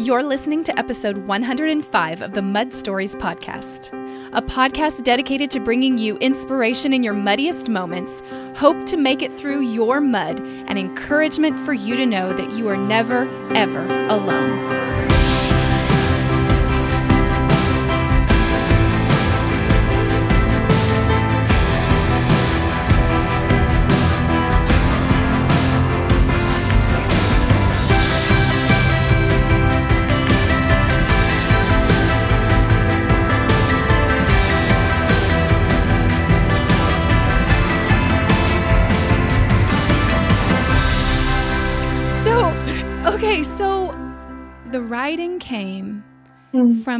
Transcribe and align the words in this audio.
You're 0.00 0.22
listening 0.22 0.64
to 0.64 0.78
episode 0.78 1.18
105 1.18 2.22
of 2.22 2.32
the 2.32 2.40
Mud 2.40 2.72
Stories 2.72 3.14
Podcast, 3.14 3.92
a 4.32 4.40
podcast 4.40 5.04
dedicated 5.04 5.50
to 5.50 5.60
bringing 5.60 5.98
you 5.98 6.16
inspiration 6.16 6.94
in 6.94 7.02
your 7.02 7.12
muddiest 7.12 7.68
moments, 7.68 8.22
hope 8.56 8.86
to 8.86 8.96
make 8.96 9.20
it 9.20 9.38
through 9.38 9.60
your 9.60 10.00
mud, 10.00 10.40
and 10.40 10.78
encouragement 10.78 11.58
for 11.60 11.74
you 11.74 11.94
to 11.94 12.06
know 12.06 12.32
that 12.32 12.56
you 12.56 12.68
are 12.68 12.76
never, 12.76 13.28
ever 13.54 13.84
alone. 14.06 15.11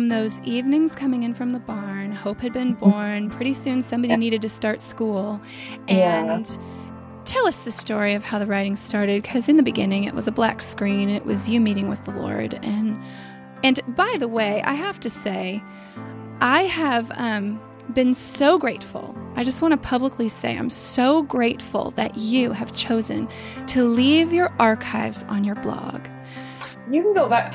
From 0.02 0.08
those 0.08 0.40
evenings 0.40 0.96
coming 0.96 1.22
in 1.22 1.32
from 1.32 1.52
the 1.52 1.60
barn. 1.60 2.10
Hope 2.10 2.40
had 2.40 2.52
been 2.52 2.74
born. 2.74 3.30
Pretty 3.30 3.54
soon, 3.54 3.82
somebody 3.82 4.16
needed 4.16 4.42
to 4.42 4.48
start 4.48 4.82
school. 4.82 5.40
And 5.86 6.44
yeah. 6.44 7.22
tell 7.24 7.46
us 7.46 7.60
the 7.60 7.70
story 7.70 8.14
of 8.14 8.24
how 8.24 8.40
the 8.40 8.46
writing 8.46 8.74
started, 8.74 9.22
because 9.22 9.48
in 9.48 9.56
the 9.56 9.62
beginning, 9.62 10.02
it 10.02 10.12
was 10.12 10.26
a 10.26 10.32
black 10.32 10.60
screen. 10.60 11.08
It 11.08 11.24
was 11.24 11.48
you 11.48 11.60
meeting 11.60 11.88
with 11.88 12.04
the 12.04 12.10
Lord. 12.10 12.58
And 12.64 13.00
and 13.62 13.78
by 13.94 14.12
the 14.18 14.26
way, 14.26 14.60
I 14.62 14.72
have 14.72 14.98
to 15.00 15.08
say, 15.08 15.62
I 16.40 16.62
have 16.62 17.12
um, 17.14 17.60
been 17.94 18.12
so 18.12 18.58
grateful. 18.58 19.16
I 19.36 19.44
just 19.44 19.62
want 19.62 19.70
to 19.70 19.78
publicly 19.78 20.28
say 20.28 20.58
I'm 20.58 20.68
so 20.68 21.22
grateful 21.22 21.92
that 21.92 22.18
you 22.18 22.50
have 22.50 22.74
chosen 22.74 23.28
to 23.68 23.84
leave 23.84 24.32
your 24.32 24.52
archives 24.58 25.22
on 25.28 25.44
your 25.44 25.54
blog 25.54 26.08
you 26.90 27.02
can 27.02 27.14
go 27.14 27.28
back. 27.28 27.54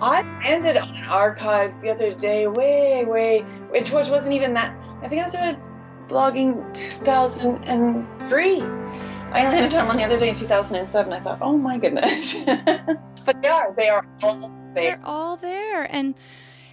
I 0.00 0.22
landed 0.44 0.76
on 0.76 0.94
an 0.94 1.04
archives 1.04 1.80
the 1.80 1.90
other 1.90 2.10
day, 2.12 2.46
way, 2.46 3.04
way, 3.04 3.40
which 3.70 3.90
was 3.90 4.10
wasn't 4.10 4.34
even 4.34 4.52
that. 4.54 4.76
I 5.02 5.08
think 5.08 5.22
I 5.22 5.26
started 5.26 5.58
blogging 6.06 6.72
2003. 6.74 8.60
I 8.60 9.48
landed 9.48 9.80
on 9.80 9.88
one 9.88 9.96
the 9.96 10.04
other 10.04 10.18
day 10.18 10.28
in 10.28 10.34
2007. 10.34 11.12
I 11.12 11.20
thought, 11.20 11.38
oh 11.40 11.56
my 11.56 11.78
goodness. 11.78 12.40
but 12.44 13.42
they 13.42 13.48
are, 13.48 13.74
they 13.74 13.88
are 13.88 14.06
all 14.22 14.38
there. 14.74 14.96
They're 14.96 15.00
all 15.02 15.36
there. 15.36 15.90
And 15.90 16.14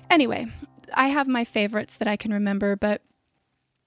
anyway, 0.10 0.48
I 0.94 1.08
have 1.08 1.28
my 1.28 1.46
favorites 1.46 1.96
that 1.98 2.08
I 2.10 2.18
can 2.18 2.34
remember, 2.34 2.76
but 2.76 3.02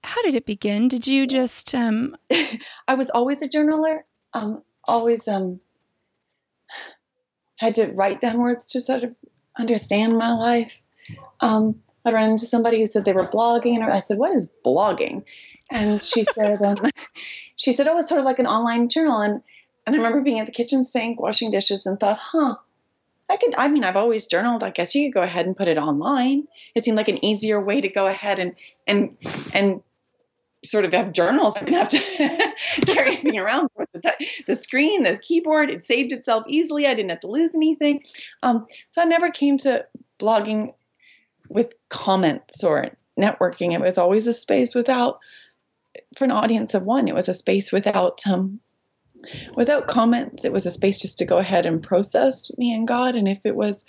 how 0.03 0.21
did 0.23 0.33
it 0.35 0.45
begin? 0.45 0.87
Did 0.87 1.05
you 1.05 1.27
just? 1.27 1.75
Um... 1.75 2.15
I 2.87 2.95
was 2.95 3.11
always 3.11 3.41
a 3.43 3.47
journaler. 3.47 3.99
Um, 4.33 4.63
always 4.83 5.27
um, 5.27 5.59
had 7.57 7.75
to 7.75 7.87
write 7.87 8.21
down 8.21 8.39
words 8.39 8.71
to 8.71 8.81
sort 8.81 9.03
of 9.03 9.15
understand 9.59 10.17
my 10.17 10.33
life. 10.33 10.81
Um, 11.39 11.81
I 12.05 12.11
ran 12.11 12.31
into 12.31 12.45
somebody 12.45 12.79
who 12.79 12.85
said 12.85 13.05
they 13.05 13.13
were 13.13 13.27
blogging, 13.27 13.75
and 13.75 13.83
I 13.83 13.99
said, 13.99 14.17
"What 14.17 14.33
is 14.33 14.53
blogging?" 14.65 15.23
And 15.69 16.01
she 16.01 16.23
said, 16.35 16.61
um, 16.61 16.77
"She 17.55 17.73
said, 17.73 17.87
oh, 17.87 17.97
it's 17.99 18.09
sort 18.09 18.19
of 18.19 18.25
like 18.25 18.39
an 18.39 18.47
online 18.47 18.89
journal." 18.89 19.21
And 19.21 19.41
and 19.85 19.95
I 19.95 19.97
remember 19.97 20.21
being 20.21 20.39
at 20.39 20.45
the 20.45 20.51
kitchen 20.51 20.83
sink 20.83 21.19
washing 21.19 21.51
dishes 21.51 21.85
and 21.85 21.99
thought, 21.99 22.17
"Huh." 22.19 22.55
I 23.29 23.35
could, 23.35 23.55
I 23.57 23.67
mean, 23.67 23.83
I've 23.83 23.97
always 23.97 24.25
journaled. 24.25 24.63
I 24.63 24.69
guess 24.69 24.95
you 24.95 25.07
could 25.07 25.13
go 25.13 25.21
ahead 25.21 25.45
and 25.45 25.57
put 25.57 25.67
it 25.67 25.77
online. 25.77 26.47
It 26.75 26.85
seemed 26.85 26.95
like 26.95 27.09
an 27.09 27.23
easier 27.25 27.61
way 27.61 27.81
to 27.81 27.89
go 27.89 28.07
ahead 28.07 28.39
and, 28.39 28.55
and, 28.87 29.17
and 29.53 29.81
sort 30.65 30.85
of 30.85 30.93
have 30.93 31.13
journals. 31.13 31.55
I 31.55 31.59
didn't 31.61 31.73
have 31.73 31.89
to 31.89 32.53
carry 32.85 33.11
anything 33.17 33.37
around 33.37 33.69
with 33.75 33.89
the, 33.93 34.01
t- 34.01 34.29
the 34.47 34.55
screen, 34.55 35.03
the 35.03 35.17
keyboard. 35.17 35.69
It 35.69 35.83
saved 35.83 36.11
itself 36.11 36.43
easily. 36.47 36.87
I 36.87 36.93
didn't 36.93 37.09
have 37.09 37.19
to 37.21 37.31
lose 37.31 37.53
anything. 37.55 38.03
Um, 38.43 38.65
so 38.91 39.01
I 39.01 39.05
never 39.05 39.29
came 39.29 39.57
to 39.59 39.85
blogging 40.19 40.73
with 41.49 41.73
comments 41.89 42.63
or 42.63 42.91
networking. 43.19 43.73
It 43.73 43.81
was 43.81 43.97
always 43.97 44.27
a 44.27 44.33
space 44.33 44.75
without, 44.75 45.19
for 46.15 46.25
an 46.25 46.31
audience 46.31 46.73
of 46.73 46.83
one, 46.83 47.07
it 47.07 47.15
was 47.15 47.29
a 47.29 47.33
space 47.33 47.71
without 47.71 48.21
um, 48.27 48.59
without 49.55 49.87
comments. 49.87 50.45
It 50.45 50.53
was 50.53 50.65
a 50.65 50.71
space 50.71 50.99
just 50.99 51.17
to 51.19 51.25
go 51.25 51.37
ahead 51.37 51.65
and 51.65 51.81
process 51.81 52.51
me 52.57 52.73
and 52.73 52.87
God. 52.87 53.15
And 53.15 53.27
if 53.27 53.39
it 53.43 53.55
was, 53.55 53.85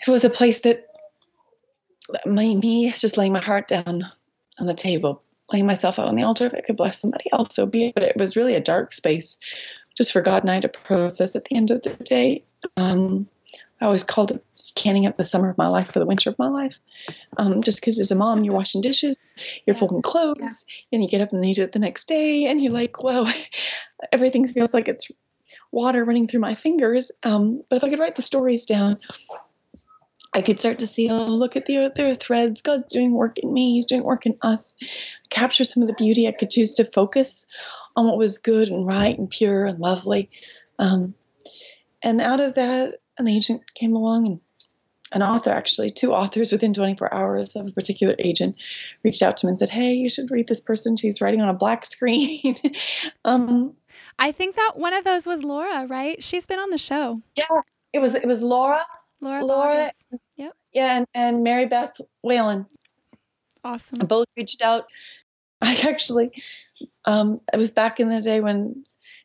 if 0.00 0.08
it 0.08 0.12
was 0.12 0.24
a 0.24 0.30
place 0.30 0.60
that 0.60 0.86
my 2.26 2.54
me 2.54 2.92
just 2.92 3.16
laying 3.16 3.32
my 3.32 3.42
heart 3.42 3.68
down 3.68 4.10
on 4.58 4.66
the 4.66 4.74
table, 4.74 5.22
laying 5.52 5.66
myself 5.66 5.98
out 5.98 6.08
on 6.08 6.16
the 6.16 6.22
altar 6.22 6.46
if 6.46 6.54
I 6.54 6.60
could 6.60 6.76
bless 6.76 7.00
somebody 7.00 7.24
else, 7.32 7.54
so 7.54 7.66
be 7.66 7.86
it. 7.86 7.94
But 7.94 8.04
it 8.04 8.16
was 8.16 8.36
really 8.36 8.54
a 8.54 8.60
dark 8.60 8.92
space 8.92 9.38
just 9.96 10.12
for 10.12 10.22
God 10.22 10.42
and 10.42 10.50
I 10.50 10.60
to 10.60 10.68
process 10.68 11.36
at 11.36 11.44
the 11.44 11.56
end 11.56 11.70
of 11.70 11.82
the 11.82 11.90
day. 11.90 12.44
Um, 12.76 13.28
I 13.82 13.86
always 13.86 14.04
called 14.04 14.30
it 14.30 14.44
canning 14.76 15.06
up 15.06 15.16
the 15.16 15.24
summer 15.24 15.50
of 15.50 15.58
my 15.58 15.66
life 15.66 15.90
for 15.90 15.98
the 15.98 16.06
winter 16.06 16.30
of 16.30 16.38
my 16.38 16.48
life. 16.48 16.76
Um, 17.36 17.62
just 17.64 17.80
because 17.80 17.98
as 17.98 18.12
a 18.12 18.14
mom, 18.14 18.44
you're 18.44 18.54
washing 18.54 18.80
dishes, 18.80 19.26
you're 19.66 19.74
yeah. 19.74 19.80
folding 19.80 20.02
clothes, 20.02 20.66
yeah. 20.68 20.96
and 20.96 21.02
you 21.02 21.10
get 21.10 21.20
up 21.20 21.32
and 21.32 21.44
you 21.44 21.52
do 21.52 21.64
it 21.64 21.72
the 21.72 21.80
next 21.80 22.06
day, 22.06 22.46
and 22.46 22.62
you're 22.62 22.72
like, 22.72 23.02
"Whoa, 23.02 23.26
everything 24.12 24.46
feels 24.46 24.72
like 24.72 24.86
it's 24.86 25.10
water 25.72 26.04
running 26.04 26.28
through 26.28 26.40
my 26.40 26.54
fingers." 26.54 27.10
Um, 27.24 27.64
but 27.68 27.76
if 27.76 27.84
I 27.84 27.90
could 27.90 27.98
write 27.98 28.14
the 28.14 28.22
stories 28.22 28.64
down, 28.64 28.98
I 30.34 30.42
could 30.42 30.58
start 30.58 30.78
to 30.78 30.86
see, 30.86 31.10
oh, 31.10 31.26
look 31.26 31.56
at 31.56 31.66
the 31.66 31.92
there 31.94 32.08
are 32.08 32.14
threads. 32.14 32.62
God's 32.62 32.92
doing 32.92 33.12
work 33.12 33.38
in 33.38 33.52
me. 33.52 33.74
He's 33.74 33.86
doing 33.86 34.02
work 34.02 34.24
in 34.24 34.36
us. 34.42 34.76
Capture 35.30 35.64
some 35.64 35.82
of 35.82 35.88
the 35.88 35.94
beauty. 35.94 36.26
I 36.26 36.32
could 36.32 36.50
choose 36.50 36.74
to 36.74 36.84
focus 36.84 37.46
on 37.96 38.06
what 38.06 38.16
was 38.16 38.38
good 38.38 38.68
and 38.68 38.86
right 38.86 39.18
and 39.18 39.28
pure 39.28 39.66
and 39.66 39.78
lovely. 39.78 40.30
Um, 40.78 41.14
and 42.02 42.20
out 42.20 42.40
of 42.40 42.54
that, 42.54 42.94
an 43.18 43.28
agent 43.28 43.62
came 43.74 43.94
along 43.94 44.26
and 44.26 44.40
an 45.12 45.22
author, 45.22 45.50
actually, 45.50 45.90
two 45.90 46.14
authors 46.14 46.50
within 46.50 46.72
24 46.72 47.12
hours 47.12 47.54
of 47.54 47.66
a 47.66 47.72
particular 47.72 48.14
agent 48.18 48.56
reached 49.02 49.22
out 49.22 49.36
to 49.36 49.46
me 49.46 49.50
and 49.50 49.58
said, 49.58 49.68
Hey, 49.68 49.92
you 49.92 50.08
should 50.08 50.30
read 50.30 50.48
this 50.48 50.62
person. 50.62 50.96
She's 50.96 51.20
writing 51.20 51.42
on 51.42 51.50
a 51.50 51.54
black 51.54 51.84
screen. 51.84 52.56
um, 53.26 53.74
I 54.18 54.32
think 54.32 54.56
that 54.56 54.72
one 54.76 54.94
of 54.94 55.04
those 55.04 55.26
was 55.26 55.42
Laura, 55.42 55.86
right? 55.86 56.22
She's 56.22 56.46
been 56.46 56.58
on 56.58 56.70
the 56.70 56.78
show. 56.78 57.20
Yeah, 57.36 57.44
it 57.92 57.98
was 57.98 58.14
it 58.14 58.26
was 58.26 58.40
Laura 58.40 58.86
Laura, 59.22 59.44
Laura, 59.44 59.90
yep, 60.36 60.52
yeah, 60.74 60.96
and, 60.96 61.06
and 61.14 61.44
Mary 61.44 61.66
Beth 61.66 61.96
Whalen. 62.22 62.66
Awesome. 63.64 64.06
Both 64.06 64.26
reached 64.36 64.62
out. 64.62 64.86
I 65.62 65.76
actually, 65.88 66.32
um, 67.04 67.40
it 67.52 67.56
was 67.56 67.70
back 67.70 68.00
in 68.00 68.08
the 68.08 68.20
day 68.20 68.40
when 68.40 68.82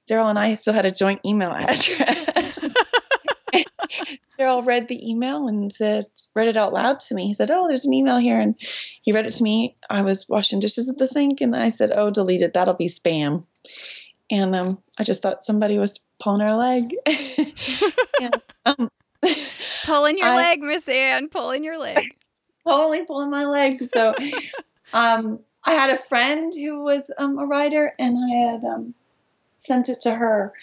Daryl 0.08 0.30
and 0.30 0.38
I 0.38 0.56
still 0.58 0.76
had 0.76 0.86
a 0.86 0.92
joint 0.92 1.22
email 1.26 1.52
address. 1.56 1.90
Daryl 4.40 4.64
read 4.64 4.88
the 4.88 5.10
email 5.10 5.48
and 5.48 5.74
said, 5.74 6.06
read 6.36 6.48
it 6.48 6.58
out 6.58 6.74
loud 6.74 7.00
to 7.00 7.16
me. 7.16 7.26
He 7.26 7.34
said, 7.34 7.50
Oh, 7.50 7.68
there's 7.68 7.86
an 7.86 7.94
email 7.94 8.20
here. 8.20 8.40
And 8.40 8.54
he 9.02 9.12
read 9.12 9.26
it 9.26 9.32
to 9.32 9.44
me. 9.44 9.76
I 9.90 10.04
was 10.04 10.30
washing 10.30 10.60
dishes 10.60 10.90
at 10.90 11.00
the 11.00 11.08
sink 11.08 11.42
and 11.42 11.56
I 11.56 11.70
said, 11.70 11.92
Oh, 11.92 12.12
delete 12.12 12.44
it. 12.44 12.54
That'll 12.54 12.76
be 12.76 12.86
spam. 12.86 13.46
And 14.30 14.56
um, 14.56 14.84
I 14.96 15.04
just 15.04 15.24
thought 15.24 15.44
somebody 15.44 15.80
was 15.80 16.00
pulling 16.22 16.42
our 16.42 16.56
leg. 16.56 16.94
and, 18.22 18.42
um, 18.66 18.92
pulling 19.86 20.18
your 20.18 20.28
I, 20.28 20.36
leg, 20.36 20.62
Miss 20.62 20.88
Ann, 20.88 21.30
pulling 21.30 21.64
your 21.64 21.78
leg. 21.78 22.04
totally 22.68 23.06
pulling 23.06 23.30
my 23.30 23.46
leg. 23.46 23.86
So 23.88 24.14
um, 24.94 25.40
I 25.64 25.74
had 25.74 25.90
a 25.90 26.02
friend 26.04 26.54
who 26.54 26.84
was 26.84 27.12
um, 27.18 27.38
a 27.38 27.46
writer, 27.46 27.94
and 27.98 28.18
I 28.18 28.52
had 28.52 28.64
um, 28.64 28.94
sent 29.60 29.90
it 29.90 30.02
to 30.02 30.14
her. 30.14 30.54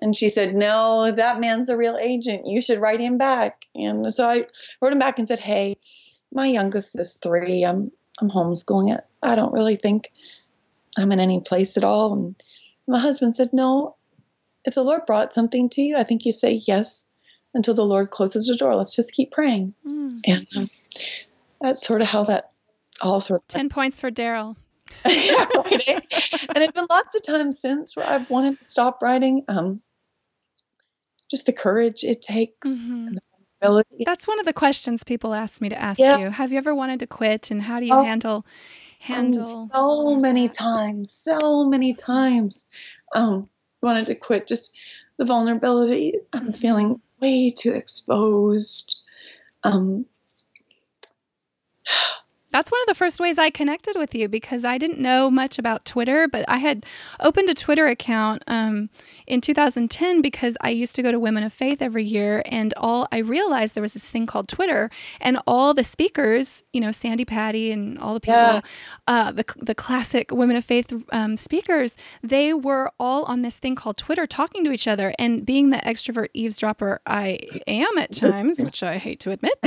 And 0.00 0.16
she 0.16 0.28
said, 0.28 0.54
No, 0.54 1.12
that 1.12 1.40
man's 1.40 1.68
a 1.68 1.76
real 1.76 1.96
agent. 2.00 2.46
You 2.46 2.60
should 2.60 2.80
write 2.80 3.00
him 3.00 3.16
back. 3.16 3.64
And 3.74 4.12
so 4.12 4.28
I 4.28 4.46
wrote 4.80 4.92
him 4.92 4.98
back 4.98 5.18
and 5.18 5.28
said, 5.28 5.38
Hey, 5.38 5.76
my 6.32 6.46
youngest 6.46 6.98
is 6.98 7.14
three. 7.14 7.64
I'm 7.64 7.90
I'm 8.20 8.30
homeschooling 8.30 8.94
it. 8.96 9.04
I 9.22 9.34
don't 9.34 9.52
really 9.52 9.76
think 9.76 10.10
I'm 10.98 11.12
in 11.12 11.20
any 11.20 11.40
place 11.40 11.76
at 11.76 11.84
all. 11.84 12.12
And 12.12 12.42
my 12.86 12.98
husband 12.98 13.36
said, 13.36 13.52
No, 13.52 13.96
if 14.64 14.74
the 14.74 14.82
Lord 14.82 15.06
brought 15.06 15.34
something 15.34 15.68
to 15.70 15.82
you, 15.82 15.96
I 15.96 16.04
think 16.04 16.24
you 16.24 16.32
say 16.32 16.62
yes 16.66 17.06
until 17.54 17.74
the 17.74 17.84
Lord 17.84 18.10
closes 18.10 18.46
the 18.46 18.56
door. 18.56 18.74
Let's 18.74 18.94
just 18.94 19.12
keep 19.12 19.30
praying. 19.30 19.74
Mm. 19.86 20.20
And 20.26 20.46
um, 20.56 20.70
that's 21.60 21.86
sort 21.86 22.02
of 22.02 22.08
how 22.08 22.24
that 22.24 22.50
all 23.00 23.20
sort 23.20 23.40
of 23.40 23.48
10 23.48 23.68
points 23.68 23.98
for 24.00 24.10
Daryl. 24.10 24.56
yeah, 25.06 25.46
right, 25.56 25.82
eh? 25.86 26.00
and 26.10 26.56
there's 26.56 26.72
been 26.72 26.86
lots 26.90 27.14
of 27.16 27.22
times 27.22 27.58
since 27.58 27.96
where 27.96 28.06
I've 28.06 28.28
wanted 28.28 28.60
to 28.60 28.66
stop 28.66 29.02
writing. 29.02 29.44
Um, 29.48 29.80
just 31.30 31.46
the 31.46 31.52
courage 31.52 32.04
it 32.04 32.20
takes 32.22 32.68
mm-hmm. 32.68 33.16
That's 34.04 34.28
one 34.28 34.38
of 34.38 34.44
the 34.44 34.52
questions 34.52 35.04
people 35.04 35.32
ask 35.32 35.62
me 35.62 35.70
to 35.70 35.80
ask 35.80 35.98
yeah. 35.98 36.18
you. 36.18 36.30
Have 36.30 36.52
you 36.52 36.58
ever 36.58 36.74
wanted 36.74 37.00
to 37.00 37.06
quit 37.06 37.50
and 37.50 37.62
how 37.62 37.80
do 37.80 37.86
you 37.86 37.94
oh, 37.94 38.04
handle 38.04 38.44
handle 38.98 39.42
so 39.42 40.16
many 40.16 40.48
times, 40.48 41.12
so 41.12 41.64
many 41.64 41.94
times 41.94 42.68
um 43.14 43.48
wanted 43.82 44.06
to 44.06 44.14
quit 44.14 44.46
just 44.46 44.74
the 45.16 45.24
vulnerability, 45.24 46.14
I'm 46.32 46.52
feeling 46.52 47.00
way 47.24 47.50
too 47.50 47.72
exposed. 47.72 49.00
Um, 49.62 50.04
that's 52.54 52.70
one 52.70 52.80
of 52.82 52.86
the 52.86 52.94
first 52.94 53.18
ways 53.18 53.36
I 53.36 53.50
connected 53.50 53.96
with 53.96 54.14
you 54.14 54.28
because 54.28 54.64
I 54.64 54.78
didn't 54.78 55.00
know 55.00 55.28
much 55.28 55.58
about 55.58 55.84
Twitter, 55.84 56.28
but 56.28 56.44
I 56.46 56.58
had 56.58 56.86
opened 57.18 57.50
a 57.50 57.54
Twitter 57.54 57.88
account 57.88 58.44
um, 58.46 58.90
in 59.26 59.40
2010 59.40 60.22
because 60.22 60.56
I 60.60 60.70
used 60.70 60.94
to 60.94 61.02
go 61.02 61.10
to 61.10 61.18
Women 61.18 61.42
of 61.42 61.52
Faith 61.52 61.82
every 61.82 62.04
year, 62.04 62.44
and 62.46 62.72
all 62.76 63.08
I 63.10 63.18
realized 63.18 63.74
there 63.74 63.82
was 63.82 63.94
this 63.94 64.08
thing 64.08 64.26
called 64.26 64.46
Twitter, 64.46 64.88
and 65.20 65.36
all 65.48 65.74
the 65.74 65.82
speakers, 65.82 66.62
you 66.72 66.80
know, 66.80 66.92
Sandi 66.92 67.24
Patty 67.24 67.72
and 67.72 67.98
all 67.98 68.14
the 68.14 68.20
people, 68.20 68.38
yeah. 68.38 68.60
uh, 69.08 69.32
the 69.32 69.44
the 69.56 69.74
classic 69.74 70.30
Women 70.30 70.54
of 70.54 70.64
Faith 70.64 70.92
um, 71.10 71.36
speakers, 71.36 71.96
they 72.22 72.54
were 72.54 72.92
all 73.00 73.24
on 73.24 73.42
this 73.42 73.58
thing 73.58 73.74
called 73.74 73.96
Twitter, 73.96 74.28
talking 74.28 74.62
to 74.62 74.70
each 74.70 74.86
other, 74.86 75.12
and 75.18 75.44
being 75.44 75.70
the 75.70 75.78
extrovert 75.78 76.28
eavesdropper 76.34 77.00
I 77.04 77.40
am 77.66 77.98
at 77.98 78.12
times, 78.12 78.60
which 78.60 78.84
I 78.84 78.98
hate 78.98 79.18
to 79.20 79.32
admit. 79.32 79.58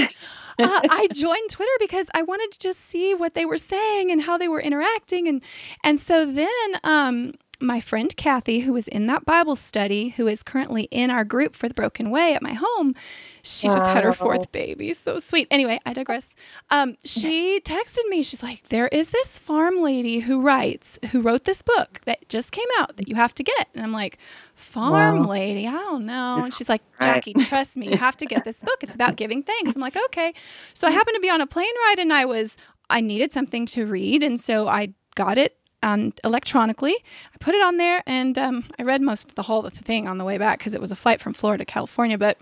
Uh, 0.60 0.82
I 0.90 1.08
joined 1.14 1.50
Twitter 1.50 1.72
because 1.80 2.08
I 2.14 2.24
wanted 2.24 2.52
to 2.54 2.60
just 2.60 2.82
see 2.82 3.14
what 3.14 3.34
they 3.36 3.46
were 3.46 3.58
saying 3.58 4.12
and 4.12 4.22
how 4.22 4.38
they 4.38 4.48
were 4.48 4.62
interacting, 4.62 5.28
and 5.28 5.42
and 5.84 6.00
so 6.00 6.26
then 6.26 6.48
um, 6.84 7.34
my 7.60 7.80
friend 7.80 8.16
Kathy, 8.16 8.60
who 8.60 8.74
was 8.74 8.88
in 8.88 9.08
that 9.08 9.26
Bible 9.26 9.56
study, 9.56 10.10
who 10.10 10.28
is 10.28 10.44
currently 10.44 10.84
in 10.92 11.10
our 11.10 11.24
group 11.24 11.56
for 11.56 11.68
the 11.68 11.74
Broken 11.74 12.12
Way 12.12 12.34
at 12.36 12.42
my 12.42 12.54
home, 12.54 12.94
she 13.42 13.68
just 13.68 13.86
had 13.86 14.04
her 14.04 14.14
fourth 14.14 14.52
baby. 14.52 14.94
So 14.94 15.20
sweet. 15.20 15.48
Anyway, 15.50 15.80
I 15.86 15.94
digress. 15.94 16.36
Um, 16.70 16.98
she 17.04 17.60
texted 17.62 18.08
me. 18.10 18.22
She's 18.22 18.44
like, 18.44 18.68
"There 18.70 18.88
is 18.90 19.10
this 19.10 19.40
farm 19.40 19.82
lady 19.82 20.20
who 20.20 20.42
writes, 20.42 21.00
who 21.12 21.22
wrote 21.22 21.46
this 21.46 21.62
book 21.62 22.02
that 22.06 22.28
just 22.30 22.52
came 22.52 22.68
out 22.80 22.98
that 22.98 23.08
you 23.08 23.16
have 23.16 23.34
to 23.36 23.44
get." 23.44 23.68
And 23.74 23.84
I'm 23.84 23.94
like, 23.94 24.18
"Farm 24.56 25.20
wow. 25.20 25.28
lady? 25.28 25.68
I 25.68 25.72
don't 25.72 26.06
know." 26.06 26.44
And 26.44 26.54
she's 26.54 26.70
like, 26.70 26.82
"Jackie, 27.02 27.34
trust 27.34 27.78
me, 27.78 27.90
you 27.90 27.98
have 27.98 28.18
to 28.18 28.26
get 28.26 28.44
this 28.44 28.62
book. 28.62 28.84
It's 28.84 28.96
about 28.96 29.16
giving 29.16 29.44
thanks." 29.44 29.76
I'm 29.76 29.82
like, 29.82 29.98
"Okay." 30.06 30.34
So 30.74 30.88
I 30.88 30.92
happened 30.92 31.16
to 31.16 31.22
be 31.22 31.30
on 31.30 31.42
a 31.42 31.48
plane 31.48 31.74
ride, 31.88 32.00
and 32.00 32.12
I 32.14 32.26
was 32.26 32.58
I 32.90 33.02
needed 33.02 33.32
something 33.32 33.66
to 33.68 33.86
read, 33.86 34.24
and 34.24 34.40
so 34.40 34.68
I 34.68 34.94
got 35.16 35.38
it 35.38 35.58
on 35.84 36.14
electronically. 36.24 36.96
I 37.34 37.38
put 37.40 37.56
it 37.56 37.62
on 37.62 37.78
there, 37.78 38.04
and 38.06 38.38
um, 38.38 38.66
I 38.80 38.84
read 38.84 39.02
most 39.02 39.30
of 39.30 39.36
the 39.36 39.44
whole 39.44 39.70
thing 39.70 40.08
on 40.08 40.18
the 40.18 40.26
way 40.26 40.38
back 40.38 40.60
because 40.60 40.74
it 40.74 40.82
was 40.82 40.92
a 40.92 40.96
flight 40.96 41.22
from 41.22 41.34
Florida 41.34 41.66
to 41.66 41.72
California. 41.72 42.18
But 42.18 42.38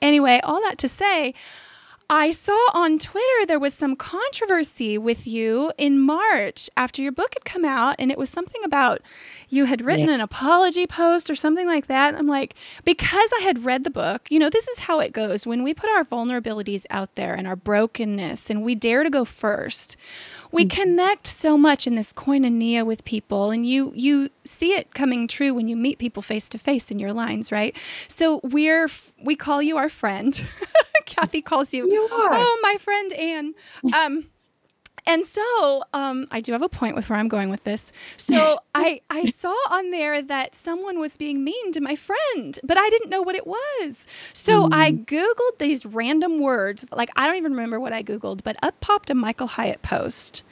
anyway, 0.00 0.40
all 0.42 0.60
that 0.62 0.78
to 0.78 0.88
say, 0.88 1.34
I 2.12 2.32
saw 2.32 2.58
on 2.74 2.98
Twitter 2.98 3.46
there 3.46 3.60
was 3.60 3.72
some 3.72 3.94
controversy 3.94 4.98
with 4.98 5.28
you 5.28 5.72
in 5.78 6.00
March 6.00 6.68
after 6.76 7.00
your 7.02 7.12
book 7.12 7.34
had 7.34 7.44
come 7.44 7.64
out, 7.64 7.94
and 8.00 8.10
it 8.10 8.18
was 8.18 8.28
something 8.28 8.64
about 8.64 9.00
you 9.48 9.66
had 9.66 9.80
written 9.80 10.08
yeah. 10.08 10.14
an 10.14 10.20
apology 10.20 10.88
post 10.88 11.30
or 11.30 11.36
something 11.36 11.68
like 11.68 11.86
that. 11.86 12.16
I'm 12.16 12.26
like, 12.26 12.56
because 12.84 13.30
I 13.38 13.42
had 13.42 13.64
read 13.64 13.84
the 13.84 13.90
book, 13.90 14.26
you 14.28 14.40
know, 14.40 14.50
this 14.50 14.66
is 14.66 14.80
how 14.80 14.98
it 14.98 15.12
goes. 15.12 15.46
When 15.46 15.62
we 15.62 15.72
put 15.72 15.88
our 15.90 16.04
vulnerabilities 16.04 16.84
out 16.90 17.14
there 17.14 17.34
and 17.34 17.46
our 17.46 17.54
brokenness 17.54 18.50
and 18.50 18.64
we 18.64 18.74
dare 18.74 19.04
to 19.04 19.10
go 19.10 19.24
first, 19.24 19.96
we 20.52 20.64
mm-hmm. 20.64 20.80
connect 20.80 21.26
so 21.26 21.56
much 21.56 21.86
in 21.86 21.94
this 21.94 22.12
koinonia 22.12 22.84
with 22.84 23.04
people 23.04 23.50
and 23.50 23.66
you 23.66 23.92
you 23.94 24.30
see 24.44 24.72
it 24.72 24.94
coming 24.94 25.28
true 25.28 25.54
when 25.54 25.68
you 25.68 25.76
meet 25.76 25.98
people 25.98 26.22
face 26.22 26.48
to 26.48 26.58
face 26.58 26.90
in 26.90 26.98
your 26.98 27.12
lines 27.12 27.52
right? 27.52 27.76
So 28.08 28.40
we're 28.42 28.88
we 29.22 29.36
call 29.36 29.62
you 29.62 29.76
our 29.76 29.88
friend. 29.88 30.44
Kathy 31.06 31.42
calls 31.42 31.72
you, 31.72 31.90
you 31.90 32.08
oh 32.10 32.58
my 32.62 32.76
friend 32.78 33.12
anne. 33.12 33.54
Um 33.96 34.26
and 35.10 35.26
so 35.26 35.82
um, 35.92 36.26
I 36.30 36.40
do 36.40 36.52
have 36.52 36.62
a 36.62 36.68
point 36.68 36.94
with 36.94 37.08
where 37.08 37.18
I'm 37.18 37.26
going 37.26 37.50
with 37.50 37.64
this. 37.64 37.90
So 38.16 38.60
I, 38.76 39.00
I 39.10 39.24
saw 39.24 39.54
on 39.68 39.90
there 39.90 40.22
that 40.22 40.54
someone 40.54 41.00
was 41.00 41.16
being 41.16 41.42
mean 41.42 41.72
to 41.72 41.80
my 41.80 41.96
friend, 41.96 42.58
but 42.62 42.78
I 42.78 42.88
didn't 42.90 43.10
know 43.10 43.20
what 43.20 43.34
it 43.34 43.44
was. 43.44 44.06
So 44.32 44.68
mm. 44.68 44.72
I 44.72 44.92
Googled 44.92 45.58
these 45.58 45.84
random 45.84 46.40
words. 46.40 46.88
Like, 46.92 47.10
I 47.16 47.26
don't 47.26 47.36
even 47.36 47.52
remember 47.52 47.80
what 47.80 47.92
I 47.92 48.04
Googled, 48.04 48.44
but 48.44 48.56
up 48.62 48.80
popped 48.80 49.10
a 49.10 49.14
Michael 49.14 49.48
Hyatt 49.48 49.82
post. 49.82 50.44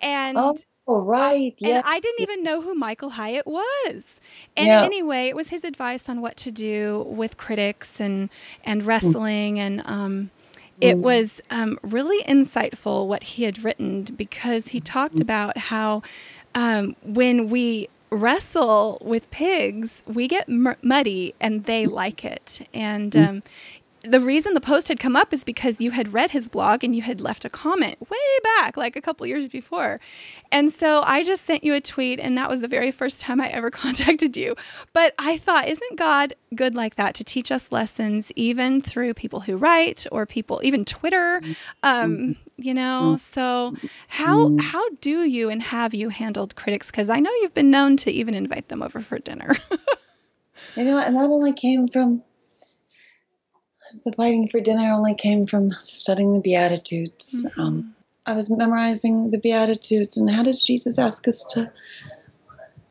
And. 0.00 0.36
Oh. 0.36 0.56
Oh, 0.88 1.00
right. 1.00 1.54
Yes. 1.58 1.76
And 1.76 1.84
I 1.86 2.00
didn't 2.00 2.22
even 2.22 2.42
know 2.42 2.60
who 2.60 2.74
Michael 2.74 3.10
Hyatt 3.10 3.46
was. 3.46 4.20
And 4.56 4.66
yeah. 4.66 4.82
anyway, 4.82 5.28
it 5.28 5.36
was 5.36 5.46
his 5.46 5.62
advice 5.62 6.08
on 6.08 6.20
what 6.20 6.36
to 6.38 6.50
do 6.50 7.06
with 7.08 7.36
critics 7.36 8.00
and 8.00 8.28
and 8.64 8.82
wrestling 8.82 9.60
and 9.60 9.80
um 9.86 10.32
it 10.80 10.96
mm. 10.96 11.02
was 11.02 11.40
um, 11.50 11.78
really 11.82 12.22
insightful 12.24 13.06
what 13.06 13.22
he 13.22 13.44
had 13.44 13.62
written 13.62 14.04
because 14.04 14.68
he 14.68 14.80
talked 14.80 15.16
mm. 15.16 15.22
about 15.22 15.56
how 15.56 16.02
um, 16.54 16.96
when 17.02 17.48
we 17.48 17.88
wrestle 18.10 18.98
with 19.00 19.30
pigs, 19.30 20.02
we 20.06 20.28
get 20.28 20.48
m- 20.48 20.76
muddy 20.82 21.34
and 21.40 21.64
they 21.64 21.86
like 21.86 22.24
it. 22.24 22.66
And 22.74 23.12
mm. 23.12 23.28
um, 23.28 23.42
the 24.04 24.20
reason 24.20 24.54
the 24.54 24.60
post 24.60 24.88
had 24.88 24.98
come 24.98 25.14
up 25.14 25.32
is 25.32 25.44
because 25.44 25.80
you 25.80 25.92
had 25.92 26.12
read 26.12 26.32
his 26.32 26.48
blog 26.48 26.82
and 26.82 26.94
you 26.94 27.02
had 27.02 27.20
left 27.20 27.44
a 27.44 27.50
comment 27.50 28.00
way 28.10 28.18
back, 28.42 28.76
like 28.76 28.96
a 28.96 29.00
couple 29.00 29.26
years 29.26 29.48
before. 29.48 30.00
And 30.50 30.72
so 30.72 31.02
I 31.04 31.22
just 31.22 31.44
sent 31.44 31.62
you 31.62 31.74
a 31.74 31.80
tweet, 31.80 32.18
and 32.18 32.36
that 32.36 32.50
was 32.50 32.62
the 32.62 32.68
very 32.68 32.90
first 32.90 33.20
time 33.20 33.40
I 33.40 33.48
ever 33.48 33.70
contacted 33.82 34.36
you. 34.36 34.56
But 34.92 35.14
I 35.18 35.38
thought, 35.38 35.68
isn't 35.68 35.96
God 35.96 36.34
good 36.54 36.74
like 36.74 36.96
that 36.96 37.14
to 37.16 37.24
teach 37.24 37.52
us 37.52 37.70
lessons, 37.70 38.32
even 38.34 38.82
through 38.82 39.14
people 39.14 39.40
who 39.40 39.56
write 39.56 40.04
or 40.10 40.26
people, 40.26 40.60
even 40.64 40.84
Twitter? 40.84 41.40
Um, 41.84 42.16
mm-hmm. 42.16 42.32
you 42.56 42.74
know, 42.74 43.14
mm-hmm. 43.14 43.16
so 43.16 43.72
mm-hmm. 43.72 43.86
how 44.08 44.56
how 44.60 44.88
do 45.00 45.22
you 45.22 45.48
and 45.48 45.62
have 45.62 45.94
you 45.94 46.08
handled 46.08 46.56
critics? 46.56 46.90
Because 46.90 47.08
I 47.08 47.20
know 47.20 47.30
you've 47.40 47.54
been 47.54 47.70
known 47.70 47.96
to 47.98 48.10
even 48.10 48.34
invite 48.34 48.68
them 48.68 48.82
over 48.82 49.00
for 49.00 49.20
dinner. 49.20 49.54
you 50.76 50.84
know, 50.84 50.98
and 50.98 51.14
that 51.14 51.22
only 51.22 51.52
came 51.52 51.86
from 51.86 52.22
the 54.04 54.12
fighting 54.12 54.48
for 54.48 54.60
dinner 54.60 54.92
only 54.92 55.14
came 55.14 55.46
from 55.46 55.72
studying 55.82 56.34
the 56.34 56.40
Beatitudes. 56.40 57.44
Mm-hmm. 57.44 57.60
Um, 57.60 57.94
I 58.26 58.34
was 58.34 58.50
memorizing 58.50 59.30
the 59.30 59.38
Beatitudes, 59.38 60.16
and 60.16 60.30
how 60.30 60.42
does 60.42 60.62
Jesus 60.62 60.98
ask 60.98 61.26
us 61.28 61.44
to 61.54 61.70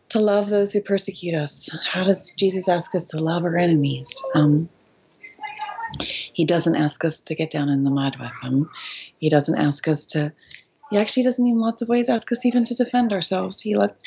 to 0.09 0.19
love 0.19 0.50
those 0.50 0.74
who 0.74 0.81
persecute 0.81 1.33
us? 1.33 1.69
How 1.89 2.03
does 2.03 2.36
Jesus 2.36 2.68
ask 2.68 2.94
us 2.95 3.06
to 3.12 3.21
love 3.21 3.45
our 3.45 3.57
enemies? 3.57 4.21
Um, 4.36 4.68
he 6.33 6.44
doesn't 6.44 6.75
ask 6.75 7.06
us 7.06 7.21
to 7.21 7.36
get 7.36 7.50
down 7.50 7.69
in 7.69 7.86
the 7.86 7.89
mud 7.89 8.18
with 8.19 8.31
them. 8.44 8.69
He 9.19 9.30
doesn't 9.30 9.57
ask 9.57 9.88
us 9.88 10.06
to. 10.07 10.33
He 10.89 10.98
actually 10.98 11.24
doesn't 11.24 11.48
in 11.48 11.57
lots 11.57 11.81
of 11.81 11.88
ways 11.88 12.09
ask 12.09 12.30
us 12.33 12.45
even 12.45 12.65
to 12.65 12.75
defend 12.75 13.13
ourselves. 13.13 13.62
He 13.62 13.75
lets 13.75 14.03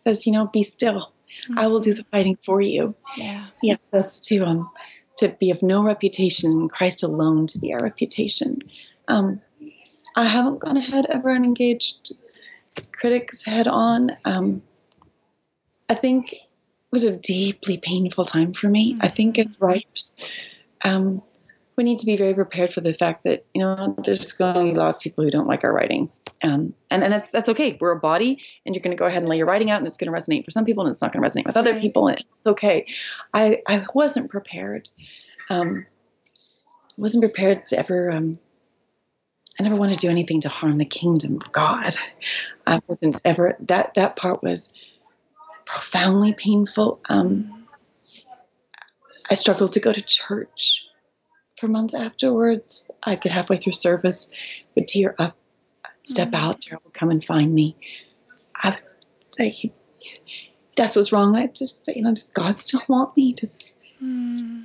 says, 0.00 0.26
you 0.26 0.32
know, 0.32 0.46
be 0.46 0.62
still. 0.62 1.12
Mm-hmm. 1.44 1.58
I 1.58 1.66
will 1.66 1.80
do 1.80 1.92
the 1.92 2.04
fighting 2.04 2.38
for 2.42 2.60
you. 2.60 2.94
Yeah. 3.16 3.46
He 3.60 3.70
asks 3.70 3.94
us 3.94 4.20
to 4.28 4.44
um 4.44 4.70
to 5.22 5.36
be 5.40 5.50
of 5.50 5.62
no 5.62 5.82
reputation, 5.82 6.68
Christ 6.68 7.02
alone 7.02 7.46
to 7.48 7.58
be 7.58 7.72
our 7.72 7.82
reputation. 7.82 8.60
Um, 9.08 9.40
I 10.14 10.24
haven't 10.24 10.58
gone 10.58 10.76
ahead 10.76 11.06
ever 11.08 11.30
and 11.30 11.44
engaged 11.44 12.12
critics 12.92 13.44
head 13.44 13.66
on. 13.68 14.16
Um, 14.24 14.62
I 15.88 15.94
think 15.94 16.32
it 16.32 16.40
was 16.90 17.04
a 17.04 17.12
deeply 17.12 17.78
painful 17.78 18.24
time 18.24 18.52
for 18.52 18.68
me. 18.68 18.92
Mm-hmm. 18.92 19.02
I 19.02 19.08
think 19.08 19.38
as 19.38 19.60
writers, 19.60 20.18
um, 20.82 21.22
we 21.76 21.84
need 21.84 21.98
to 22.00 22.06
be 22.06 22.16
very 22.16 22.34
prepared 22.34 22.72
for 22.72 22.80
the 22.80 22.92
fact 22.92 23.24
that 23.24 23.44
you 23.54 23.60
know 23.60 23.94
there's 24.04 24.32
going 24.32 24.54
to 24.54 24.72
be 24.72 24.78
lots 24.78 25.00
of 25.00 25.04
people 25.04 25.24
who 25.24 25.30
don't 25.30 25.46
like 25.46 25.64
our 25.64 25.72
writing, 25.72 26.10
um, 26.42 26.74
and 26.90 27.04
and 27.04 27.12
that's 27.12 27.30
that's 27.30 27.48
okay. 27.48 27.78
We're 27.80 27.92
a 27.92 28.00
body, 28.00 28.40
and 28.66 28.74
you're 28.74 28.82
going 28.82 28.96
to 28.96 29.00
go 29.00 29.06
ahead 29.06 29.22
and 29.22 29.28
lay 29.28 29.36
your 29.36 29.46
writing 29.46 29.70
out, 29.70 29.78
and 29.78 29.86
it's 29.86 29.96
going 29.96 30.12
to 30.12 30.18
resonate 30.18 30.44
for 30.44 30.50
some 30.50 30.64
people, 30.64 30.84
and 30.84 30.90
it's 30.90 31.02
not 31.02 31.12
going 31.12 31.22
to 31.22 31.28
resonate 31.28 31.46
with 31.46 31.56
other 31.56 31.78
people, 31.78 32.08
and 32.08 32.18
it's 32.18 32.46
okay. 32.46 32.86
I 33.32 33.62
I 33.68 33.84
wasn't 33.94 34.30
prepared. 34.30 34.88
Um, 35.50 35.86
wasn't 36.96 37.22
prepared 37.22 37.66
to 37.66 37.78
ever. 37.78 38.10
Um, 38.10 38.38
I 39.58 39.62
never 39.62 39.76
want 39.76 39.92
to 39.92 39.98
do 39.98 40.10
anything 40.10 40.40
to 40.40 40.48
harm 40.48 40.78
the 40.78 40.84
kingdom 40.84 41.40
of 41.40 41.52
God. 41.52 41.94
I 42.66 42.80
wasn't 42.86 43.20
ever 43.24 43.56
that 43.60 43.94
that 43.94 44.16
part 44.16 44.42
was 44.42 44.74
profoundly 45.64 46.32
painful. 46.32 47.00
Um, 47.08 47.66
I 49.30 49.34
struggled 49.34 49.72
to 49.74 49.80
go 49.80 49.92
to 49.92 50.02
church 50.02 50.86
for 51.58 51.68
months 51.68 51.94
afterwards. 51.94 52.90
I'd 53.04 53.20
get 53.20 53.32
halfway 53.32 53.56
through 53.56 53.74
service, 53.74 54.28
would 54.74 54.88
tear 54.88 55.14
up, 55.18 55.36
step 56.04 56.30
mm. 56.30 56.38
out, 56.38 56.60
Daryl 56.60 56.82
will 56.84 56.90
come 56.92 57.10
and 57.10 57.24
find 57.24 57.54
me. 57.54 57.76
I 58.56 58.70
would 58.70 58.82
say, 59.20 59.72
that's 60.76 60.96
what's 60.96 61.12
wrong. 61.12 61.36
I 61.36 61.46
just 61.48 61.84
say, 61.84 61.94
you 61.96 62.02
know, 62.02 62.14
does 62.14 62.30
God 62.30 62.60
still 62.60 62.82
want 62.88 63.16
me? 63.16 63.32
Does 63.32 63.74
mm. 64.02 64.64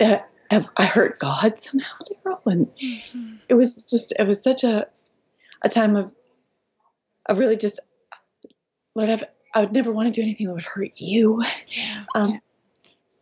uh, 0.00 0.18
I 0.50 0.84
hurt 0.84 1.18
God 1.18 1.58
somehow, 1.58 1.96
Daryl? 2.24 2.40
And 2.46 2.66
mm-hmm. 2.82 3.34
it 3.48 3.54
was 3.54 3.74
just, 3.88 4.12
it 4.18 4.26
was 4.26 4.42
such 4.42 4.64
a, 4.64 4.86
a 5.62 5.68
time 5.68 5.96
of, 5.96 6.10
of 7.26 7.38
really 7.38 7.56
just, 7.56 7.80
Lord, 8.94 9.10
I've, 9.10 9.24
I 9.54 9.60
would 9.60 9.72
never 9.72 9.92
want 9.92 10.12
to 10.12 10.20
do 10.20 10.22
anything 10.22 10.46
that 10.46 10.54
would 10.54 10.64
hurt 10.64 10.92
you. 10.96 11.42
Yeah. 11.68 12.04
Um, 12.14 12.40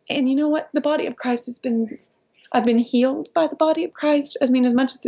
and 0.09 0.29
you 0.29 0.35
know 0.35 0.49
what? 0.49 0.69
The 0.73 0.81
body 0.81 1.07
of 1.07 1.15
Christ 1.15 1.45
has 1.45 1.59
been 1.59 1.97
I've 2.51 2.65
been 2.65 2.79
healed 2.79 3.29
by 3.33 3.47
the 3.47 3.55
body 3.55 3.83
of 3.85 3.93
Christ. 3.93 4.37
I 4.41 4.47
mean, 4.47 4.65
as 4.65 4.73
much 4.73 4.91
as 4.91 5.07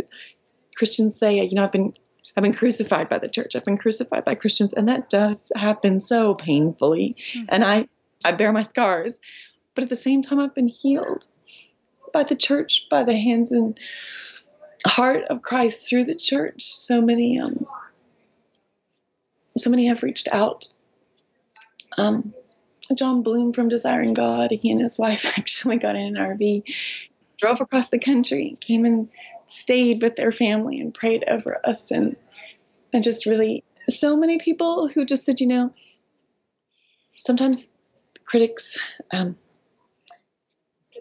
Christians 0.76 1.18
say, 1.18 1.42
you 1.42 1.54
know, 1.54 1.64
I've 1.64 1.72
been 1.72 1.92
I've 2.36 2.42
been 2.42 2.52
crucified 2.52 3.08
by 3.08 3.18
the 3.18 3.28
church. 3.28 3.54
I've 3.54 3.64
been 3.64 3.78
crucified 3.78 4.24
by 4.24 4.34
Christians, 4.34 4.74
and 4.74 4.88
that 4.88 5.08
does 5.08 5.52
happen 5.56 6.00
so 6.00 6.34
painfully. 6.34 7.16
Mm-hmm. 7.32 7.46
And 7.48 7.64
I 7.64 7.88
I 8.24 8.32
bear 8.32 8.52
my 8.52 8.62
scars, 8.62 9.20
but 9.74 9.84
at 9.84 9.90
the 9.90 9.96
same 9.96 10.22
time, 10.22 10.40
I've 10.40 10.54
been 10.54 10.68
healed. 10.68 11.26
by 12.12 12.22
the 12.22 12.36
church, 12.36 12.86
by 12.90 13.02
the 13.02 13.16
hands 13.16 13.50
and 13.50 13.78
heart 14.86 15.24
of 15.24 15.42
Christ 15.42 15.88
through 15.88 16.04
the 16.04 16.14
church. 16.14 16.62
So 16.62 17.00
many, 17.00 17.38
um, 17.40 17.66
so 19.56 19.70
many 19.70 19.86
have 19.86 20.02
reached 20.02 20.28
out. 20.28 20.66
Um, 21.98 22.32
Jon 22.94 23.22
Bloom 23.22 23.52
from 23.52 23.68
Desiring 23.68 24.14
God, 24.14 24.50
he 24.50 24.70
and 24.70 24.80
his 24.80 24.98
wife 24.98 25.24
actually 25.38 25.76
got 25.76 25.96
in 25.96 26.16
an 26.16 26.22
RV, 26.22 26.62
drove 27.38 27.60
across 27.60 27.90
the 27.90 27.98
country, 27.98 28.56
came 28.60 28.84
and 28.84 29.08
stayed 29.46 30.02
with 30.02 30.16
their 30.16 30.32
family 30.32 30.80
and 30.80 30.94
prayed 30.94 31.24
over 31.28 31.60
us, 31.66 31.90
and 31.90 32.16
and 32.94 33.02
just 33.02 33.26
really 33.26 33.64
so 33.88 34.16
many 34.16 34.38
people 34.38 34.88
who 34.88 35.04
just 35.04 35.26
said, 35.26 35.40
you 35.40 35.46
know, 35.46 35.74
sometimes 37.16 37.68
critics, 38.24 38.78
um, 39.12 39.36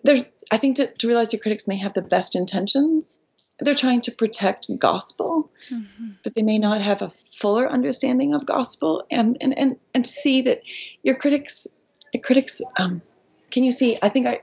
there's 0.03 0.23
I 0.51 0.57
think 0.57 0.75
to, 0.75 0.87
to 0.87 1.07
realize 1.07 1.31
your 1.31 1.41
critics 1.41 1.67
may 1.67 1.77
have 1.77 1.93
the 1.93 2.01
best 2.01 2.35
intentions. 2.35 3.25
They're 3.59 3.73
trying 3.73 4.01
to 4.01 4.11
protect 4.11 4.67
gospel, 4.77 5.49
mm-hmm. 5.71 6.09
but 6.23 6.35
they 6.35 6.41
may 6.41 6.59
not 6.59 6.81
have 6.81 7.01
a 7.01 7.13
fuller 7.39 7.69
understanding 7.69 8.33
of 8.33 8.45
gospel 8.45 9.05
and 9.09 9.37
and 9.41 9.57
and, 9.57 9.77
and 9.93 10.05
to 10.05 10.11
see 10.11 10.41
that 10.43 10.61
your 11.01 11.15
critics 11.15 11.67
your 12.13 12.21
critics 12.21 12.61
um, 12.77 13.01
can 13.49 13.63
you 13.63 13.71
see 13.71 13.97
i 14.01 14.09
think 14.09 14.27
I, 14.27 14.41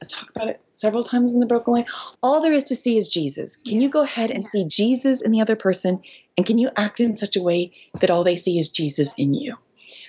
I 0.00 0.04
talk 0.06 0.28
about 0.30 0.48
it 0.48 0.60
several 0.74 1.04
times 1.04 1.34
in 1.34 1.40
the 1.40 1.46
broken 1.46 1.72
way 1.72 1.86
all 2.22 2.40
there 2.40 2.52
is 2.52 2.64
to 2.64 2.74
see 2.74 2.98
is 2.98 3.08
jesus 3.08 3.56
can 3.56 3.74
yes. 3.74 3.82
you 3.82 3.88
go 3.88 4.02
ahead 4.02 4.30
and 4.30 4.42
yes. 4.42 4.50
see 4.50 4.66
jesus 4.68 5.22
in 5.22 5.30
the 5.30 5.40
other 5.40 5.56
person 5.56 6.02
and 6.36 6.46
can 6.46 6.58
you 6.58 6.70
act 6.76 7.00
in 7.00 7.14
such 7.14 7.36
a 7.36 7.42
way 7.42 7.72
that 8.00 8.10
all 8.10 8.24
they 8.24 8.36
see 8.36 8.58
is 8.58 8.70
jesus 8.70 9.14
in 9.16 9.34
you 9.34 9.56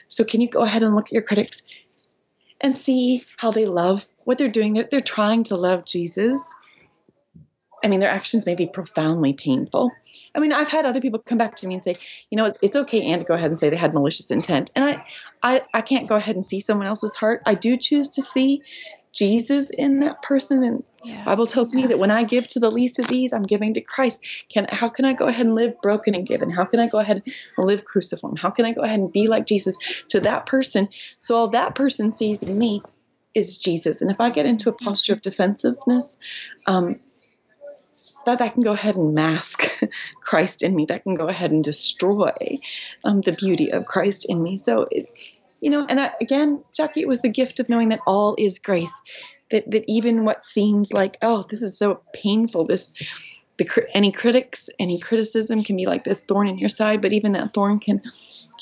so 0.07 0.23
can 0.23 0.41
you 0.41 0.49
go 0.49 0.63
ahead 0.63 0.83
and 0.83 0.95
look 0.95 1.07
at 1.07 1.13
your 1.13 1.21
critics 1.21 1.63
and 2.61 2.77
see 2.77 3.23
how 3.37 3.51
they 3.51 3.65
love 3.65 4.07
what 4.25 4.37
they're 4.37 4.47
doing 4.47 4.73
they're, 4.73 4.87
they're 4.89 5.01
trying 5.01 5.43
to 5.43 5.55
love 5.55 5.85
jesus 5.85 6.53
I 7.83 7.89
mean, 7.89 7.99
their 7.99 8.09
actions 8.09 8.45
may 8.45 8.55
be 8.55 8.65
profoundly 8.65 9.33
painful. 9.33 9.91
I 10.33 10.39
mean, 10.39 10.53
I've 10.53 10.69
had 10.69 10.85
other 10.85 11.01
people 11.01 11.19
come 11.19 11.37
back 11.37 11.55
to 11.57 11.67
me 11.67 11.75
and 11.75 11.83
say, 11.83 11.97
you 12.29 12.37
know, 12.37 12.53
it's 12.61 12.75
okay, 12.75 13.01
and 13.01 13.19
to 13.19 13.25
go 13.25 13.33
ahead 13.33 13.51
and 13.51 13.59
say 13.59 13.69
they 13.69 13.75
had 13.75 13.93
malicious 13.93 14.31
intent. 14.31 14.71
And 14.75 14.85
I, 14.85 15.05
I, 15.43 15.61
I 15.73 15.81
can't 15.81 16.07
go 16.07 16.15
ahead 16.15 16.35
and 16.35 16.45
see 16.45 16.59
someone 16.59 16.87
else's 16.87 17.15
heart. 17.15 17.41
I 17.45 17.55
do 17.55 17.75
choose 17.75 18.07
to 18.09 18.21
see 18.21 18.61
Jesus 19.13 19.69
in 19.69 19.99
that 19.99 20.21
person. 20.21 20.63
And 20.63 20.83
yeah. 21.03 21.23
Bible 21.25 21.45
tells 21.45 21.73
me 21.73 21.85
that 21.87 21.99
when 21.99 22.11
I 22.11 22.23
give 22.23 22.47
to 22.49 22.59
the 22.59 22.71
least 22.71 22.99
of 22.99 23.07
these, 23.07 23.33
I'm 23.33 23.43
giving 23.43 23.73
to 23.75 23.81
Christ. 23.81 24.27
Can 24.49 24.67
how 24.69 24.89
can 24.89 25.05
I 25.05 25.13
go 25.13 25.27
ahead 25.27 25.45
and 25.45 25.55
live 25.55 25.79
broken 25.81 26.15
and 26.15 26.25
given? 26.25 26.49
How 26.49 26.65
can 26.65 26.79
I 26.79 26.87
go 26.87 26.99
ahead 26.99 27.23
and 27.57 27.67
live 27.67 27.85
cruciform? 27.85 28.35
How 28.35 28.49
can 28.49 28.65
I 28.65 28.71
go 28.71 28.81
ahead 28.81 28.99
and 28.99 29.11
be 29.11 29.27
like 29.27 29.45
Jesus 29.45 29.77
to 30.09 30.19
that 30.21 30.45
person? 30.45 30.89
So 31.19 31.35
all 31.37 31.49
that 31.49 31.75
person 31.75 32.11
sees 32.11 32.43
in 32.43 32.57
me 32.57 32.81
is 33.33 33.57
Jesus. 33.57 34.01
And 34.01 34.11
if 34.11 34.19
I 34.19 34.29
get 34.29 34.45
into 34.45 34.69
a 34.69 34.73
posture 34.73 35.13
of 35.13 35.21
defensiveness, 35.21 36.17
um, 36.67 36.99
that 38.25 38.39
that 38.39 38.53
can 38.53 38.63
go 38.63 38.71
ahead 38.71 38.95
and 38.95 39.13
mask 39.13 39.69
Christ 40.21 40.63
in 40.63 40.75
me. 40.75 40.85
That 40.85 41.03
can 41.03 41.15
go 41.15 41.27
ahead 41.27 41.51
and 41.51 41.63
destroy 41.63 42.33
um, 43.03 43.21
the 43.21 43.33
beauty 43.33 43.71
of 43.71 43.85
Christ 43.85 44.25
in 44.29 44.41
me. 44.41 44.57
So, 44.57 44.87
it, 44.91 45.09
you 45.63 45.69
know, 45.69 45.85
and 45.87 45.97
I, 45.97 46.11
again, 46.19 46.61
Jackie, 46.75 46.99
it 46.99 47.07
was 47.07 47.21
the 47.21 47.29
gift 47.29 47.57
of 47.57 47.69
knowing 47.69 47.87
that 47.87 48.01
all 48.05 48.35
is 48.37 48.59
grace. 48.59 49.01
That 49.49 49.71
that 49.71 49.85
even 49.87 50.25
what 50.25 50.43
seems 50.43 50.91
like, 50.91 51.17
oh, 51.21 51.45
this 51.49 51.61
is 51.61 51.77
so 51.77 52.01
painful. 52.13 52.65
This, 52.65 52.91
the 53.55 53.87
any 53.93 54.11
critics, 54.11 54.69
any 54.77 54.99
criticism 54.99 55.63
can 55.63 55.77
be 55.77 55.85
like 55.85 56.03
this 56.03 56.21
thorn 56.21 56.49
in 56.49 56.57
your 56.57 56.67
side, 56.67 57.01
but 57.01 57.13
even 57.13 57.31
that 57.31 57.53
thorn 57.53 57.79
can 57.79 58.01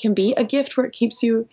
can 0.00 0.14
be 0.14 0.32
a 0.36 0.44
gift 0.44 0.76
where 0.76 0.86
it 0.86 0.92
keeps 0.92 1.24
you 1.24 1.48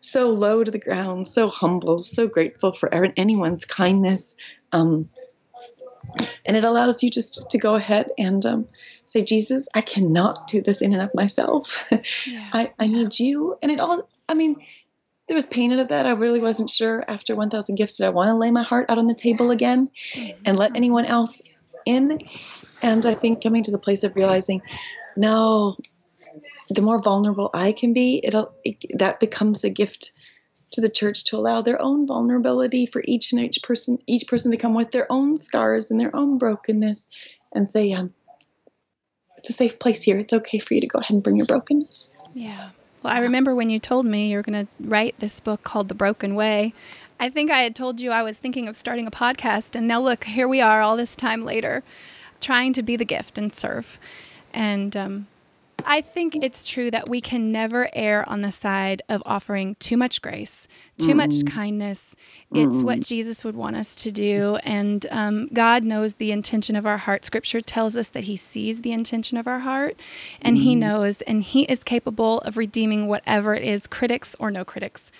so 0.00 0.30
low 0.30 0.64
to 0.64 0.70
the 0.72 0.80
ground, 0.80 1.28
so 1.28 1.48
humble, 1.48 2.02
so 2.02 2.26
grateful 2.26 2.72
for 2.72 2.92
anyone's 3.16 3.64
kindness. 3.64 4.36
Um, 4.72 5.08
and 6.44 6.56
it 6.56 6.64
allows 6.64 7.04
you 7.04 7.10
just 7.10 7.48
to 7.50 7.56
go 7.56 7.76
ahead 7.76 8.10
and 8.18 8.44
um, 8.44 8.68
say, 9.06 9.22
Jesus, 9.22 9.68
I 9.76 9.80
cannot 9.80 10.48
do 10.48 10.60
this 10.60 10.82
in 10.82 10.92
and 10.92 11.02
of 11.02 11.14
myself. 11.14 11.84
Yeah. 12.26 12.48
I, 12.52 12.72
I 12.78 12.86
need 12.86 13.18
you. 13.18 13.56
And 13.62 13.70
it 13.70 13.80
all, 13.80 14.08
I 14.32 14.34
mean, 14.34 14.56
there 15.28 15.34
was 15.34 15.44
pain 15.44 15.72
in 15.72 15.86
that. 15.86 16.06
I 16.06 16.12
really 16.12 16.40
wasn't 16.40 16.70
sure 16.70 17.04
after 17.06 17.36
1,000 17.36 17.74
gifts 17.74 17.98
did 17.98 18.06
I 18.06 18.08
want 18.08 18.28
to 18.28 18.34
lay 18.34 18.50
my 18.50 18.62
heart 18.62 18.86
out 18.88 18.96
on 18.96 19.06
the 19.06 19.14
table 19.14 19.50
again 19.50 19.90
and 20.46 20.56
let 20.56 20.74
anyone 20.74 21.04
else 21.04 21.42
in. 21.84 22.18
And 22.80 23.04
I 23.04 23.12
think 23.12 23.42
coming 23.42 23.62
to 23.64 23.70
the 23.70 23.78
place 23.78 24.04
of 24.04 24.16
realizing, 24.16 24.62
no, 25.16 25.76
the 26.70 26.80
more 26.80 26.98
vulnerable 27.02 27.50
I 27.52 27.72
can 27.72 27.92
be, 27.92 28.22
it'll 28.24 28.54
it, 28.64 28.82
that 28.98 29.20
becomes 29.20 29.64
a 29.64 29.70
gift 29.70 30.12
to 30.70 30.80
the 30.80 30.88
church 30.88 31.24
to 31.24 31.36
allow 31.36 31.60
their 31.60 31.80
own 31.82 32.06
vulnerability 32.06 32.86
for 32.86 33.02
each 33.04 33.32
and 33.32 33.40
each 33.42 33.62
person 33.62 33.98
each 34.06 34.26
person 34.26 34.50
to 34.50 34.56
come 34.56 34.72
with 34.72 34.90
their 34.90 35.10
own 35.12 35.36
scars 35.36 35.90
and 35.90 36.00
their 36.00 36.16
own 36.16 36.38
brokenness 36.38 37.10
and 37.52 37.68
say 37.68 37.92
um, 37.92 38.14
it's 39.36 39.50
a 39.50 39.52
safe 39.52 39.78
place 39.78 40.02
here 40.02 40.18
it's 40.18 40.32
okay 40.32 40.58
for 40.58 40.72
you 40.72 40.80
to 40.80 40.86
go 40.86 40.98
ahead 40.98 41.10
and 41.10 41.22
bring 41.22 41.36
your 41.36 41.44
brokenness 41.44 42.16
yeah 42.32 42.70
well 43.02 43.14
i 43.14 43.20
remember 43.20 43.54
when 43.54 43.70
you 43.70 43.78
told 43.78 44.06
me 44.06 44.30
you 44.30 44.36
were 44.36 44.42
going 44.42 44.66
to 44.66 44.88
write 44.88 45.14
this 45.18 45.40
book 45.40 45.62
called 45.62 45.88
the 45.88 45.94
broken 45.94 46.34
way. 46.34 46.72
I 47.20 47.30
think 47.30 47.50
i 47.50 47.60
had 47.60 47.76
told 47.76 48.00
you 48.00 48.10
i 48.10 48.22
was 48.22 48.38
thinking 48.38 48.68
of 48.68 48.76
starting 48.76 49.06
a 49.06 49.10
podcast 49.10 49.76
and 49.76 49.86
now 49.86 50.00
look 50.00 50.24
here 50.24 50.48
we 50.48 50.60
are 50.60 50.80
all 50.80 50.96
this 50.96 51.14
time 51.14 51.44
later 51.44 51.82
trying 52.42 52.72
to 52.74 52.82
be 52.82 52.96
the 52.96 53.04
gift 53.04 53.38
and 53.38 53.54
serve. 53.54 53.98
And 54.52 54.94
um, 54.96 55.26
I 55.86 56.00
think 56.00 56.36
it's 56.36 56.64
true 56.64 56.90
that 56.90 57.08
we 57.08 57.20
can 57.20 57.52
never 57.52 57.88
err 57.92 58.28
on 58.28 58.42
the 58.42 58.50
side 58.50 59.02
of 59.08 59.22
offering 59.26 59.76
too 59.76 59.96
much 59.96 60.22
grace, 60.22 60.68
too 60.98 61.08
mm 61.08 61.16
much 61.16 61.46
kindness. 61.46 62.14
It's 62.52 62.76
mm 62.76 62.82
what 62.82 63.00
Jesus 63.00 63.44
would 63.44 63.56
want 63.56 63.76
us 63.76 63.94
to 63.96 64.12
do. 64.12 64.56
And 64.62 65.06
um, 65.10 65.48
God 65.52 65.84
knows 65.84 66.14
the 66.14 66.32
intention 66.32 66.76
of 66.76 66.86
our 66.86 66.98
heart. 66.98 67.24
Scripture 67.24 67.60
tells 67.60 67.96
us 67.96 68.08
that 68.10 68.24
He 68.24 68.36
sees 68.36 68.80
the 68.80 68.92
intention 68.92 69.36
of 69.38 69.46
our 69.46 69.60
heart 69.60 69.98
and 70.40 70.56
mm 70.56 70.62
He 70.62 70.74
knows, 70.74 71.22
and 71.22 71.42
He 71.42 71.62
is 71.62 71.82
capable 71.82 72.40
of 72.40 72.56
redeeming 72.56 73.08
whatever 73.08 73.54
it 73.54 73.64
is, 73.64 73.86
critics 73.86 74.34
or 74.38 74.50
no 74.50 74.64
critics. 74.64 75.10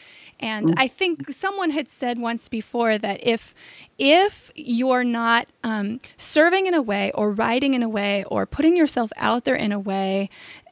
And. 0.43 0.75
I 0.77 0.89
think 0.89 1.33
someone 1.33 1.71
had 1.71 1.89
said 1.89 2.19
once 2.19 2.49
before 2.49 2.99
that 2.99 3.21
if 3.23 3.55
if 3.99 4.51
you're 4.55 5.05
not 5.05 5.47
um, 5.63 6.01
serving 6.17 6.67
in 6.67 6.75
a 6.75 6.83
way 6.83 7.13
or 7.15 7.31
writing 7.31 7.75
in 7.75 7.83
a 7.83 7.89
way 7.89 8.25
or 8.25 8.47
putting 8.47 8.77
yourself 8.77 9.13
out 9.17 9.45
there 9.45 9.55
in 9.55 9.71
a 9.71 9.79
way, 9.79 10.29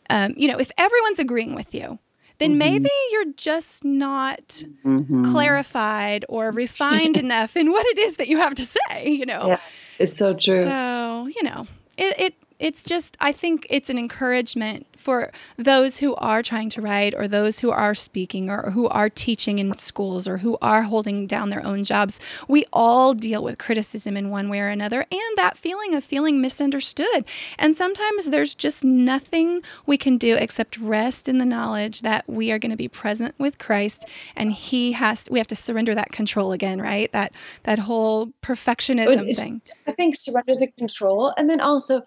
um, 0.08 0.34
you 0.36 0.48
know, 0.48 0.58
if 0.58 0.70
everyone's 0.76 1.20
agreeing 1.20 1.54
with 1.54 1.72
you, 1.72 1.98
then 2.38 2.50
mm-hmm. 2.50 2.58
maybe 2.58 2.90
you're 3.12 3.32
just 3.36 3.84
not 3.84 4.64
mm-hmm. 4.84 5.30
clarified 5.30 6.24
or 6.28 6.50
refined 6.64 7.16
enough 7.16 7.56
in 7.56 7.70
what 7.70 7.86
it 7.86 7.98
is 7.98 8.16
that 8.16 8.26
you 8.26 8.38
have 8.38 8.54
to 8.54 8.66
say. 8.66 9.08
You 9.08 9.26
know, 9.26 9.48
yeah, 9.48 9.60
it's 9.98 10.18
so 10.18 10.34
true. 10.34 10.64
So 10.64 11.28
you 11.34 11.42
know, 11.44 11.66
it, 11.96 12.18
it 12.18 12.34
it's 12.60 12.84
just 12.84 13.16
I 13.20 13.32
think 13.32 13.66
it's 13.70 13.90
an 13.90 13.98
encouragement 13.98 14.86
for 14.96 15.32
those 15.56 15.98
who 15.98 16.14
are 16.16 16.42
trying 16.42 16.68
to 16.70 16.82
write 16.82 17.14
or 17.14 17.26
those 17.26 17.60
who 17.60 17.70
are 17.70 17.94
speaking 17.94 18.50
or 18.50 18.70
who 18.70 18.86
are 18.88 19.08
teaching 19.08 19.58
in 19.58 19.76
schools 19.78 20.28
or 20.28 20.36
who 20.38 20.58
are 20.60 20.82
holding 20.82 21.26
down 21.26 21.48
their 21.48 21.64
own 21.64 21.84
jobs. 21.84 22.20
We 22.46 22.66
all 22.72 23.14
deal 23.14 23.42
with 23.42 23.58
criticism 23.58 24.16
in 24.16 24.28
one 24.28 24.50
way 24.50 24.60
or 24.60 24.68
another 24.68 25.06
and 25.10 25.36
that 25.36 25.56
feeling 25.56 25.94
of 25.94 26.04
feeling 26.04 26.40
misunderstood. 26.40 27.24
And 27.58 27.74
sometimes 27.74 28.26
there's 28.26 28.54
just 28.54 28.84
nothing 28.84 29.62
we 29.86 29.96
can 29.96 30.18
do 30.18 30.36
except 30.36 30.78
rest 30.78 31.28
in 31.28 31.38
the 31.38 31.46
knowledge 31.46 32.02
that 32.02 32.28
we 32.28 32.52
are 32.52 32.58
going 32.58 32.70
to 32.70 32.76
be 32.76 32.88
present 32.88 33.34
with 33.38 33.58
Christ 33.58 34.04
and 34.36 34.52
he 34.52 34.92
has 34.92 35.26
we 35.30 35.38
have 35.38 35.48
to 35.48 35.56
surrender 35.56 35.94
that 35.94 36.12
control 36.12 36.52
again, 36.52 36.80
right? 36.80 37.10
That 37.12 37.32
that 37.62 37.78
whole 37.78 38.32
perfectionism 38.42 39.34
thing. 39.34 39.62
I 39.86 39.92
think 39.92 40.14
surrender 40.14 40.54
the 40.54 40.66
control 40.66 41.32
and 41.38 41.48
then 41.48 41.62
also 41.62 42.02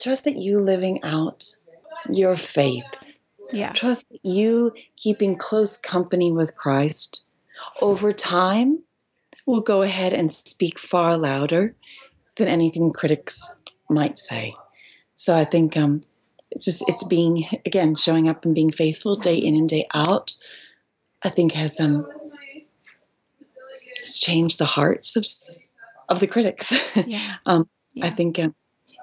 trust 0.00 0.24
that 0.24 0.36
you 0.36 0.60
living 0.60 1.02
out 1.02 1.44
your 2.10 2.36
faith. 2.36 2.84
Yeah. 3.52 3.72
Trust 3.72 4.04
that 4.10 4.20
you 4.22 4.72
keeping 4.96 5.36
close 5.36 5.76
company 5.76 6.32
with 6.32 6.56
Christ 6.56 7.22
over 7.80 8.12
time 8.12 8.82
will 9.46 9.60
go 9.60 9.82
ahead 9.82 10.12
and 10.12 10.30
speak 10.30 10.78
far 10.78 11.16
louder 11.16 11.74
than 12.36 12.48
anything 12.48 12.92
critics 12.92 13.58
might 13.88 14.18
say. 14.18 14.54
So 15.16 15.34
I 15.34 15.44
think 15.44 15.76
um, 15.76 16.02
it's 16.50 16.66
just 16.66 16.84
it's 16.88 17.04
being 17.04 17.46
again 17.66 17.94
showing 17.94 18.28
up 18.28 18.44
and 18.44 18.54
being 18.54 18.70
faithful 18.70 19.14
day 19.14 19.36
in 19.36 19.56
and 19.56 19.68
day 19.68 19.86
out. 19.94 20.34
I 21.22 21.30
think 21.30 21.52
has 21.52 21.80
um 21.80 22.06
has 23.98 24.18
changed 24.18 24.58
the 24.58 24.66
hearts 24.66 25.16
of 25.16 25.26
of 26.08 26.20
the 26.20 26.26
critics. 26.26 26.78
Yeah. 27.06 27.36
um, 27.46 27.68
yeah. 27.94 28.06
I 28.06 28.10
think 28.10 28.38
um, 28.38 28.54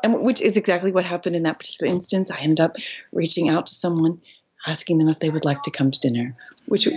and 0.03 0.21
which 0.21 0.41
is 0.41 0.57
exactly 0.57 0.91
what 0.91 1.05
happened 1.05 1.35
in 1.35 1.43
that 1.43 1.59
particular 1.59 1.91
instance. 1.91 2.31
I 2.31 2.39
ended 2.39 2.59
up 2.59 2.75
reaching 3.13 3.49
out 3.49 3.67
to 3.67 3.73
someone, 3.73 4.21
asking 4.67 4.97
them 4.97 5.09
if 5.09 5.19
they 5.19 5.29
would 5.29 5.45
like 5.45 5.63
to 5.63 5.71
come 5.71 5.91
to 5.91 5.99
dinner, 5.99 6.35
which 6.65 6.87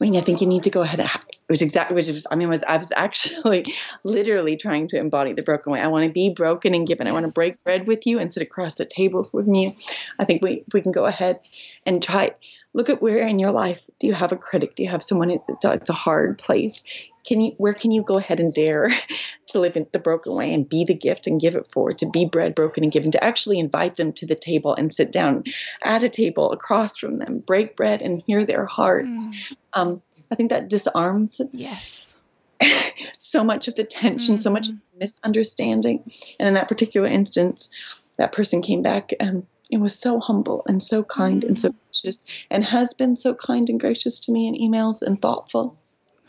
I 0.00 0.04
mean, 0.04 0.16
I 0.16 0.22
think 0.22 0.40
you 0.40 0.46
need 0.46 0.64
to 0.64 0.70
go 0.70 0.82
ahead. 0.82 1.08
Which 1.46 1.62
exactly, 1.62 1.94
which 1.94 2.08
was, 2.08 2.26
I 2.30 2.36
mean, 2.36 2.48
was 2.48 2.64
I 2.64 2.76
was 2.76 2.90
actually 2.96 3.64
literally 4.04 4.56
trying 4.56 4.88
to 4.88 4.98
embody 4.98 5.34
the 5.34 5.42
broken 5.42 5.72
way. 5.72 5.80
I 5.80 5.86
want 5.86 6.06
to 6.06 6.12
be 6.12 6.30
broken 6.30 6.74
and 6.74 6.86
given. 6.86 7.06
Yes. 7.06 7.12
I 7.12 7.14
want 7.14 7.26
to 7.26 7.32
break 7.32 7.62
bread 7.62 7.86
with 7.86 8.06
you 8.06 8.18
and 8.18 8.32
sit 8.32 8.42
across 8.42 8.74
the 8.74 8.86
table 8.86 9.28
with 9.32 9.46
you. 9.46 9.74
I 10.18 10.24
think 10.24 10.42
we 10.42 10.64
we 10.72 10.80
can 10.80 10.90
go 10.90 11.06
ahead 11.06 11.38
and 11.86 12.02
try. 12.02 12.32
Look 12.72 12.88
at 12.88 13.00
where 13.00 13.26
in 13.26 13.38
your 13.38 13.52
life 13.52 13.88
do 14.00 14.06
you 14.08 14.14
have 14.14 14.32
a 14.32 14.36
critic? 14.36 14.74
Do 14.74 14.82
you 14.82 14.88
have 14.88 15.02
someone? 15.02 15.30
It's 15.30 15.64
a, 15.64 15.72
it's 15.72 15.90
a 15.90 15.94
hard 15.94 16.38
place. 16.38 16.82
Can 17.24 17.40
you 17.40 17.52
where 17.56 17.74
can 17.74 17.90
you 17.90 18.02
go 18.02 18.18
ahead 18.18 18.40
and 18.40 18.52
dare 18.52 18.90
to 19.46 19.58
live 19.58 19.76
in 19.76 19.86
the 19.92 19.98
broken 19.98 20.34
way 20.34 20.52
and 20.52 20.68
be 20.68 20.84
the 20.84 20.94
gift 20.94 21.26
and 21.26 21.40
give 21.40 21.56
it 21.56 21.70
forward 21.70 21.98
to 21.98 22.08
be 22.10 22.24
bread 22.24 22.54
broken 22.54 22.82
and 22.82 22.92
given 22.92 23.10
to 23.10 23.22
actually 23.22 23.58
invite 23.58 23.96
them 23.96 24.12
to 24.12 24.26
the 24.26 24.34
table 24.34 24.74
and 24.74 24.92
sit 24.92 25.10
down 25.10 25.44
at 25.82 26.02
a 26.02 26.08
table 26.08 26.52
across 26.52 26.96
from 26.96 27.18
them 27.18 27.38
break 27.38 27.76
bread 27.76 28.02
and 28.02 28.22
hear 28.26 28.44
their 28.44 28.66
hearts 28.66 29.26
mm. 29.26 29.56
um, 29.72 30.02
i 30.30 30.34
think 30.34 30.50
that 30.50 30.68
disarms 30.68 31.40
yes 31.52 32.16
so 33.18 33.42
much 33.42 33.68
of 33.68 33.74
the 33.74 33.84
tension 33.84 34.34
mm-hmm. 34.34 34.42
so 34.42 34.50
much 34.50 34.68
mm-hmm. 34.68 34.98
misunderstanding 34.98 36.02
and 36.38 36.48
in 36.48 36.54
that 36.54 36.68
particular 36.68 37.06
instance 37.06 37.70
that 38.16 38.32
person 38.32 38.62
came 38.62 38.82
back 38.82 39.12
and 39.18 39.46
it 39.70 39.78
was 39.78 39.98
so 39.98 40.20
humble 40.20 40.62
and 40.68 40.82
so 40.82 41.02
kind 41.02 41.40
mm-hmm. 41.40 41.48
and 41.48 41.58
so 41.58 41.70
mm. 41.70 41.74
gracious 41.90 42.24
and 42.50 42.64
has 42.64 42.94
been 42.94 43.14
so 43.14 43.34
kind 43.34 43.68
and 43.68 43.80
gracious 43.80 44.20
to 44.20 44.30
me 44.32 44.46
in 44.46 44.54
emails 44.54 45.02
and 45.02 45.20
thoughtful 45.20 45.76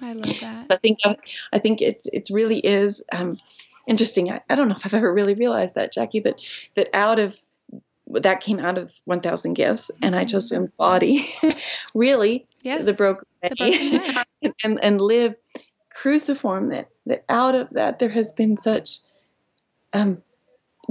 I 0.02 0.14
love 0.14 0.40
that. 0.42 0.68
So 0.68 0.76
I 0.76 0.78
think 0.78 1.00
I 1.54 1.60
think 1.60 1.82
it's 1.82 2.08
it 2.08 2.30
really 2.32 2.60
is 2.60 3.02
um, 3.12 3.40
interesting. 3.88 4.32
I, 4.32 4.42
I 4.50 4.56
don't 4.56 4.68
know 4.68 4.76
if 4.76 4.86
I've 4.86 4.94
ever 4.94 5.14
really 5.14 5.34
realized 5.34 5.76
that, 5.76 5.94
Jackie, 5.94 6.20
that 6.22 6.40
that 6.76 6.90
out 6.94 7.20
of 7.20 7.38
that 8.08 8.42
came 8.42 8.60
out 8.60 8.78
of 8.78 8.92
1000 9.06 9.56
gifts 9.56 9.90
and 10.02 10.16
i 10.16 10.24
chose 10.24 10.50
to 10.50 10.56
mm-hmm. 10.56 10.66
embody 10.66 11.28
really 11.96 12.46
yes, 12.62 12.86
the 12.86 12.94
broken, 12.94 13.26
the 13.42 13.56
broken 13.56 14.54
and, 14.64 14.80
and 14.84 15.02
live 15.02 15.34
cruciform 15.90 16.70
that 16.70 16.90
that 17.08 17.24
out 17.30 17.56
of 17.56 17.70
that 17.72 17.98
there 17.98 18.10
has 18.10 18.34
been 18.34 18.58
such 18.58 18.98
um, 19.94 20.22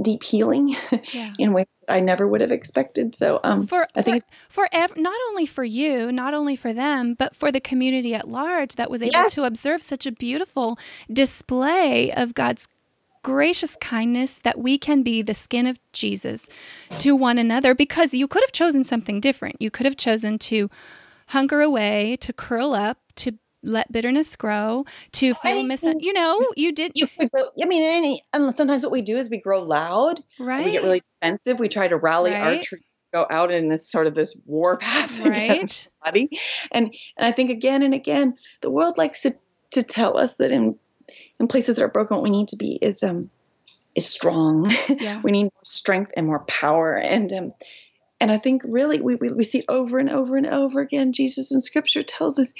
deep 0.01 0.23
healing 0.23 0.75
yeah. 1.13 1.33
in 1.37 1.53
ways 1.53 1.65
I 1.87 1.99
never 1.99 2.27
would 2.27 2.41
have 2.41 2.51
expected. 2.51 3.15
So 3.15 3.39
um, 3.43 3.65
for, 3.65 3.87
I 3.95 4.01
think 4.01 4.23
for, 4.49 4.65
for 4.65 4.69
ev- 4.71 4.97
not 4.97 5.17
only 5.29 5.45
for 5.45 5.63
you, 5.63 6.11
not 6.11 6.33
only 6.33 6.55
for 6.55 6.73
them, 6.73 7.13
but 7.13 7.35
for 7.35 7.51
the 7.51 7.59
community 7.59 8.13
at 8.13 8.27
large 8.27 8.75
that 8.75 8.89
was 8.89 9.01
able 9.01 9.11
yes. 9.11 9.33
to 9.33 9.43
observe 9.43 9.81
such 9.81 10.05
a 10.05 10.11
beautiful 10.11 10.77
display 11.11 12.11
of 12.11 12.33
God's 12.33 12.67
gracious 13.23 13.75
kindness 13.81 14.37
that 14.39 14.59
we 14.59 14.77
can 14.77 15.01
be 15.01 15.23
the 15.23 15.33
skin 15.33 15.65
of 15.65 15.79
Jesus 15.93 16.47
to 16.99 17.15
one 17.15 17.39
another 17.39 17.73
because 17.73 18.13
you 18.13 18.27
could 18.27 18.43
have 18.43 18.51
chosen 18.51 18.83
something 18.83 19.19
different. 19.19 19.55
You 19.59 19.71
could 19.71 19.87
have 19.87 19.97
chosen 19.97 20.37
to 20.39 20.69
hunker 21.29 21.61
away, 21.61 22.17
to 22.17 22.31
curl 22.31 22.73
up, 22.75 22.99
to 23.15 23.31
let 23.65 23.91
bitterness 23.91 24.35
grow, 24.35 24.85
to 25.13 25.33
feel 25.35 25.63
mis. 25.63 25.83
You 25.83 26.13
know, 26.13 26.39
you 26.55 26.71
did. 26.71 26.91
You 26.95 27.07
go, 27.35 27.49
I 27.61 27.65
mean, 27.65 27.83
any, 27.83 28.21
and 28.33 28.53
sometimes 28.53 28.83
what 28.83 28.91
we 28.91 29.01
do 29.01 29.17
is 29.17 29.29
we 29.29 29.37
grow 29.39 29.61
loud. 29.61 30.21
Right. 30.39 30.65
We 30.65 30.71
get 30.71 30.83
really 30.83 31.01
defensive. 31.21 31.59
We 31.59 31.69
try 31.69 31.87
to 31.87 31.97
rally 31.97 32.31
right. 32.31 32.57
our 32.57 32.63
troops 32.63 32.85
go 33.15 33.25
out 33.29 33.49
in 33.49 33.69
this 33.69 33.89
sort 33.89 34.07
of 34.07 34.13
this 34.13 34.37
war 34.45 34.77
path 34.81 35.19
right. 35.21 35.69
somebody. 36.03 36.29
And 36.71 36.93
and 37.17 37.25
I 37.25 37.31
think 37.31 37.49
again 37.49 37.81
and 37.81 37.93
again, 37.93 38.35
the 38.61 38.69
world 38.69 38.97
likes 38.97 39.21
to 39.21 39.35
to 39.71 39.83
tell 39.83 40.17
us 40.17 40.35
that 40.35 40.51
in 40.51 40.77
in 41.39 41.47
places 41.47 41.77
that 41.77 41.83
are 41.83 41.89
broken, 41.89 42.17
what 42.17 42.23
we 42.23 42.29
need 42.29 42.49
to 42.49 42.57
be 42.57 42.77
is 42.81 43.03
um 43.03 43.29
is 43.95 44.05
strong. 44.05 44.69
Yeah. 44.89 45.21
we 45.23 45.31
need 45.31 45.43
more 45.43 45.63
strength 45.63 46.11
and 46.17 46.27
more 46.27 46.43
power. 46.45 46.95
And 46.95 47.31
um 47.31 47.53
and 48.21 48.31
I 48.31 48.37
think 48.37 48.61
really 48.65 49.01
we, 49.01 49.15
we, 49.15 49.29
we 49.29 49.43
see 49.43 49.59
it 49.59 49.65
over 49.67 49.99
and 49.99 50.09
over 50.09 50.37
and 50.37 50.47
over 50.47 50.79
again. 50.79 51.11
Jesus 51.11 51.51
in 51.51 51.61
scripture 51.61 52.03
tells 52.03 52.39
us 52.39 52.53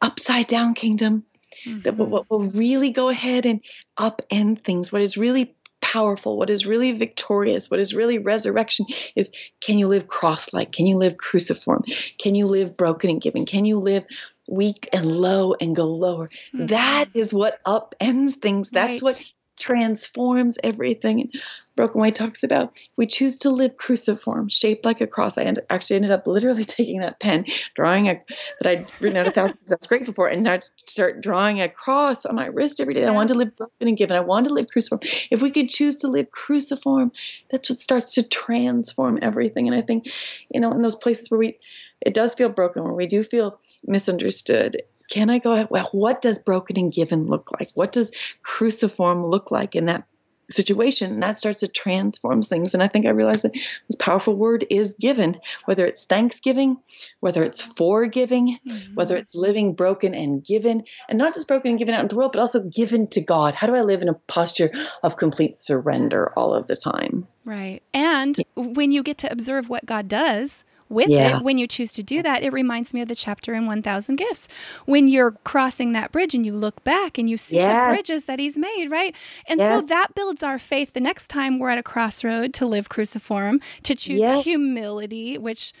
upside 0.00 0.46
down 0.46 0.74
kingdom 0.74 1.24
mm-hmm. 1.64 1.80
that 1.80 1.96
what 1.96 2.30
will 2.30 2.48
really 2.50 2.90
go 2.90 3.08
ahead 3.08 3.46
and 3.46 3.60
upend 3.98 4.62
things. 4.64 4.92
What 4.92 5.02
is 5.02 5.16
really 5.16 5.54
powerful, 5.80 6.36
what 6.36 6.50
is 6.50 6.66
really 6.66 6.92
victorious, 6.92 7.70
what 7.70 7.80
is 7.80 7.94
really 7.94 8.18
resurrection 8.18 8.86
is 9.14 9.30
can 9.60 9.78
you 9.78 9.88
live 9.88 10.08
cross 10.08 10.52
like? 10.52 10.72
Can 10.72 10.86
you 10.86 10.96
live 10.96 11.16
cruciform? 11.16 11.84
Can 12.18 12.34
you 12.34 12.46
live 12.46 12.76
broken 12.76 13.10
and 13.10 13.20
giving? 13.20 13.46
Can 13.46 13.64
you 13.64 13.78
live 13.78 14.04
weak 14.48 14.88
and 14.92 15.16
low 15.16 15.54
and 15.60 15.76
go 15.76 15.86
lower? 15.86 16.28
Mm-hmm. 16.54 16.66
That 16.66 17.06
is 17.14 17.32
what 17.32 17.62
upends 17.64 18.34
things. 18.34 18.70
That's 18.70 19.02
right. 19.02 19.14
what 19.14 19.22
transforms 19.58 20.58
everything. 20.62 21.22
And 21.22 21.42
Broken 21.76 22.00
Way 22.00 22.10
talks 22.10 22.42
about 22.42 22.78
we 22.96 23.06
choose 23.06 23.38
to 23.38 23.50
live 23.50 23.76
cruciform, 23.76 24.48
shaped 24.48 24.84
like 24.84 25.00
a 25.00 25.06
cross. 25.06 25.36
I 25.36 25.42
end, 25.42 25.60
actually 25.70 25.96
ended 25.96 26.10
up 26.10 26.26
literally 26.26 26.64
taking 26.64 27.00
that 27.00 27.20
pen, 27.20 27.44
drawing 27.74 28.08
a 28.08 28.20
that 28.60 28.70
I'd 28.70 28.90
written 29.00 29.18
out 29.18 29.28
a 29.28 29.30
thousand 29.30 29.58
I 29.70 29.74
was 29.78 29.86
grateful 29.86 30.14
for, 30.14 30.28
and 30.28 30.42
now 30.42 30.58
start 30.60 31.20
drawing 31.20 31.60
a 31.60 31.68
cross 31.68 32.24
on 32.24 32.34
my 32.34 32.46
wrist 32.46 32.80
every 32.80 32.94
day. 32.94 33.02
Yeah. 33.02 33.08
I 33.08 33.12
wanted 33.12 33.34
to 33.34 33.38
live 33.38 33.56
broken 33.56 33.88
and 33.88 33.96
given. 33.96 34.16
I 34.16 34.20
wanted 34.20 34.48
to 34.48 34.54
live 34.54 34.68
cruciform. 34.68 35.00
If 35.30 35.42
we 35.42 35.50
could 35.50 35.68
choose 35.68 35.96
to 35.98 36.08
live 36.08 36.30
cruciform, 36.30 37.12
that's 37.50 37.68
what 37.68 37.80
starts 37.80 38.14
to 38.14 38.22
transform 38.22 39.18
everything. 39.22 39.68
And 39.68 39.76
I 39.76 39.82
think, 39.82 40.10
you 40.52 40.60
know, 40.60 40.72
in 40.72 40.82
those 40.82 40.96
places 40.96 41.30
where 41.30 41.38
we 41.38 41.58
it 42.00 42.14
does 42.14 42.34
feel 42.34 42.48
broken, 42.48 42.84
where 42.84 42.92
we 42.92 43.06
do 43.06 43.22
feel 43.22 43.58
misunderstood, 43.86 44.82
can 45.10 45.30
I 45.30 45.38
go, 45.38 45.54
out? 45.54 45.70
well, 45.70 45.88
what 45.92 46.20
does 46.20 46.38
broken 46.38 46.78
and 46.78 46.92
given 46.92 47.26
look 47.26 47.50
like? 47.52 47.70
What 47.74 47.92
does 47.92 48.12
cruciform 48.42 49.26
look 49.26 49.50
like 49.50 49.74
in 49.74 49.86
that 49.86 50.04
situation? 50.50 51.12
And 51.12 51.22
that 51.22 51.38
starts 51.38 51.60
to 51.60 51.68
transform 51.68 52.42
things. 52.42 52.74
And 52.74 52.82
I 52.82 52.88
think 52.88 53.06
I 53.06 53.10
realized 53.10 53.42
that 53.42 53.52
this 53.52 53.96
powerful 53.98 54.34
word 54.34 54.64
is 54.70 54.94
given, 54.94 55.40
whether 55.64 55.86
it's 55.86 56.04
thanksgiving, 56.04 56.78
whether 57.20 57.42
it's 57.44 57.62
forgiving, 57.62 58.58
mm-hmm. 58.66 58.94
whether 58.94 59.16
it's 59.16 59.34
living 59.34 59.74
broken 59.74 60.14
and 60.14 60.44
given, 60.44 60.84
and 61.08 61.18
not 61.18 61.34
just 61.34 61.48
broken 61.48 61.70
and 61.70 61.78
given 61.78 61.94
out 61.94 62.02
in 62.02 62.08
the 62.08 62.16
world, 62.16 62.32
but 62.32 62.40
also 62.40 62.60
given 62.60 63.06
to 63.08 63.20
God. 63.20 63.54
How 63.54 63.66
do 63.66 63.74
I 63.74 63.82
live 63.82 64.02
in 64.02 64.08
a 64.08 64.14
posture 64.14 64.70
of 65.02 65.16
complete 65.16 65.54
surrender 65.54 66.32
all 66.36 66.54
of 66.54 66.66
the 66.66 66.76
time? 66.76 67.26
Right. 67.44 67.82
And 67.94 68.36
when 68.54 68.90
you 68.90 69.02
get 69.02 69.18
to 69.18 69.30
observe 69.30 69.68
what 69.68 69.86
God 69.86 70.08
does, 70.08 70.64
with 70.88 71.08
yeah. 71.08 71.36
it 71.36 71.42
when 71.42 71.58
you 71.58 71.66
choose 71.66 71.92
to 71.92 72.02
do 72.02 72.22
that 72.22 72.42
it 72.42 72.52
reminds 72.52 72.94
me 72.94 73.00
of 73.00 73.08
the 73.08 73.14
chapter 73.14 73.54
in 73.54 73.66
1000 73.66 74.16
gifts 74.16 74.48
when 74.84 75.08
you're 75.08 75.32
crossing 75.44 75.92
that 75.92 76.12
bridge 76.12 76.34
and 76.34 76.46
you 76.46 76.52
look 76.52 76.82
back 76.84 77.18
and 77.18 77.28
you 77.28 77.36
see 77.36 77.56
yes. 77.56 77.88
the 77.88 77.94
bridges 77.94 78.24
that 78.26 78.38
he's 78.38 78.56
made 78.56 78.88
right 78.90 79.14
and 79.48 79.60
yes. 79.60 79.80
so 79.80 79.86
that 79.86 80.14
builds 80.14 80.42
our 80.42 80.58
faith 80.58 80.92
the 80.92 81.00
next 81.00 81.28
time 81.28 81.58
we're 81.58 81.70
at 81.70 81.78
a 81.78 81.82
crossroad 81.82 82.54
to 82.54 82.66
live 82.66 82.88
cruciform 82.88 83.60
to 83.82 83.94
choose 83.94 84.20
yes. 84.20 84.44
humility 84.44 85.38
which 85.38 85.72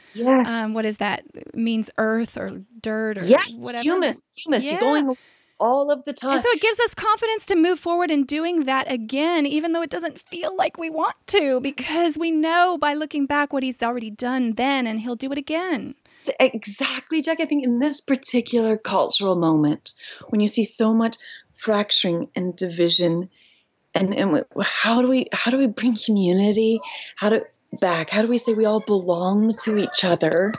um, 0.48 0.74
what 0.74 0.84
is 0.84 0.98
that 0.98 1.22
means 1.54 1.90
earth 1.98 2.36
or 2.36 2.62
dirt 2.80 3.18
or 3.18 3.24
yes 3.24 3.46
whatever 3.62 3.82
humus 3.82 4.34
humus 4.36 4.64
yeah. 4.64 4.72
you're 4.72 4.80
going 4.80 5.16
all 5.58 5.90
of 5.90 6.04
the 6.04 6.12
time. 6.12 6.34
And 6.34 6.42
so 6.42 6.50
it 6.50 6.60
gives 6.60 6.80
us 6.80 6.94
confidence 6.94 7.46
to 7.46 7.56
move 7.56 7.78
forward 7.78 8.10
in 8.10 8.24
doing 8.24 8.64
that 8.64 8.90
again, 8.90 9.46
even 9.46 9.72
though 9.72 9.82
it 9.82 9.90
doesn't 9.90 10.20
feel 10.20 10.56
like 10.56 10.78
we 10.78 10.90
want 10.90 11.16
to, 11.28 11.60
because 11.60 12.18
we 12.18 12.30
know 12.30 12.78
by 12.78 12.94
looking 12.94 13.26
back 13.26 13.52
what 13.52 13.62
he's 13.62 13.82
already 13.82 14.10
done 14.10 14.52
then 14.54 14.86
and 14.86 15.00
he'll 15.00 15.16
do 15.16 15.32
it 15.32 15.38
again. 15.38 15.94
Exactly, 16.40 17.22
Jack. 17.22 17.40
I 17.40 17.46
think 17.46 17.64
in 17.64 17.78
this 17.78 18.00
particular 18.00 18.76
cultural 18.76 19.36
moment, 19.36 19.94
when 20.28 20.40
you 20.40 20.48
see 20.48 20.64
so 20.64 20.92
much 20.92 21.16
fracturing 21.56 22.28
and 22.34 22.54
division, 22.56 23.30
and, 23.94 24.12
and 24.12 24.44
how 24.60 25.00
do 25.00 25.08
we 25.08 25.26
how 25.32 25.50
do 25.50 25.56
we 25.56 25.68
bring 25.68 25.96
community? 25.96 26.80
How 27.14 27.30
do 27.30 27.42
back? 27.80 28.10
How 28.10 28.22
do 28.22 28.28
we 28.28 28.38
say 28.38 28.54
we 28.54 28.64
all 28.64 28.80
belong 28.80 29.54
to 29.62 29.76
each 29.76 30.04
other? 30.04 30.52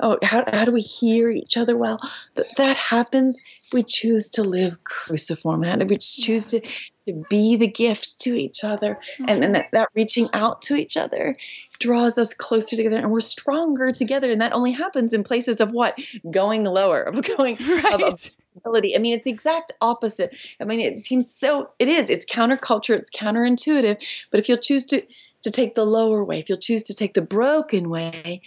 Oh, 0.00 0.18
how, 0.22 0.44
how 0.50 0.64
do 0.64 0.72
we 0.72 0.80
hear 0.80 1.28
each 1.28 1.56
other 1.56 1.76
well? 1.76 1.98
That, 2.34 2.46
that 2.56 2.76
happens 2.76 3.38
we 3.72 3.82
choose 3.82 4.30
to 4.30 4.42
live 4.42 4.82
cruciform? 4.84 5.62
How 5.62 5.76
do 5.76 5.86
we 5.86 5.96
choose 5.96 6.46
to, 6.48 6.60
to 7.06 7.24
be 7.28 7.56
the 7.56 7.68
gift 7.68 8.18
to 8.20 8.30
each 8.34 8.64
other? 8.64 8.98
And 9.26 9.42
then 9.42 9.52
that, 9.52 9.68
that 9.72 9.88
reaching 9.94 10.28
out 10.32 10.62
to 10.62 10.76
each 10.76 10.96
other 10.96 11.36
draws 11.78 12.18
us 12.18 12.34
closer 12.34 12.76
together 12.76 12.98
and 12.98 13.10
we're 13.10 13.20
stronger 13.20 13.92
together. 13.92 14.30
And 14.30 14.40
that 14.40 14.52
only 14.52 14.72
happens 14.72 15.12
in 15.12 15.24
places 15.24 15.60
of 15.60 15.70
what? 15.72 15.98
Going 16.30 16.64
lower, 16.64 17.02
of 17.02 17.22
going 17.22 17.56
right. 17.60 18.02
of, 18.02 18.30
ability. 18.56 18.94
I 18.94 18.98
mean, 18.98 19.14
it's 19.14 19.24
the 19.24 19.30
exact 19.30 19.72
opposite. 19.80 20.36
I 20.60 20.64
mean, 20.64 20.80
it 20.80 20.98
seems 20.98 21.32
so 21.32 21.70
it 21.78 21.88
is. 21.88 22.10
It's 22.10 22.26
counterculture, 22.26 22.96
it's 22.96 23.10
counterintuitive. 23.10 23.96
But 24.30 24.40
if 24.40 24.48
you'll 24.48 24.58
choose 24.58 24.86
to 24.86 25.02
to 25.42 25.50
take 25.50 25.74
the 25.74 25.86
lower 25.86 26.22
way, 26.24 26.38
if 26.38 26.48
you'll 26.48 26.58
choose 26.58 26.82
to 26.84 26.94
take 26.94 27.14
the 27.14 27.22
broken 27.22 27.88
way, 27.88 28.42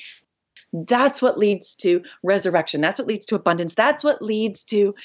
that's 0.74 1.22
what 1.22 1.38
leads 1.38 1.76
to 1.76 2.04
resurrection. 2.24 2.82
That's 2.82 3.00
what 3.00 3.08
leads 3.08 3.26
to 3.28 3.36
abundance. 3.36 3.76
That's 3.76 4.04
what 4.04 4.22
leads 4.22 4.66
to 4.66 4.96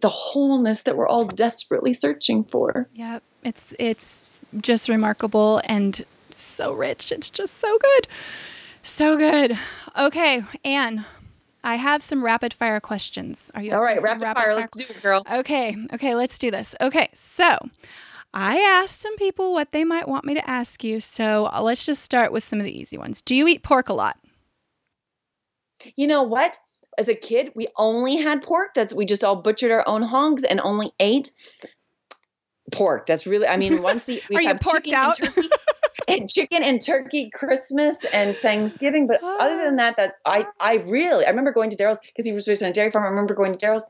the 0.00 0.08
wholeness 0.08 0.82
that 0.82 0.96
we're 0.96 1.08
all 1.08 1.26
desperately 1.26 1.92
searching 1.92 2.44
for. 2.44 2.88
Yeah, 2.94 3.18
it's 3.42 3.74
it's 3.78 4.42
just 4.60 4.88
remarkable 4.88 5.60
and 5.64 6.04
so 6.34 6.72
rich. 6.72 7.10
It's 7.10 7.30
just 7.30 7.60
so 7.60 7.78
good. 7.78 8.08
So 8.82 9.16
good. 9.16 9.58
Okay, 9.98 10.44
Anne, 10.64 11.04
I 11.64 11.74
have 11.74 12.02
some 12.02 12.24
rapid 12.24 12.54
fire 12.54 12.78
questions. 12.78 13.50
Are 13.54 13.62
you 13.62 13.74
all 13.74 13.82
right? 13.82 14.00
Rapid, 14.00 14.22
rapid 14.22 14.38
fire. 14.38 14.46
fire. 14.46 14.54
Let's 14.54 14.76
do 14.76 14.84
it, 14.88 15.02
girl. 15.02 15.24
Okay. 15.30 15.76
Okay. 15.92 16.14
Let's 16.14 16.38
do 16.38 16.52
this. 16.52 16.76
Okay. 16.80 17.08
So, 17.14 17.58
I 18.32 18.58
asked 18.58 19.00
some 19.00 19.16
people 19.16 19.52
what 19.52 19.72
they 19.72 19.82
might 19.82 20.06
want 20.06 20.24
me 20.24 20.34
to 20.34 20.48
ask 20.48 20.84
you. 20.84 21.00
So 21.00 21.50
let's 21.62 21.86
just 21.86 22.02
start 22.02 22.32
with 22.32 22.44
some 22.44 22.60
of 22.60 22.64
the 22.64 22.78
easy 22.78 22.98
ones. 22.98 23.22
Do 23.22 23.34
you 23.34 23.48
eat 23.48 23.62
pork 23.62 23.88
a 23.88 23.94
lot? 23.94 24.18
You 25.96 26.06
know 26.06 26.22
what? 26.22 26.56
As 26.98 27.08
a 27.08 27.14
kid, 27.14 27.52
we 27.54 27.68
only 27.76 28.16
had 28.16 28.42
pork. 28.42 28.74
That's 28.74 28.94
we 28.94 29.04
just 29.04 29.22
all 29.22 29.36
butchered 29.36 29.70
our 29.70 29.84
own 29.86 30.02
hogs 30.02 30.44
and 30.44 30.60
only 30.60 30.92
ate 30.98 31.30
pork. 32.72 33.06
That's 33.06 33.26
really. 33.26 33.46
I 33.46 33.56
mean, 33.56 33.82
once 33.82 34.06
we 34.06 34.22
are 34.34 34.42
you 34.42 34.54
porked 34.54 34.92
out? 34.92 35.20
And, 35.20 35.34
turkey, 35.34 35.48
and 36.08 36.30
chicken 36.30 36.62
and 36.62 36.80
turkey 36.80 37.30
Christmas 37.30 38.04
and 38.12 38.34
Thanksgiving. 38.36 39.06
But 39.06 39.22
other 39.22 39.62
than 39.62 39.76
that, 39.76 39.96
that 39.98 40.14
I 40.24 40.46
I 40.58 40.76
really 40.76 41.26
I 41.26 41.30
remember 41.30 41.52
going 41.52 41.70
to 41.70 41.76
Daryl's 41.76 42.00
because 42.00 42.24
he 42.24 42.32
was 42.32 42.48
raised 42.48 42.62
on 42.62 42.70
a 42.70 42.72
dairy 42.72 42.90
farm. 42.90 43.04
I 43.04 43.08
remember 43.08 43.34
going 43.34 43.56
to 43.56 43.66
Daryl's 43.66 43.84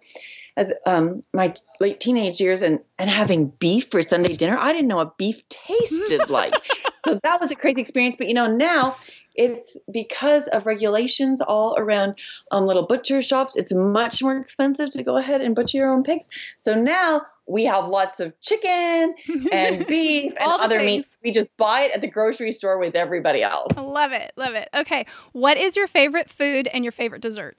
as 0.57 0.72
um, 0.87 1.22
my 1.35 1.49
t- 1.49 1.61
late 1.81 2.01
teenage 2.01 2.40
years 2.40 2.62
and 2.62 2.81
and 2.99 3.11
having 3.11 3.49
beef 3.49 3.90
for 3.90 4.03
Sunday 4.03 4.35
dinner. 4.35 4.57
I 4.59 4.72
didn't 4.72 4.88
know 4.88 4.96
what 4.96 5.18
beef 5.18 5.46
tasted 5.49 6.31
like. 6.31 6.55
so 7.05 7.20
that 7.22 7.40
was 7.40 7.51
a 7.51 7.57
crazy 7.57 7.81
experience. 7.81 8.16
But 8.16 8.29
you 8.29 8.35
know, 8.35 8.46
now 8.46 8.96
it's 9.37 9.77
because 9.90 10.49
of 10.49 10.66
regulations 10.66 11.40
all 11.40 11.77
around 11.79 12.16
um, 12.51 12.64
little 12.64 12.87
butcher 12.87 13.22
shops. 13.22 13.57
It's 13.57 13.72
much 13.72 14.22
more 14.22 14.37
expensive 14.37 14.90
to 14.90 15.03
go 15.03 15.16
ahead 15.16 15.40
and 15.40 15.55
butcher 15.55 15.79
your 15.79 15.92
own 15.92 16.03
pigs. 16.03 16.29
So 16.57 16.75
now 16.75 17.22
we 17.46 17.64
have 17.64 17.87
lots 17.87 18.18
of 18.20 18.38
chicken 18.40 19.14
and 19.53 19.87
beef 19.88 20.33
and 20.38 20.53
other 20.61 20.79
things. 20.79 21.07
meats. 21.07 21.09
We 21.22 21.33
just 21.33 21.57
buy 21.57 21.83
it 21.83 21.92
at 21.94 22.01
the 22.01 22.09
grocery 22.09 22.53
store 22.53 22.79
with 22.79 22.96
everybody 22.96 23.42
else. 23.42 23.77
Love 23.77 24.12
it. 24.12 24.33
Love 24.37 24.55
it. 24.55 24.68
Okay. 24.75 25.07
What 25.33 25.57
is 25.57 25.77
your 25.77 25.87
favorite 25.87 26.29
food 26.29 26.68
and 26.68 26.85
your 26.85 26.92
favorite 26.92 27.22
dessert? 27.22 27.57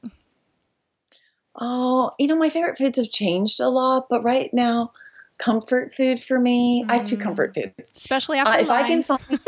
Oh, 1.59 2.11
you 2.19 2.27
know, 2.27 2.35
my 2.35 2.49
favorite 2.49 2.77
foods 2.77 2.97
have 2.97 3.09
changed 3.09 3.59
a 3.59 3.69
lot, 3.69 4.07
but 4.09 4.23
right 4.23 4.53
now, 4.53 4.91
comfort 5.37 5.95
food 5.95 6.19
for 6.19 6.39
me, 6.39 6.83
mm. 6.83 6.91
I 6.91 6.97
have 6.97 7.05
two 7.05 7.17
comfort 7.17 7.55
mm. 7.55 7.73
foods. 7.75 7.91
Especially 7.95 8.37
after 8.37 8.59
uh, 8.59 8.61
if 8.61 8.69
I 8.69 8.87
can 8.87 9.01
find 9.01 9.21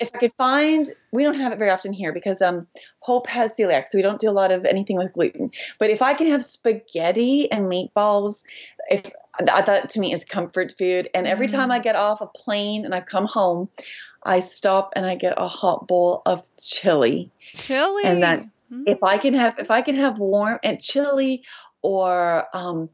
if 0.00 0.10
I 0.14 0.18
could 0.18 0.32
find, 0.34 0.86
we 1.12 1.22
don't 1.24 1.34
have 1.34 1.52
it 1.52 1.58
very 1.58 1.70
often 1.70 1.92
here 1.92 2.12
because 2.12 2.42
um, 2.42 2.66
Hope 3.00 3.26
has 3.28 3.54
celiac, 3.54 3.88
so 3.88 3.98
we 3.98 4.02
don't 4.02 4.20
do 4.20 4.30
a 4.30 4.32
lot 4.32 4.52
of 4.52 4.64
anything 4.64 4.96
with 4.96 5.12
gluten. 5.12 5.50
But 5.78 5.90
if 5.90 6.02
I 6.02 6.14
can 6.14 6.26
have 6.28 6.44
spaghetti 6.44 7.50
and 7.50 7.66
meatballs, 7.66 8.44
if 8.88 9.10
that, 9.38 9.66
that 9.66 9.88
to 9.90 10.00
me 10.00 10.12
is 10.12 10.24
comfort 10.24 10.74
food. 10.78 11.08
And 11.14 11.26
every 11.26 11.46
mm. 11.46 11.52
time 11.52 11.70
I 11.70 11.78
get 11.78 11.96
off 11.96 12.20
a 12.20 12.26
plane 12.26 12.84
and 12.84 12.94
I 12.94 13.00
come 13.00 13.26
home, 13.26 13.68
I 14.24 14.40
stop 14.40 14.92
and 14.94 15.06
I 15.06 15.14
get 15.14 15.34
a 15.36 15.48
hot 15.48 15.88
bowl 15.88 16.22
of 16.26 16.44
chili. 16.58 17.30
Chili. 17.54 18.04
And 18.04 18.22
that 18.22 18.46
mm. 18.72 18.84
if 18.86 19.02
I 19.02 19.18
can 19.18 19.34
have 19.34 19.58
if 19.58 19.70
I 19.70 19.82
can 19.82 19.96
have 19.96 20.18
warm 20.18 20.58
and 20.62 20.80
chili 20.80 21.42
or 21.82 22.46
um, 22.54 22.88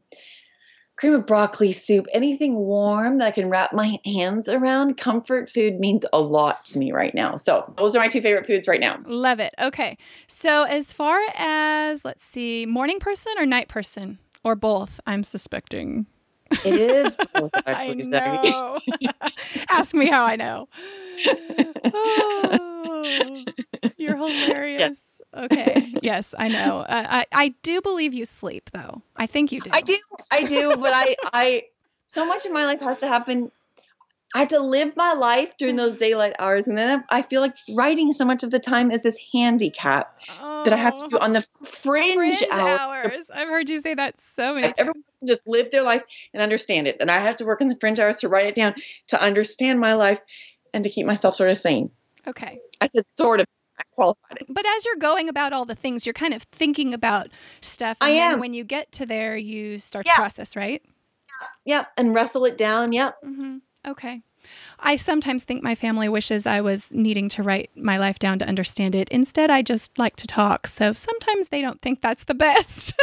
cream 0.99 1.13
of 1.13 1.25
broccoli 1.25 1.71
soup, 1.71 2.05
anything 2.13 2.55
warm 2.55 3.19
that 3.19 3.27
I 3.27 3.31
can 3.31 3.49
wrap 3.49 3.71
my 3.71 3.97
hands 4.05 4.49
around. 4.49 4.97
Comfort 4.97 5.49
food 5.49 5.79
means 5.79 6.03
a 6.11 6.19
lot 6.19 6.65
to 6.65 6.77
me 6.77 6.91
right 6.91 7.15
now. 7.15 7.37
So, 7.37 7.73
those 7.77 7.95
are 7.95 7.99
my 7.99 8.09
two 8.09 8.19
favorite 8.19 8.45
foods 8.45 8.67
right 8.67 8.81
now. 8.81 8.99
Love 9.05 9.39
it. 9.39 9.55
Okay. 9.59 9.97
So, 10.27 10.63
as 10.63 10.91
far 10.91 11.21
as, 11.35 12.03
let's 12.03 12.25
see, 12.25 12.65
morning 12.65 12.99
person 12.99 13.31
or 13.37 13.45
night 13.45 13.69
person? 13.69 14.19
Or 14.43 14.55
both, 14.55 14.99
I'm 15.07 15.23
suspecting. 15.23 16.05
It 16.65 16.75
is 16.75 17.15
both. 17.33 17.51
I 17.65 17.93
know. 17.93 18.79
Ask 19.69 19.95
me 19.95 20.09
how 20.09 20.23
I 20.23 20.35
know. 20.35 20.67
Oh, 21.91 23.45
you're 23.97 24.15
hilarious. 24.15 24.79
Yes. 24.79 25.08
Okay. 25.35 25.93
yes, 26.01 26.33
I 26.37 26.47
know. 26.47 26.79
Uh, 26.79 27.05
I 27.09 27.25
I 27.31 27.47
do 27.61 27.81
believe 27.81 28.13
you 28.13 28.25
sleep 28.25 28.69
though. 28.73 29.01
I 29.15 29.27
think 29.27 29.51
you 29.51 29.61
do. 29.61 29.69
I 29.71 29.81
do. 29.81 29.97
I 30.31 30.43
do. 30.43 30.75
But 30.77 30.93
I 30.93 31.15
I 31.33 31.63
so 32.07 32.25
much 32.25 32.45
of 32.45 32.51
my 32.51 32.65
life 32.65 32.79
has 32.81 32.99
to 32.99 33.07
happen. 33.07 33.51
I 34.33 34.39
have 34.39 34.49
to 34.49 34.59
live 34.59 34.95
my 34.95 35.13
life 35.13 35.57
during 35.57 35.75
those 35.75 35.95
daylight 35.95 36.33
hours, 36.37 36.67
and 36.67 36.77
then 36.77 37.03
I 37.09 37.23
feel 37.23 37.41
like 37.41 37.55
writing 37.75 38.11
so 38.11 38.25
much 38.25 38.43
of 38.43 38.51
the 38.51 38.59
time 38.59 38.91
is 38.91 39.01
this 39.01 39.19
handicap 39.33 40.15
oh, 40.39 40.65
that 40.65 40.73
I 40.73 40.77
have 40.77 40.95
to 40.97 41.07
do 41.09 41.17
on 41.17 41.33
the 41.33 41.41
fringe, 41.41 42.13
fringe 42.13 42.43
hours. 42.51 42.79
hours. 42.79 43.25
I've 43.33 43.47
heard 43.47 43.69
you 43.69 43.81
say 43.81 43.95
that 43.95 44.15
so 44.35 44.53
many 44.53 44.67
times. 44.67 44.75
Everyone 44.77 45.03
can 45.17 45.27
just 45.27 45.47
live 45.47 45.71
their 45.71 45.81
life 45.81 46.03
and 46.33 46.43
understand 46.43 46.87
it, 46.87 46.97
and 46.99 47.09
I 47.09 47.19
have 47.19 47.37
to 47.37 47.45
work 47.45 47.61
in 47.61 47.69
the 47.69 47.75
fringe 47.75 47.99
hours 47.99 48.17
to 48.17 48.29
write 48.29 48.45
it 48.45 48.55
down 48.55 48.75
to 49.07 49.21
understand 49.21 49.79
my 49.79 49.93
life 49.93 50.19
and 50.75 50.83
to 50.83 50.91
keep 50.91 51.07
myself 51.07 51.35
sort 51.35 51.49
of 51.49 51.57
sane. 51.57 51.89
Okay. 52.27 52.59
I 52.81 52.85
said 52.85 53.09
sort 53.09 53.39
of 53.39 53.47
I 53.79 53.83
qualified 53.91 54.37
it. 54.41 54.47
But 54.49 54.65
as 54.65 54.85
you're 54.85 54.97
going 54.97 55.29
about 55.29 55.53
all 55.53 55.65
the 55.65 55.75
things, 55.75 56.05
you're 56.05 56.13
kind 56.13 56.33
of 56.33 56.43
thinking 56.43 56.93
about 56.93 57.29
stuff. 57.61 57.97
And 58.01 58.11
I 58.11 58.13
am. 58.13 58.39
when 58.39 58.53
you 58.53 58.63
get 58.63 58.91
to 58.93 59.05
there, 59.05 59.37
you 59.37 59.77
start 59.77 60.05
yeah. 60.05 60.13
to 60.13 60.17
process, 60.17 60.55
right? 60.55 60.81
Yeah. 61.65 61.77
yeah. 61.77 61.85
And 61.97 62.13
wrestle 62.13 62.45
it 62.45 62.57
down. 62.57 62.91
Yep. 62.91 63.15
Mm-hmm. 63.25 63.57
Okay. 63.87 64.21
I 64.79 64.95
sometimes 64.95 65.43
think 65.43 65.63
my 65.63 65.75
family 65.75 66.09
wishes 66.09 66.45
I 66.45 66.61
was 66.61 66.91
needing 66.93 67.29
to 67.29 67.43
write 67.43 67.69
my 67.75 67.97
life 67.97 68.19
down 68.19 68.39
to 68.39 68.47
understand 68.47 68.95
it. 68.95 69.09
Instead, 69.09 69.49
I 69.49 69.61
just 69.61 69.97
like 69.97 70.15
to 70.17 70.27
talk. 70.27 70.67
So 70.67 70.93
sometimes 70.93 71.49
they 71.49 71.61
don't 71.61 71.81
think 71.81 72.01
that's 72.01 72.23
the 72.25 72.33
best. 72.35 72.93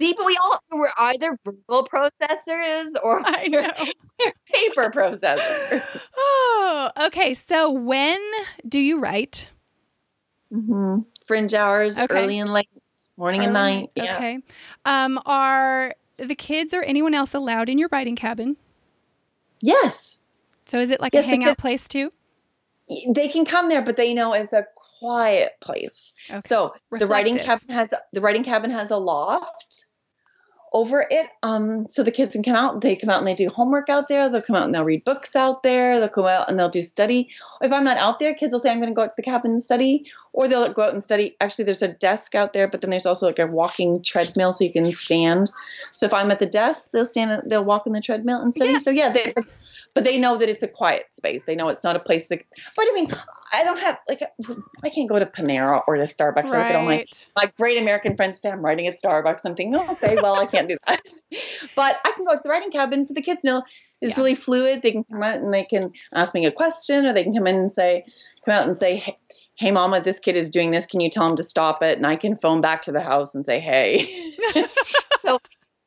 See, 0.00 0.14
but 0.16 0.24
we 0.24 0.36
all 0.42 0.58
we're 0.72 0.88
either 0.98 1.38
verbal 1.44 1.86
processors 1.86 2.86
or 3.02 3.22
I 3.26 3.48
know. 3.48 3.70
paper 4.46 4.90
processors. 4.90 6.00
oh, 6.16 6.90
okay. 7.02 7.34
So 7.34 7.70
when 7.70 8.20
do 8.66 8.80
you 8.80 8.98
write? 8.98 9.48
Mm-hmm. 10.52 11.00
Fringe 11.26 11.54
hours, 11.54 11.98
okay. 11.98 12.12
early 12.12 12.38
and 12.38 12.52
late, 12.52 12.68
morning 13.16 13.40
early, 13.40 13.46
and 13.46 13.54
night. 13.54 13.90
Yeah. 13.94 14.16
Okay. 14.16 14.38
Um, 14.84 15.20
are 15.26 15.94
the 16.16 16.34
kids 16.34 16.74
or 16.74 16.82
anyone 16.82 17.14
else 17.14 17.34
allowed 17.34 17.68
in 17.68 17.78
your 17.78 17.88
writing 17.92 18.16
cabin? 18.16 18.56
Yes. 19.60 20.22
So 20.66 20.80
is 20.80 20.90
it 20.90 21.00
like 21.00 21.14
yes, 21.14 21.26
a 21.26 21.30
hangout 21.30 21.58
place 21.58 21.86
too? 21.86 22.12
They 23.14 23.28
can 23.28 23.44
come 23.44 23.68
there, 23.68 23.82
but 23.82 23.96
they 23.96 24.14
know 24.14 24.32
it's 24.34 24.52
a 24.52 24.66
quiet 24.74 25.52
place. 25.60 26.14
Okay. 26.28 26.40
So 26.40 26.74
Reflective. 26.90 27.00
the 27.00 27.06
writing 27.06 27.38
cabin 27.38 27.68
has 27.70 27.94
the 28.12 28.20
writing 28.20 28.44
cabin 28.44 28.70
has 28.70 28.90
a 28.90 28.96
loft 28.96 29.86
over 30.72 31.06
it. 31.10 31.26
Um, 31.42 31.88
so 31.88 32.02
the 32.02 32.10
kids 32.10 32.30
can 32.30 32.42
come 32.42 32.54
out. 32.54 32.80
They 32.80 32.96
come 32.96 33.10
out 33.10 33.18
and 33.18 33.26
they 33.26 33.34
do 33.34 33.48
homework 33.48 33.88
out 33.88 34.08
there. 34.08 34.28
They'll 34.28 34.42
come 34.42 34.56
out 34.56 34.64
and 34.64 34.74
they'll 34.74 34.84
read 34.84 35.04
books 35.04 35.34
out 35.34 35.62
there. 35.62 35.98
They'll 35.98 36.08
come 36.08 36.26
out 36.26 36.48
and 36.48 36.58
they'll 36.58 36.68
do 36.68 36.82
study. 36.82 37.28
If 37.60 37.72
I'm 37.72 37.84
not 37.84 37.96
out 37.96 38.18
there, 38.18 38.34
kids 38.34 38.52
will 38.52 38.60
say, 38.60 38.70
"I'm 38.70 38.78
going 38.78 38.90
to 38.90 38.94
go 38.94 39.02
out 39.02 39.10
to 39.10 39.16
the 39.16 39.22
cabin 39.22 39.52
and 39.52 39.62
study," 39.62 40.10
or 40.32 40.48
they'll 40.48 40.72
go 40.72 40.82
out 40.82 40.92
and 40.92 41.02
study. 41.02 41.36
Actually, 41.40 41.64
there's 41.64 41.82
a 41.82 41.88
desk 41.88 42.34
out 42.34 42.52
there, 42.52 42.68
but 42.68 42.80
then 42.80 42.90
there's 42.90 43.06
also 43.06 43.26
like 43.26 43.38
a 43.38 43.46
walking 43.46 44.02
treadmill, 44.02 44.52
so 44.52 44.64
you 44.64 44.72
can 44.72 44.86
stand. 44.86 45.50
So 45.92 46.06
if 46.06 46.14
I'm 46.14 46.30
at 46.30 46.38
the 46.38 46.46
desk, 46.46 46.92
they'll 46.92 47.04
stand. 47.04 47.42
They'll 47.46 47.64
walk 47.64 47.86
in 47.86 47.92
the 47.92 48.00
treadmill 48.00 48.40
and 48.40 48.52
study. 48.52 48.72
Yeah. 48.72 48.78
So 48.78 48.90
yeah, 48.90 49.08
they, 49.10 49.32
but 49.94 50.04
they 50.04 50.18
know 50.18 50.36
that 50.38 50.48
it's 50.48 50.62
a 50.62 50.68
quiet 50.68 51.12
space. 51.12 51.44
They 51.44 51.56
know 51.56 51.68
it's 51.68 51.84
not 51.84 51.96
a 51.96 52.00
place 52.00 52.26
to. 52.28 52.36
But 52.76 52.86
I 52.88 52.92
mean, 52.94 53.12
I 53.52 53.64
don't 53.64 53.78
have 53.78 53.98
like 54.08 54.22
I 54.84 54.88
can't 54.90 55.08
go 55.08 55.18
to 55.18 55.26
Panera 55.26 55.82
or 55.86 55.96
to 55.96 56.04
Starbucks. 56.04 56.44
Right. 56.44 56.46
I 56.46 56.58
look 56.58 56.66
at 56.66 56.76
all 56.76 56.84
my 56.84 57.06
my 57.36 57.52
great 57.58 57.78
American 57.78 58.14
friends 58.14 58.40
say 58.40 58.50
I'm 58.50 58.64
writing 58.64 58.86
at 58.86 58.98
Starbucks. 59.00 59.40
I'm 59.44 59.54
thinking, 59.54 59.74
oh, 59.74 59.92
okay, 59.92 60.16
well 60.22 60.40
I 60.40 60.46
can't 60.46 60.68
do 60.68 60.76
that. 60.86 61.02
but 61.76 62.00
I 62.04 62.12
can 62.12 62.24
go 62.24 62.36
to 62.36 62.40
the 62.42 62.48
writing 62.48 62.70
cabin 62.70 63.04
so 63.04 63.14
the 63.14 63.22
kids 63.22 63.44
know 63.44 63.62
it's 64.00 64.12
yeah. 64.12 64.20
really 64.20 64.34
fluid. 64.34 64.82
They 64.82 64.92
can 64.92 65.04
come 65.04 65.22
out 65.22 65.36
and 65.36 65.52
they 65.52 65.64
can 65.64 65.92
ask 66.14 66.34
me 66.34 66.46
a 66.46 66.52
question, 66.52 67.04
or 67.04 67.12
they 67.12 67.24
can 67.24 67.34
come 67.34 67.46
in 67.46 67.56
and 67.56 67.72
say, 67.72 68.04
come 68.44 68.54
out 68.54 68.66
and 68.66 68.76
say, 68.76 68.96
hey, 68.96 69.18
hey 69.60 69.70
mama, 69.70 70.00
this 70.00 70.18
kid 70.18 70.36
is 70.36 70.48
doing 70.48 70.70
this. 70.70 70.86
Can 70.86 71.00
you 71.00 71.10
tell 71.10 71.28
him 71.28 71.36
to 71.36 71.42
stop 71.42 71.82
it? 71.82 71.98
And 71.98 72.06
I 72.06 72.16
can 72.16 72.34
phone 72.34 72.62
back 72.62 72.80
to 72.82 72.92
the 72.92 73.02
house 73.02 73.34
and 73.34 73.44
say, 73.44 73.60
hey. 73.60 74.06
so 74.54 74.64
so 75.22 75.38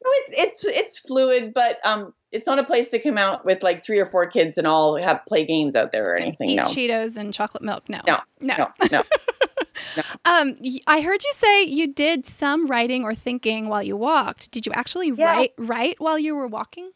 it's 0.05 0.31
it's 0.31 0.65
it's 0.65 0.99
fluid, 0.99 1.53
but 1.55 1.79
um, 1.83 2.13
it's 2.31 2.45
not 2.45 2.59
a 2.59 2.63
place 2.63 2.89
to 2.89 2.99
come 2.99 3.17
out 3.17 3.45
with 3.45 3.63
like 3.63 3.83
three 3.83 3.97
or 3.97 4.05
four 4.05 4.27
kids 4.27 4.59
and 4.59 4.67
all 4.67 4.95
have 4.97 5.25
play 5.27 5.43
games 5.43 5.75
out 5.75 5.91
there 5.91 6.05
or 6.05 6.15
anything. 6.15 6.51
Eat 6.51 6.55
no. 6.57 6.65
Cheetos 6.65 7.17
and 7.17 7.33
chocolate 7.33 7.63
milk. 7.63 7.89
No, 7.89 8.01
no, 8.05 8.19
no, 8.41 8.55
no. 8.57 8.87
no. 8.91 9.03
no. 9.97 10.03
um, 10.25 10.55
I 10.85 11.01
heard 11.01 11.23
you 11.23 11.33
say 11.33 11.63
you 11.63 11.87
did 11.87 12.27
some 12.27 12.67
writing 12.67 13.03
or 13.03 13.15
thinking 13.15 13.69
while 13.69 13.81
you 13.81 13.97
walked. 13.97 14.51
Did 14.51 14.67
you 14.67 14.71
actually 14.73 15.11
yeah. 15.15 15.25
write 15.25 15.53
write 15.57 15.95
while 15.97 16.19
you 16.19 16.35
were 16.35 16.47
walking? 16.47 16.91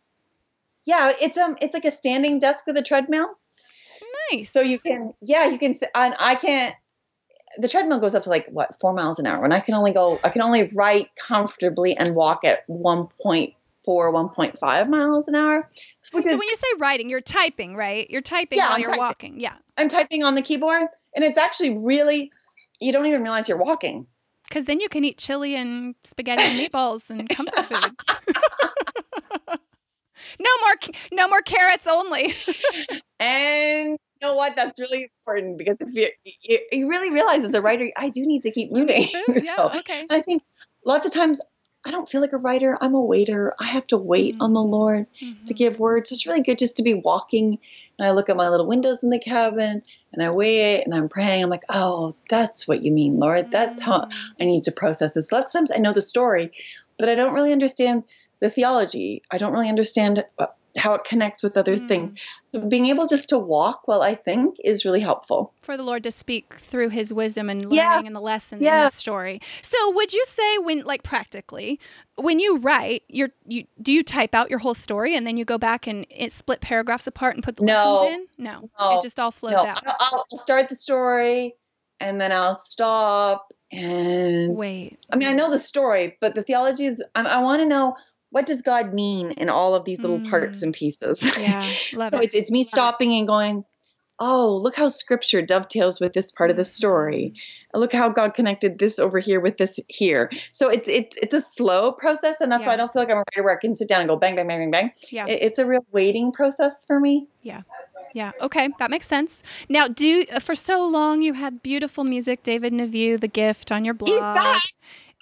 Yeah, 0.86 1.12
it's 1.20 1.40
um, 1.40 1.58
it's 1.60 1.74
like 1.74 1.86
a 1.86 1.92
standing 1.92 2.38
desk 2.38 2.68
with 2.68 2.78
a 2.78 2.84
treadmill. 2.84 3.30
Nice. 4.32 4.50
So 4.50 4.62
you 4.62 4.80
can, 4.80 5.14
yeah, 5.22 5.48
you 5.48 5.58
can. 5.58 5.76
And 5.96 6.16
I 6.20 6.36
can't 6.36 6.76
the 7.58 7.68
treadmill 7.68 8.00
goes 8.00 8.16
up 8.16 8.24
to 8.24 8.30
like 8.30 8.48
what 8.48 8.80
four 8.80 8.94
miles 8.94 9.20
an 9.20 9.26
hour 9.26 9.44
and 9.44 9.54
i 9.54 9.60
can 9.60 9.74
only 9.74 9.92
go 9.92 10.20
i 10.24 10.30
can 10.30 10.42
only 10.42 10.64
write 10.74 11.10
comfortably 11.16 11.96
and 11.96 12.16
walk 12.16 12.44
at 12.44 12.68
1.4 12.68 13.54
1.5 13.86 14.90
miles 14.90 15.28
an 15.28 15.36
hour 15.36 15.70
so 16.04 16.22
when 16.22 16.26
you 16.26 16.56
say 16.56 16.68
writing 16.80 17.10
you're 17.10 17.22
typing 17.22 17.76
right 17.76 18.10
you're 18.10 18.22
typing 18.22 18.58
yeah, 18.58 18.66
while 18.66 18.74
I'm 18.76 18.82
you're 18.82 18.90
typing. 18.90 19.00
walking 19.00 19.40
yeah 19.40 19.54
i'm 19.78 19.90
typing 19.90 20.24
on 20.24 20.36
the 20.36 20.42
keyboard 20.42 20.88
and 21.16 21.24
it's 21.24 21.38
actually 21.38 21.78
really 21.78 22.32
you 22.80 22.92
don't 22.92 23.06
even 23.06 23.22
realize 23.22 23.48
you're 23.48 23.58
walking 23.58 24.06
because 24.48 24.66
then 24.66 24.80
you 24.80 24.90
can 24.90 25.04
eat 25.04 25.18
chili 25.18 25.56
and 25.56 25.96
spaghetti 26.04 26.44
and 26.44 26.60
meatballs 26.60 27.10
and 27.10 27.28
comfort 27.36 27.66
food 27.66 27.96
no 30.40 30.50
more 30.62 30.74
no 31.12 31.28
more 31.28 31.42
carrots 31.42 31.88
only 31.88 32.34
and 33.20 33.98
know 34.22 34.36
what? 34.36 34.56
That's 34.56 34.80
really 34.80 35.12
important 35.22 35.58
because 35.58 35.78
if 35.80 35.94
you, 35.94 36.10
you, 36.42 36.60
you 36.72 36.90
really 36.90 37.12
realize 37.12 37.44
as 37.44 37.54
a 37.54 37.62
writer, 37.62 37.90
I 37.98 38.10
do 38.10 38.26
need 38.26 38.44
to 38.44 38.52
keep 38.52 38.72
moving. 38.72 39.08
Yeah, 39.28 39.56
so, 39.56 39.72
okay. 39.80 40.06
I 40.10 40.22
think 40.22 40.44
lots 40.86 41.06
of 41.06 41.14
times 41.14 41.42
I 41.86 41.92
don't 41.92 42.10
feel 42.10 42.22
like 42.22 42.34
a 42.34 42.38
writer. 42.38 42.78
I'm 42.80 42.96
a 42.96 43.02
waiter. 43.02 43.54
I 43.60 43.68
have 43.68 43.88
to 43.88 43.98
wait 43.98 44.36
mm-hmm. 44.36 44.44
on 44.44 44.54
the 44.54 44.62
Lord 44.62 45.08
mm-hmm. 45.22 45.46
to 45.46 45.54
give 45.54 45.80
words. 45.80 46.12
It's 46.12 46.26
really 46.26 46.44
good 46.44 46.58
just 46.58 46.78
to 46.78 46.84
be 46.84 46.94
walking 46.94 47.60
and 47.98 48.08
I 48.08 48.12
look 48.12 48.30
at 48.30 48.38
my 48.38 48.50
little 48.50 48.68
windows 48.68 49.04
in 49.04 49.10
the 49.10 49.20
cabin 49.20 49.82
and 50.14 50.24
I 50.24 50.30
wait 50.30 50.84
and 50.84 50.94
I'm 50.94 51.10
praying. 51.10 51.44
I'm 51.44 51.50
like, 51.50 51.64
oh, 51.70 52.16
that's 52.30 52.68
what 52.68 52.84
you 52.84 52.92
mean, 52.92 53.20
Lord. 53.20 53.52
That's 53.52 53.82
how 53.82 54.02
mm. 54.02 54.14
I 54.40 54.46
need 54.46 54.64
to 54.64 54.72
process 54.72 55.14
this. 55.14 55.32
Lots 55.32 55.54
of 55.54 55.60
times 55.60 55.72
I 55.72 55.78
know 55.78 55.94
the 55.94 56.02
story, 56.02 56.52
but 57.00 57.10
I 57.10 57.16
don't 57.16 57.34
really 57.34 57.52
understand 57.52 58.04
the 58.40 58.50
theology. 58.50 59.24
I 59.32 59.38
don't 59.38 59.52
really 59.52 59.70
understand 59.70 60.24
uh, 60.38 60.48
how 60.78 60.94
it 60.94 61.04
connects 61.04 61.44
with 61.44 61.58
other 61.58 61.78
mm. 61.78 61.88
things. 61.88 62.14
So 62.48 62.66
being 62.66 62.86
able 62.88 63.08
just 63.08 63.30
to 63.30 63.38
walk 63.38 63.88
well, 63.88 64.02
I 64.02 64.16
think, 64.16 64.56
is 64.64 64.86
really 64.86 65.00
helpful. 65.00 65.54
For 65.62 65.78
the 65.78 65.84
Lord 65.84 66.04
to 66.04 66.12
speak 66.12 66.54
through 66.56 66.90
his 66.90 67.14
wisdom 67.14 67.50
and 67.50 67.64
learning 67.64 67.78
yeah. 67.78 68.02
and 68.04 68.16
the 68.16 68.22
lesson 68.22 68.62
yeah. 68.62 68.80
in 68.80 68.86
the 68.86 68.92
story. 68.92 69.42
So 69.62 69.92
would 69.92 70.14
you 70.14 70.24
say 70.26 70.58
when 70.60 70.84
like 70.84 71.04
practically, 71.04 71.80
when 72.16 72.40
you 72.40 72.58
write, 72.58 73.04
you're 73.08 73.30
you 73.46 73.66
do 73.82 73.92
you 73.94 74.04
type 74.04 74.34
out 74.34 74.50
your 74.50 74.60
whole 74.60 74.74
story 74.74 75.16
and 75.16 75.26
then 75.26 75.38
you 75.38 75.46
go 75.46 75.58
back 75.58 75.88
and 75.88 76.06
it 76.10 76.32
split 76.32 76.62
paragraphs 76.62 77.08
apart 77.08 77.36
and 77.36 77.44
put 77.44 77.58
the 77.58 77.64
no. 77.64 78.02
lessons 78.02 78.28
in? 78.38 78.44
No. 78.44 78.70
no. 78.80 78.98
It 78.98 79.04
just 79.04 79.20
all 79.20 79.32
flows 79.32 79.54
no. 79.54 79.66
out. 79.66 79.84
I'll, 79.86 80.26
I'll 80.32 80.40
start 80.40 80.70
the 80.70 80.76
story 80.76 81.56
and 82.00 82.20
then 82.20 82.32
I'll 82.32 82.56
stop 82.56 83.54
and 83.72 84.56
wait. 84.56 84.98
I 85.12 85.18
mean, 85.18 85.28
I 85.28 85.34
know 85.34 85.52
the 85.52 85.60
story, 85.60 86.18
but 86.22 86.36
the 86.36 86.44
theology 86.44 86.86
is. 86.86 87.04
I, 87.16 87.24
I 87.24 87.42
want 87.42 87.62
to 87.62 87.68
know 87.68 87.96
what 88.30 88.46
does 88.46 88.62
God 88.62 88.94
mean 88.94 89.32
in 89.32 89.50
all 89.50 89.76
of 89.76 89.86
these 89.86 90.00
little 90.00 90.20
mm. 90.20 90.30
parts 90.30 90.62
and 90.62 90.74
pieces. 90.74 91.24
Yeah, 91.40 91.68
love 91.94 92.12
so 92.12 92.20
it. 92.20 92.26
It's, 92.26 92.36
it's 92.36 92.52
me 92.52 92.64
stopping 92.64 93.14
and 93.14 93.28
going, 93.28 93.64
oh, 94.20 94.58
look 94.62 94.76
how 94.76 94.88
Scripture 94.88 95.42
dovetails 95.42 96.00
with 96.00 96.14
this 96.14 96.32
part 96.32 96.50
of 96.50 96.58
the 96.58 96.64
story. 96.64 97.34
Mm-hmm. 97.34 97.80
Look 97.80 97.94
how 97.94 98.10
God 98.10 98.34
connected 98.34 98.80
this 98.80 98.98
over 98.98 99.20
here 99.20 99.40
with 99.40 99.58
this 99.58 99.80
here. 99.88 100.32
So 100.52 100.70
it's 100.70 100.90
it's 100.90 101.16
it's 101.22 101.34
a 101.34 101.42
slow 101.42 101.92
process, 101.92 102.42
and 102.42 102.52
that's 102.52 102.62
yeah. 102.62 102.70
why 102.70 102.74
I 102.74 102.78
don't 102.78 102.92
feel 102.92 103.04
like 103.04 103.12
I'm 103.12 103.18
a 103.18 103.20
writer 103.20 103.44
where 103.44 103.56
I 103.56 103.60
can 103.60 103.76
sit 103.76 103.88
down 103.88 104.02
and 104.02 104.10
go 104.10 104.16
bang 104.16 104.36
bang 104.36 104.48
bang 104.48 104.60
bang 104.60 104.72
bang. 104.72 104.92
Yeah, 105.12 105.28
it, 105.28 105.40
it's 105.42 105.60
a 105.60 105.66
real 105.66 105.86
waiting 105.92 106.32
process 106.32 106.86
for 106.86 107.00
me. 107.00 107.28
Yeah. 107.44 107.62
Yeah. 108.14 108.32
Okay, 108.42 108.70
that 108.80 108.90
makes 108.90 109.06
sense. 109.06 109.44
Now, 109.70 109.88
do 109.88 110.26
for 110.40 110.56
so 110.56 110.88
long 110.88 111.22
you 111.22 111.34
had 111.34 111.62
beautiful 111.62 112.04
music, 112.04 112.42
David 112.42 112.74
Nevue, 112.74 113.20
The 113.20 113.28
Gift, 113.28 113.72
on 113.72 113.86
your 113.86 113.94
blog. 113.94 114.10
He's 114.10 114.20
back. 114.22 114.62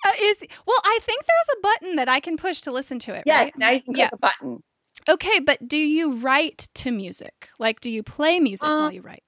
Uh, 0.05 0.12
is 0.21 0.38
well, 0.65 0.79
I 0.84 0.99
think 1.03 1.23
there's 1.25 1.58
a 1.58 1.62
button 1.62 1.95
that 1.97 2.10
I 2.10 2.19
can 2.19 2.38
push 2.38 2.62
to 2.62 2.71
listen 2.71 2.99
to 2.99 3.13
it. 3.13 3.23
Yeah, 3.25 3.39
right? 3.39 3.58
now 3.58 3.71
you 3.71 3.81
can 3.81 3.93
click 3.93 3.97
yeah. 3.97 4.10
a 4.12 4.17
button. 4.17 4.63
Okay, 5.08 5.39
but 5.39 5.67
do 5.67 5.77
you 5.77 6.15
write 6.15 6.67
to 6.75 6.91
music? 6.91 7.49
Like, 7.60 7.79
do 7.79 7.91
you 7.91 8.01
play 8.01 8.39
music 8.39 8.67
while 8.67 8.91
you 8.91 9.01
write? 9.01 9.23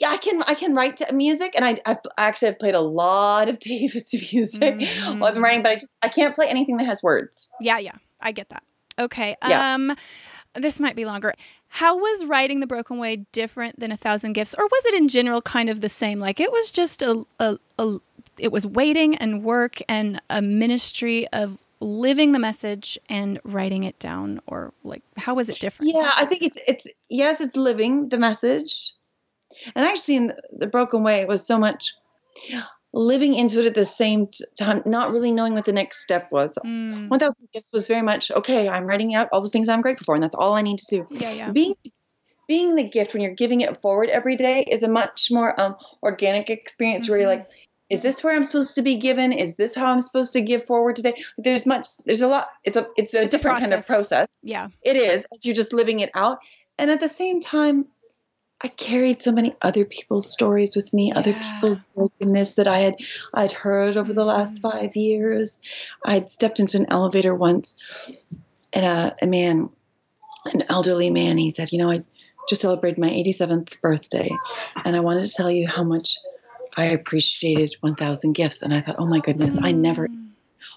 Yeah, 0.00 0.10
I 0.10 0.16
can. 0.16 0.42
I 0.42 0.54
can 0.54 0.74
write 0.74 0.98
to 0.98 1.12
music, 1.12 1.54
and 1.56 1.64
I 1.64 1.78
I've, 1.84 1.98
actually 2.18 2.48
have 2.48 2.58
played 2.58 2.74
a 2.74 2.80
lot 2.80 3.48
of 3.48 3.58
David's 3.60 4.14
music 4.32 4.60
mm-hmm. 4.60 5.18
while 5.18 5.28
I've 5.28 5.34
been 5.34 5.42
writing, 5.42 5.62
but 5.62 5.72
I 5.72 5.74
just 5.76 5.96
I 6.02 6.08
can't 6.08 6.34
play 6.34 6.46
anything 6.48 6.76
that 6.76 6.86
has 6.86 7.02
words. 7.02 7.48
Yeah, 7.60 7.78
yeah, 7.78 7.94
I 8.20 8.32
get 8.32 8.50
that. 8.50 8.62
Okay. 8.98 9.36
Yeah. 9.46 9.74
Um, 9.74 9.96
this 10.54 10.80
might 10.80 10.96
be 10.96 11.04
longer. 11.04 11.34
How 11.68 11.96
was 11.96 12.24
writing 12.24 12.60
The 12.60 12.66
Broken 12.66 12.98
Way 12.98 13.26
different 13.32 13.78
than 13.78 13.92
A 13.92 13.96
Thousand 13.96 14.32
Gifts? 14.32 14.54
Or 14.58 14.64
was 14.64 14.84
it 14.86 14.94
in 14.94 15.08
general 15.08 15.42
kind 15.42 15.68
of 15.68 15.80
the 15.80 15.88
same? 15.88 16.18
Like 16.18 16.40
it 16.40 16.50
was 16.50 16.70
just 16.70 17.02
a, 17.02 17.24
a, 17.38 17.58
a 17.78 17.98
it 18.38 18.52
was 18.52 18.66
waiting 18.66 19.16
and 19.16 19.44
work 19.44 19.80
and 19.88 20.20
a 20.30 20.42
ministry 20.42 21.26
of 21.28 21.58
living 21.80 22.32
the 22.32 22.38
message 22.38 22.98
and 23.08 23.40
writing 23.44 23.84
it 23.84 23.98
down 23.98 24.40
or 24.46 24.72
like 24.82 25.02
how 25.16 25.34
was 25.34 25.48
it 25.48 25.58
different 25.60 25.92
yeah 25.94 26.12
i 26.16 26.24
think 26.24 26.42
it's 26.42 26.58
it's 26.66 26.86
yes 27.08 27.40
it's 27.40 27.56
living 27.56 28.08
the 28.08 28.18
message 28.18 28.92
and 29.76 29.86
actually 29.86 30.16
in 30.16 30.32
the 30.52 30.66
broken 30.66 31.02
way 31.04 31.20
it 31.20 31.28
was 31.28 31.46
so 31.46 31.58
much 31.58 31.92
living 32.92 33.34
into 33.34 33.60
it 33.60 33.66
at 33.66 33.74
the 33.74 33.86
same 33.86 34.28
time, 34.58 34.82
not 34.86 35.12
really 35.12 35.30
knowing 35.30 35.54
what 35.54 35.64
the 35.64 35.72
next 35.72 36.00
step 36.00 36.30
was. 36.32 36.56
Mm. 36.64 37.08
1000 37.08 37.48
Gifts 37.52 37.72
was 37.72 37.86
very 37.86 38.02
much, 38.02 38.30
okay, 38.30 38.68
I'm 38.68 38.86
writing 38.86 39.14
out 39.14 39.28
all 39.32 39.40
the 39.40 39.50
things 39.50 39.68
I'm 39.68 39.80
grateful 39.80 40.04
for, 40.04 40.14
and 40.14 40.22
that's 40.22 40.34
all 40.34 40.54
I 40.54 40.62
need 40.62 40.78
to 40.78 40.96
do. 40.96 41.06
Yeah, 41.10 41.30
yeah. 41.30 41.50
Being 41.50 41.74
being 42.46 42.76
the 42.76 42.88
gift 42.88 43.12
when 43.12 43.22
you're 43.22 43.34
giving 43.34 43.60
it 43.60 43.82
forward 43.82 44.08
every 44.08 44.34
day 44.34 44.64
is 44.70 44.82
a 44.82 44.88
much 44.88 45.28
more 45.30 45.60
um, 45.60 45.76
organic 46.02 46.48
experience 46.48 47.04
mm-hmm. 47.04 47.12
where 47.12 47.20
you're 47.20 47.30
mm-hmm. 47.30 47.40
like, 47.42 47.67
is 47.90 48.02
this 48.02 48.22
where 48.22 48.34
I'm 48.34 48.44
supposed 48.44 48.74
to 48.74 48.82
be 48.82 48.96
given? 48.96 49.32
Is 49.32 49.56
this 49.56 49.74
how 49.74 49.86
I'm 49.86 50.00
supposed 50.00 50.32
to 50.34 50.40
give 50.40 50.64
forward 50.64 50.96
today? 50.96 51.14
There's 51.38 51.64
much, 51.64 51.86
there's 52.04 52.20
a 52.20 52.28
lot, 52.28 52.48
it's 52.64 52.76
a, 52.76 52.86
it's 52.96 53.14
a 53.14 53.22
it's 53.22 53.30
different 53.30 53.58
a 53.58 53.60
kind 53.60 53.74
of 53.74 53.86
process. 53.86 54.28
Yeah. 54.42 54.68
It 54.82 54.96
is, 54.96 55.26
as 55.34 55.46
you're 55.46 55.54
just 55.54 55.72
living 55.72 56.00
it 56.00 56.10
out. 56.14 56.38
And 56.78 56.90
at 56.90 57.00
the 57.00 57.08
same 57.08 57.40
time, 57.40 57.86
I 58.60 58.68
carried 58.68 59.20
so 59.20 59.30
many 59.30 59.54
other 59.62 59.84
people's 59.84 60.30
stories 60.30 60.74
with 60.74 60.92
me, 60.92 61.08
yeah. 61.08 61.18
other 61.18 61.32
people's 61.32 61.80
brokenness 61.94 62.54
that 62.54 62.66
I 62.66 62.80
had 62.80 62.96
I'd 63.32 63.52
heard 63.52 63.96
over 63.96 64.12
the 64.12 64.24
last 64.24 64.60
mm. 64.60 64.70
five 64.70 64.96
years. 64.96 65.60
I'd 66.04 66.30
stepped 66.30 66.58
into 66.58 66.76
an 66.76 66.86
elevator 66.90 67.34
once, 67.34 67.78
and 68.72 68.84
a, 68.84 69.16
a 69.22 69.26
man, 69.26 69.70
an 70.46 70.62
elderly 70.68 71.10
man, 71.10 71.38
he 71.38 71.50
said, 71.50 71.70
"You 71.70 71.78
know, 71.78 71.90
I 71.90 72.02
just 72.48 72.62
celebrated 72.62 72.98
my 72.98 73.10
87th 73.10 73.80
birthday, 73.80 74.30
and 74.84 74.96
I 74.96 75.00
wanted 75.00 75.24
to 75.24 75.32
tell 75.32 75.50
you 75.50 75.68
how 75.68 75.84
much 75.84 76.16
I 76.76 76.86
appreciated 76.86 77.76
1,000 77.80 78.32
gifts." 78.32 78.62
And 78.62 78.74
I 78.74 78.80
thought, 78.80 78.96
"Oh 78.98 79.06
my 79.06 79.20
goodness. 79.20 79.58
I 79.62 79.72
never." 79.72 80.08
Mm. 80.08 80.24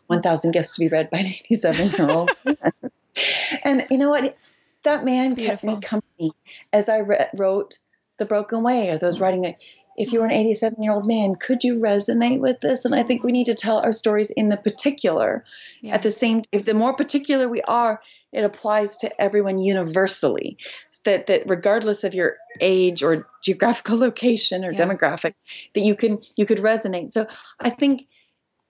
1,000 0.08 0.52
gifts 0.52 0.76
to 0.76 0.82
be 0.82 0.90
read 0.90 1.10
by 1.10 1.20
an 1.20 1.26
87 1.28 1.92
year 1.92 2.10
old. 2.10 2.32
and 3.64 3.88
you 3.90 3.98
know 3.98 4.10
what? 4.10 4.36
that 4.84 5.06
man 5.06 5.34
Beautiful. 5.34 5.56
kept 5.56 5.64
me 5.64 5.88
company 5.88 6.32
as 6.74 6.90
I 6.90 6.98
re- 7.00 7.28
wrote 7.36 7.78
The 8.18 8.26
Broken 8.26 8.64
Way, 8.64 8.90
as 8.90 9.04
I 9.04 9.08
was 9.08 9.20
writing 9.20 9.46
it. 9.46 9.58
If 9.98 10.14
you 10.14 10.20
were 10.20 10.26
an 10.26 10.32
87 10.32 10.82
year 10.82 10.94
old 10.94 11.06
man, 11.06 11.36
could 11.36 11.64
you 11.64 11.76
resonate 11.76 12.40
with 12.40 12.62
this? 12.62 12.86
And 12.86 12.96
I 12.96 13.04
think 13.04 13.24
we 13.24 13.32
need 13.32 13.46
to 13.46 13.54
tell 13.54 13.78
our 13.78 13.92
stories 13.92 14.32
in 14.32 14.50
the 14.50 14.58
particular. 14.58 15.44
Yeah. 15.82 15.96
At 15.96 16.02
the 16.02 16.12
same, 16.12 16.44
if 16.52 16.66
the 16.66 16.74
more 16.74 16.96
particular 16.96 17.50
we 17.50 17.62
are, 17.64 18.02
it 18.32 18.44
applies 18.44 18.98
to 18.98 19.22
everyone 19.22 19.60
universally. 19.60 20.58
That 21.04 21.28
that 21.28 21.44
regardless 21.48 22.04
of 22.04 22.14
your 22.14 22.38
age 22.60 23.02
or 23.02 23.28
geographical 23.44 23.98
location 24.08 24.64
or 24.64 24.72
yeah. 24.72 24.78
demographic, 24.78 25.34
that 25.74 25.82
you 25.82 25.96
can 25.96 26.20
you 26.36 26.46
could 26.46 26.60
resonate. 26.60 27.12
So 27.12 27.28
I 27.60 27.70
think 27.70 28.08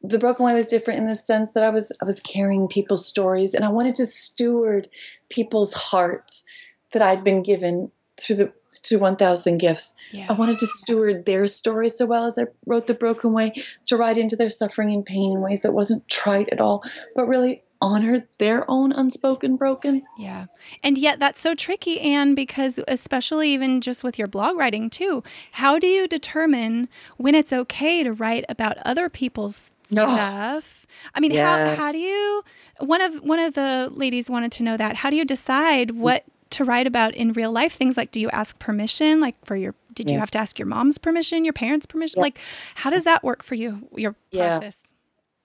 the 0.04 0.18
broken 0.18 0.46
way 0.46 0.54
was 0.54 0.68
different 0.68 1.00
in 1.00 1.08
the 1.08 1.16
sense 1.16 1.54
that 1.54 1.64
I 1.64 1.70
was 1.70 1.92
I 2.02 2.06
was 2.06 2.20
carrying 2.20 2.68
people's 2.68 3.06
stories 3.06 3.54
and 3.54 3.66
I 3.66 3.70
wanted 3.70 3.96
to 3.96 4.06
steward 4.06 4.88
people's 5.30 5.74
hearts 5.74 6.46
that 6.94 7.02
I'd 7.02 7.24
been 7.24 7.44
given 7.44 7.92
through 8.18 8.36
the 8.38 8.54
to 8.84 8.98
1000 8.98 9.58
gifts. 9.58 9.98
Yeah. 10.12 10.28
I 10.30 10.34
wanted 10.34 10.58
to 10.60 10.66
steward 10.66 11.26
their 11.26 11.46
story 11.48 11.90
so 11.90 12.06
well 12.06 12.26
as 12.26 12.38
I 12.40 12.44
wrote 12.66 12.88
the 12.88 12.94
broken 12.94 13.34
way 13.34 13.54
to 13.88 13.98
write 13.98 14.18
into 14.18 14.38
their 14.38 14.50
suffering 14.50 14.94
and 14.94 15.06
pain 15.06 15.34
in 15.34 15.42
ways 15.42 15.64
that 15.64 15.74
wasn't 15.74 16.08
trite 16.08 16.50
at 16.52 16.62
all, 16.62 16.84
but 17.14 17.28
really 17.28 17.64
honored 17.82 18.28
their 18.38 18.70
own 18.70 18.92
unspoken 18.92 19.56
broken. 19.58 20.04
Yeah. 20.18 20.46
And 20.84 20.98
yet 20.98 21.20
that's 21.20 21.40
so 21.40 21.56
tricky, 21.56 22.00
Anne, 22.00 22.36
because 22.36 22.80
especially 22.88 23.54
even 23.54 23.82
just 23.82 24.04
with 24.04 24.20
your 24.20 24.28
blog 24.28 24.56
writing 24.56 24.90
too, 24.90 25.24
how 25.54 25.80
do 25.80 25.88
you 25.88 26.08
determine 26.08 26.88
when 27.18 27.34
it's 27.34 27.52
okay 27.52 28.04
to 28.04 28.14
write 28.14 28.46
about 28.48 28.78
other 28.86 29.10
people's 29.10 29.72
no. 29.90 30.12
stuff? 30.14 30.86
I 31.16 31.20
mean, 31.20 31.32
yeah. 31.32 31.70
how 31.70 31.76
how 31.76 31.92
do 31.92 31.98
you 31.98 32.44
one 32.80 33.02
of 33.02 33.16
one 33.24 33.40
of 33.40 33.56
the 33.56 33.90
ladies 33.92 34.30
wanted 34.30 34.52
to 34.54 34.64
know 34.64 34.78
that. 34.78 34.96
How 34.96 35.10
do 35.10 35.16
you 35.16 35.26
decide 35.26 35.90
mm. 35.90 35.98
what 35.98 36.24
to 36.52 36.64
write 36.64 36.86
about 36.86 37.16
in 37.16 37.34
real 37.34 37.52
life? 37.52 37.74
Things 37.74 37.98
like 37.98 38.12
do 38.12 38.20
you 38.20 38.30
ask 38.30 38.58
permission 38.60 39.20
like 39.20 39.44
for 39.44 39.56
your 39.56 39.74
did 39.94 40.08
yeah. 40.08 40.14
you 40.14 40.20
have 40.20 40.32
to 40.32 40.38
ask 40.38 40.60
your 40.60 40.68
mom's 40.68 40.98
permission, 40.98 41.44
your 41.44 41.54
parents' 41.54 41.86
permission? 41.86 42.20
Yeah. 42.20 42.24
Like 42.24 42.40
how 42.76 42.92
does 42.92 43.06
that 43.06 43.24
work 43.24 43.44
for 43.44 43.56
you, 43.56 43.90
your 43.96 44.16
process? 44.32 44.84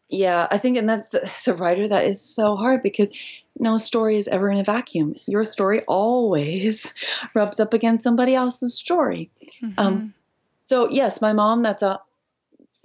Yeah, 0.09 0.47
I 0.51 0.59
think, 0.59 0.77
and 0.77 0.89
that's 0.89 1.15
as 1.15 1.49
a 1.49 1.55
writer, 1.55 1.89
that 1.89 2.05
is 2.05 2.23
so 2.23 2.57
hard 2.57 2.83
because 2.83 3.11
no 3.59 3.77
story 3.79 4.17
is 4.17 4.29
ever 4.29 4.51
in 4.51 4.59
a 4.59 4.65
vacuum. 4.65 5.15
Your 5.27 5.45
story 5.45 5.83
always 5.87 6.93
rubs 7.35 7.61
up 7.61 7.73
against 7.73 8.05
somebody 8.05 8.35
else's 8.35 8.75
story. 8.75 9.31
Um, 9.63 9.71
mm-hmm. 9.71 9.81
Um, 9.81 10.15
so 10.61 10.91
yes, 10.91 11.21
my 11.21 11.33
mom, 11.33 11.63
that's 11.63 11.83
a, 11.83 12.01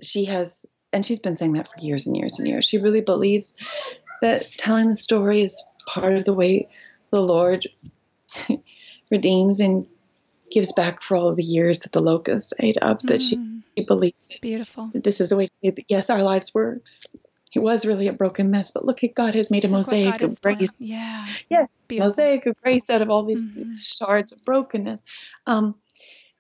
she 0.02 0.26
has, 0.26 0.66
and 0.94 1.06
she's 1.06 1.20
been 1.20 1.36
saying 1.36 1.54
that 1.54 1.68
for 1.68 1.80
years 1.80 2.06
and 2.06 2.16
years 2.16 2.40
and 2.40 2.48
years. 2.48 2.66
She 2.66 2.78
really 2.78 3.02
believes 3.02 3.56
that 4.22 4.52
telling 4.58 4.88
the 4.88 4.96
story 4.96 5.42
is 5.42 5.64
part 5.88 6.16
of 6.16 6.26
the 6.26 6.34
way 6.34 6.70
the 7.12 7.22
Lord 7.22 7.68
redeems 9.12 9.60
and 9.60 9.86
gives 10.52 10.72
back 10.74 11.02
for 11.02 11.18
all 11.18 11.30
of 11.30 11.38
the 11.38 11.44
years 11.44 11.80
that 11.80 11.92
the 11.92 12.02
locust 12.02 12.54
ate 12.60 12.78
up. 12.82 13.02
That 13.04 13.20
mm-hmm. 13.20 13.44
she, 13.44 13.51
she 13.78 13.86
believes. 13.86 14.28
it. 14.30 14.42
Beautiful. 14.42 14.90
This 14.94 15.22
is 15.22 15.30
the 15.30 15.38
way 15.38 15.48
to 15.48 15.54
say 15.64 15.70
that. 15.72 15.86
Yes, 15.88 16.10
our 16.10 16.24
lives 16.24 16.54
were 16.54 16.82
it 17.54 17.60
was 17.60 17.86
really 17.86 18.08
a 18.08 18.14
broken 18.14 18.50
mess, 18.50 18.72
but 18.72 18.86
look 18.86 19.04
at 19.04 19.14
God 19.14 19.36
has 19.36 19.52
made 19.52 19.66
a 19.66 19.68
look 19.68 19.80
mosaic 19.80 20.22
of 20.22 20.42
grace. 20.42 20.80
Done. 20.80 20.88
Yeah. 20.88 21.28
Yeah. 21.50 21.66
Beautiful. 21.88 22.06
Mosaic 22.06 22.46
of 22.46 22.56
grace 22.62 22.90
out 22.90 23.02
of 23.02 23.10
all 23.10 23.24
these 23.24 23.50
mm-hmm. 23.50 23.68
shards 23.70 24.32
of 24.32 24.44
brokenness. 24.46 25.04
Um, 25.48 25.76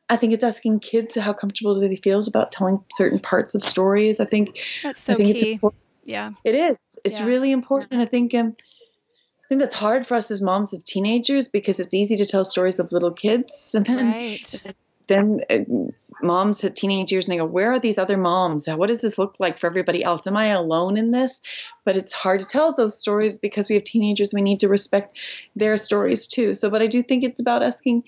I 0.09 0.15
think 0.15 0.33
it's 0.33 0.43
asking 0.43 0.81
kids 0.81 1.15
how 1.15 1.33
comfortable 1.33 1.73
do 1.73 1.87
they 1.87 1.95
feel 1.95 2.21
about 2.27 2.51
telling 2.51 2.83
certain 2.95 3.19
parts 3.19 3.55
of 3.55 3.63
stories. 3.63 4.19
I 4.19 4.25
think 4.25 4.57
that's 4.83 5.01
so 5.01 5.13
I 5.13 5.15
think 5.17 5.37
key. 5.37 5.59
It's 5.61 5.75
yeah. 6.03 6.31
It 6.43 6.55
is. 6.55 6.77
It's 7.03 7.19
yeah. 7.19 7.25
really 7.25 7.51
important. 7.51 7.93
Yeah. 7.93 8.01
I 8.01 8.05
think 8.05 8.33
um, 8.33 8.55
I 8.57 9.47
think 9.49 9.59
that's 9.59 9.75
hard 9.75 10.07
for 10.07 10.15
us 10.15 10.31
as 10.31 10.41
moms 10.41 10.73
of 10.73 10.83
teenagers 10.83 11.47
because 11.49 11.79
it's 11.79 11.93
easy 11.93 12.15
to 12.17 12.25
tell 12.25 12.45
stories 12.45 12.79
of 12.79 12.91
little 12.91 13.11
kids 13.11 13.71
and 13.75 13.85
then 13.85 14.11
right. 14.11 14.61
then 15.07 15.41
uh, 15.49 15.91
moms 16.23 16.61
hit 16.61 16.75
teenage 16.75 17.11
years 17.11 17.25
and 17.25 17.33
they 17.33 17.37
go, 17.37 17.45
Where 17.45 17.71
are 17.71 17.79
these 17.79 17.97
other 17.97 18.17
moms? 18.17 18.67
What 18.67 18.87
does 18.87 19.01
this 19.01 19.17
look 19.17 19.39
like 19.39 19.57
for 19.57 19.67
everybody 19.67 20.03
else? 20.03 20.25
Am 20.27 20.37
I 20.37 20.47
alone 20.47 20.97
in 20.97 21.11
this? 21.11 21.41
But 21.85 21.97
it's 21.97 22.13
hard 22.13 22.41
to 22.41 22.45
tell 22.45 22.73
those 22.73 22.99
stories 22.99 23.37
because 23.37 23.69
we 23.69 23.75
have 23.75 23.83
teenagers. 23.83 24.33
We 24.33 24.41
need 24.41 24.59
to 24.59 24.67
respect 24.67 25.17
their 25.55 25.77
stories 25.77 26.27
too. 26.27 26.53
So, 26.53 26.69
but 26.69 26.81
I 26.81 26.87
do 26.87 27.01
think 27.03 27.23
it's 27.23 27.39
about 27.39 27.63
asking 27.63 28.03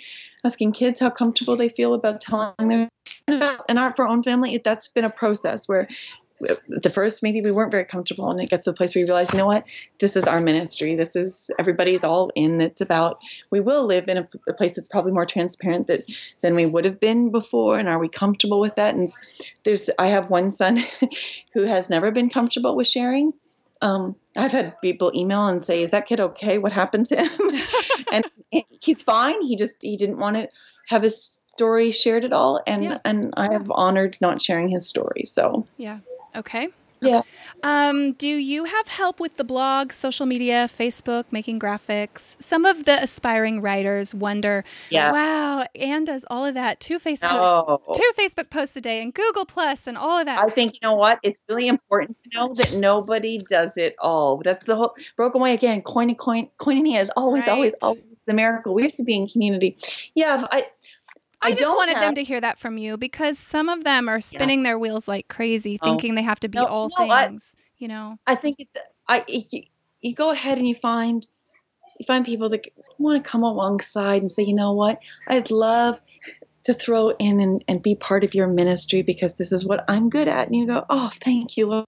asking 0.46 0.74
kids 0.74 1.00
how 1.00 1.10
comfortable 1.10 1.56
they 1.56 1.70
feel 1.70 1.94
about 1.94 2.20
telling 2.20 2.54
their 2.60 2.90
and 3.28 3.80
our 3.80 3.94
for 3.96 4.06
our 4.06 4.12
own 4.12 4.24
family. 4.24 4.58
That's 4.64 4.88
been 4.88 5.06
a 5.06 5.10
process 5.10 5.68
where 5.68 5.88
the 6.40 6.90
first 6.90 7.24
maybe 7.24 7.42
we 7.42 7.52
weren't 7.52 7.72
very 7.72 7.86
comfortable 7.86 8.30
and 8.30 8.40
it 8.42 8.50
gets 8.50 8.64
to 8.64 8.72
the 8.72 8.76
place 8.76 8.94
where 8.94 9.02
you 9.02 9.08
realize 9.08 9.32
you 9.32 9.40
know 9.40 9.46
what 9.46 9.64
this 10.00 10.16
is 10.16 10.26
our 10.26 10.40
ministry 10.40 10.96
this 10.96 11.16
is 11.16 11.50
everybody's 11.60 12.04
all 12.04 12.32
in 12.36 12.60
it's 12.60 12.82
about 12.82 13.20
we 13.50 13.60
will 13.60 13.86
live 13.86 14.08
in 14.08 14.18
a, 14.18 14.28
a, 14.48 14.54
place 14.54 14.74
that's 14.74 14.88
probably 14.88 15.12
more 15.12 15.26
transparent 15.26 15.88
that 15.88 16.04
than 16.42 16.56
we 16.56 16.66
would 16.66 16.86
have 16.86 17.00
been 17.00 17.32
before 17.32 17.78
and 17.78 17.88
are 17.88 18.00
we 18.00 18.10
comfortable 18.10 18.60
with 18.60 18.76
that 18.76 18.96
and 18.96 19.10
there's 19.64 19.90
i 20.00 20.08
have 20.08 20.30
one 20.30 20.52
son 20.52 20.84
who 21.54 21.64
has 21.64 21.90
never 21.90 22.12
been 22.12 22.30
comfortable 22.30 22.76
with 22.76 22.88
sharing 22.88 23.34
um, 23.82 24.16
I've 24.38 24.54
had 24.54 24.80
people 24.82 25.12
email 25.14 25.46
and 25.48 25.64
say, 25.64 25.84
"Is 25.84 25.92
that 25.92 26.08
kid 26.08 26.22
okay? 26.22 26.58
What 26.58 26.72
happened 26.72 27.06
to 27.08 27.18
him?" 27.22 27.62
and 28.14 28.24
he's 28.80 29.04
fine. 29.04 29.42
He 29.42 29.58
just 29.58 29.76
he 29.82 29.98
didn't 29.98 30.20
want 30.20 30.38
to 30.38 30.48
have 30.88 31.04
his 31.04 31.44
story 31.56 31.92
shared 31.92 32.24
at 32.24 32.32
all, 32.32 32.62
and 32.66 32.84
yeah. 32.86 33.00
and 33.04 33.34
I 33.36 33.52
have 33.52 33.70
honored 33.70 34.18
not 34.22 34.42
sharing 34.42 34.70
his 34.70 34.88
story. 34.88 35.24
So 35.26 35.66
yeah, 35.76 36.00
Okay. 36.36 36.70
Yeah. 37.04 37.22
Um, 37.64 38.14
do 38.14 38.28
you 38.28 38.66
have 38.66 38.88
help 38.88 39.20
with 39.20 39.38
the 39.38 39.44
blog, 39.44 39.92
social 39.92 40.26
media, 40.26 40.70
Facebook, 40.78 41.26
making 41.32 41.60
graphics? 41.60 42.42
Some 42.42 42.66
of 42.66 42.86
the 42.86 43.02
aspiring 43.02 43.62
writers 43.62 44.14
wonder, 44.14 44.64
yeah. 44.90 45.12
wow, 45.12 45.66
Ann 45.76 46.06
does 46.06 46.26
all 46.30 46.46
of 46.46 46.54
that, 46.56 46.80
two 46.80 47.00
Facebook, 47.00 47.22
no. 47.24 47.82
two 47.94 48.12
Facebook 48.18 48.50
posts 48.50 48.76
a 48.76 48.82
day, 48.82 49.02
and 49.02 49.14
Google 49.14 49.46
Plus, 49.46 49.88
and 49.88 49.98
all 49.98 50.20
of 50.20 50.26
that. 50.26 50.40
I 50.40 50.50
think 50.50 50.74
you 50.74 50.80
know 50.82 50.96
what? 50.96 51.20
It's 51.24 51.40
really 51.48 51.68
important 51.68 52.18
to 52.18 52.30
know 52.34 52.54
that 52.54 52.78
nobody 52.80 53.40
does 53.50 53.78
it 53.78 53.96
all. 54.00 54.42
That's 54.44 54.66
the 54.66 54.76
whole 54.76 54.96
broken 55.16 55.42
way 55.42 55.54
again. 55.54 55.82
Coin 55.82 56.10
and 56.10 56.18
coin, 56.18 56.50
koinonia 56.60 57.02
is 57.02 57.12
always, 57.16 57.48
right. 57.48 57.54
always, 57.54 57.74
always 57.82 58.04
the 58.26 58.34
miracle. 58.34 58.74
We 58.74 58.84
have 58.84 58.94
to 58.94 59.04
be 59.04 59.16
in 59.16 59.28
community. 59.28 59.78
Yeah, 60.16 60.46
I 60.52 60.66
I, 61.44 61.50
I 61.50 61.54
just 61.54 61.76
wanted 61.76 61.96
have... 61.96 62.04
them 62.04 62.16
to 62.16 62.24
hear 62.24 62.40
that 62.42 62.60
from 62.60 62.78
you 62.78 62.98
because 62.98 63.38
some 63.38 63.70
of 63.70 63.84
them 63.84 64.08
are 64.08 64.22
spinning 64.22 64.60
yeah. 64.60 64.72
their 64.72 64.80
wheels 64.80 65.08
like 65.08 65.28
crazy, 65.28 65.78
oh. 65.82 65.86
thinking 65.86 66.16
they 66.16 66.24
have 66.24 66.40
to 66.42 66.48
be 66.48 66.58
no, 66.58 66.66
all 66.66 66.90
no, 66.98 67.06
things. 67.06 67.56
I, 67.58 67.62
you 67.78 67.88
know, 67.88 68.18
I 68.28 68.36
think 68.36 68.58
it's 68.60 68.76
I. 69.08 69.24
You, 69.28 69.64
you 70.02 70.14
go 70.14 70.32
ahead 70.32 70.58
and 70.58 70.68
you 70.68 70.76
find 70.76 71.26
you 72.00 72.06
find 72.06 72.26
people 72.26 72.50
that 72.50 72.68
want 72.98 73.24
to 73.24 73.30
come 73.30 73.44
alongside 73.44 74.22
and 74.22 74.32
say, 74.32 74.44
you 74.44 74.54
know 74.54 74.74
what, 74.74 75.00
I'd 75.28 75.52
love 75.52 76.00
to 76.64 76.74
throw 76.74 77.10
in 77.10 77.40
and, 77.40 77.64
and 77.68 77.82
be 77.82 77.96
part 77.96 78.24
of 78.24 78.34
your 78.34 78.48
ministry 78.48 79.02
because 79.02 79.36
this 79.36 79.52
is 79.52 79.66
what 79.66 79.84
I'm 79.88 80.10
good 80.10 80.28
at. 80.28 80.48
And 80.48 80.56
you 80.56 80.66
go, 80.66 80.86
oh, 80.90 81.12
thank 81.14 81.58
you, 81.58 81.68
Lord. 81.68 81.86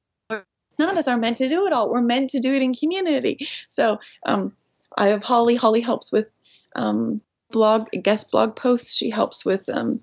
None 0.77 0.89
of 0.89 0.97
us 0.97 1.07
are 1.07 1.17
meant 1.17 1.37
to 1.37 1.47
do 1.47 1.65
it 1.65 1.73
all. 1.73 1.89
We're 1.89 2.01
meant 2.01 2.31
to 2.31 2.39
do 2.39 2.53
it 2.53 2.61
in 2.61 2.73
community. 2.73 3.47
So 3.69 3.99
um, 4.25 4.53
I 4.97 5.07
have 5.07 5.23
Holly. 5.23 5.55
Holly 5.55 5.79
helps 5.79 6.11
with 6.11 6.27
um, 6.75 7.21
blog 7.51 7.89
guest 8.01 8.31
blog 8.31 8.55
posts. 8.55 8.95
She 8.95 9.09
helps 9.09 9.45
with 9.45 9.67
um, 9.69 10.01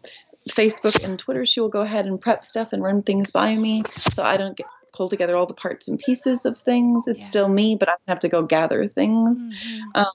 Facebook 0.50 1.09
and 1.09 1.18
Twitter. 1.18 1.46
She 1.46 1.61
will 1.61 1.68
go 1.68 1.81
ahead 1.81 2.07
and 2.07 2.20
prep 2.20 2.44
stuff 2.44 2.72
and 2.72 2.83
run 2.83 3.02
things 3.02 3.31
by 3.31 3.57
me, 3.57 3.83
so 3.94 4.22
I 4.22 4.37
don't 4.37 4.57
get 4.57 4.66
pull 4.92 5.09
together 5.09 5.37
all 5.37 5.46
the 5.46 5.55
parts 5.55 5.88
and 5.88 5.98
pieces 5.98 6.44
of 6.44 6.59
things. 6.59 7.09
It's 7.09 7.20
yeah. 7.20 7.26
still 7.26 7.48
me, 7.48 7.76
but 7.78 7.88
I 7.88 7.94
have 8.09 8.20
to 8.20 8.28
go 8.28 8.42
gather 8.42 8.87
things. 8.87 9.44
Mm-hmm. 9.44 9.90
Um, 9.94 10.12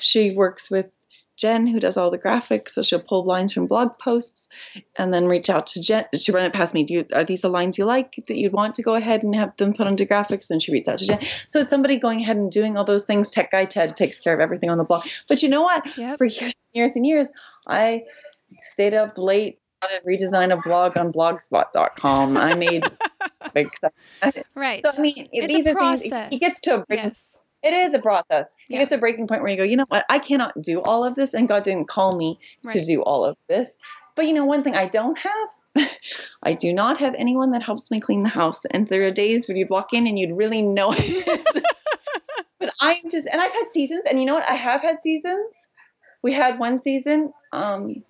she 0.00 0.34
works 0.34 0.70
with 0.70 0.86
Jen, 1.36 1.66
who 1.66 1.78
does 1.78 1.96
all 1.96 2.10
the 2.10 2.18
graphics. 2.18 2.70
So 2.70 2.82
she'll 2.82 3.00
pull 3.00 3.24
lines 3.24 3.52
from 3.52 3.66
blog 3.66 3.98
posts 3.98 4.48
and 4.98 5.12
then 5.12 5.26
reach 5.26 5.50
out 5.50 5.66
to 5.68 5.80
Jen. 5.80 6.06
She 6.14 6.32
run 6.32 6.44
it 6.44 6.52
past 6.52 6.74
me. 6.74 6.84
Do 6.84 6.94
you, 6.94 7.06
are 7.12 7.24
these 7.24 7.42
the 7.42 7.48
lines 7.48 7.78
you 7.78 7.84
like 7.84 8.16
that 8.28 8.36
you'd 8.36 8.52
want 8.52 8.74
to 8.76 8.82
go 8.82 8.94
ahead 8.94 9.22
and 9.22 9.34
have 9.34 9.56
them 9.56 9.74
put 9.74 9.86
onto 9.86 10.06
graphics? 10.06 10.48
Then 10.48 10.60
she 10.60 10.72
reaches 10.72 10.88
out 10.88 10.98
to 10.98 11.06
Jen. 11.06 11.20
So 11.48 11.60
it's 11.60 11.70
somebody 11.70 11.98
going 11.98 12.22
ahead 12.22 12.36
and 12.36 12.50
doing 12.50 12.76
all 12.76 12.84
those 12.84 13.04
things. 13.04 13.30
Tech 13.30 13.50
guy 13.50 13.64
Ted 13.64 13.96
takes 13.96 14.20
care 14.20 14.34
of 14.34 14.40
everything 14.40 14.70
on 14.70 14.78
the 14.78 14.84
blog. 14.84 15.06
But 15.28 15.42
you 15.42 15.48
know 15.48 15.62
what? 15.62 15.84
Yep. 15.96 16.18
For 16.18 16.24
years 16.24 16.66
and 16.66 16.74
years 16.74 16.96
and 16.96 17.06
years, 17.06 17.28
I 17.66 18.02
stayed 18.62 18.94
up 18.94 19.18
late 19.18 19.58
to 19.82 19.88
redesign 20.06 20.52
a 20.52 20.60
blog 20.60 20.96
on 20.96 21.12
blogspot.com. 21.12 22.36
I 22.36 22.54
made. 22.54 22.84
Right. 24.54 24.84
So 24.84 24.92
I 24.96 25.00
mean, 25.00 25.28
it's 25.32 25.52
these 25.52 25.66
are 25.66 25.74
process. 25.74 26.10
things. 26.10 26.32
It 26.32 26.40
gets 26.40 26.60
to 26.62 26.76
a. 26.76 26.84
Yes. 26.90 27.35
It 27.66 27.72
is 27.72 27.94
a 27.94 27.98
process. 27.98 28.46
Yeah. 28.68 28.76
It 28.76 28.80
gets 28.82 28.92
a 28.92 28.98
breaking 28.98 29.26
point 29.26 29.42
where 29.42 29.50
you 29.50 29.56
go, 29.56 29.64
you 29.64 29.76
know 29.76 29.86
what? 29.88 30.06
I 30.08 30.20
cannot 30.20 30.62
do 30.62 30.80
all 30.82 31.04
of 31.04 31.16
this, 31.16 31.34
and 31.34 31.48
God 31.48 31.64
didn't 31.64 31.88
call 31.88 32.16
me 32.16 32.38
right. 32.62 32.72
to 32.72 32.84
do 32.84 33.02
all 33.02 33.24
of 33.24 33.36
this. 33.48 33.76
But 34.14 34.26
you 34.26 34.34
know, 34.34 34.44
one 34.44 34.62
thing 34.62 34.76
I 34.76 34.86
don't 34.86 35.18
have. 35.18 35.88
I 36.44 36.54
do 36.54 36.72
not 36.72 37.00
have 37.00 37.16
anyone 37.16 37.50
that 37.50 37.64
helps 37.64 37.90
me 37.90 37.98
clean 37.98 38.22
the 38.22 38.28
house. 38.28 38.64
And 38.66 38.86
there 38.86 39.02
are 39.02 39.10
days 39.10 39.48
when 39.48 39.56
you'd 39.56 39.68
walk 39.68 39.92
in 39.92 40.06
and 40.06 40.16
you'd 40.16 40.36
really 40.36 40.62
know 40.62 40.94
it. 40.96 41.64
but 42.60 42.72
I'm 42.80 43.10
just, 43.10 43.26
and 43.26 43.40
I've 43.40 43.52
had 43.52 43.72
seasons, 43.72 44.04
and 44.08 44.20
you 44.20 44.26
know 44.26 44.34
what? 44.34 44.48
I 44.48 44.54
have 44.54 44.80
had 44.80 45.00
seasons. 45.00 45.68
We 46.22 46.32
had 46.32 46.60
one 46.60 46.78
season 46.78 47.32
um, 47.52 48.04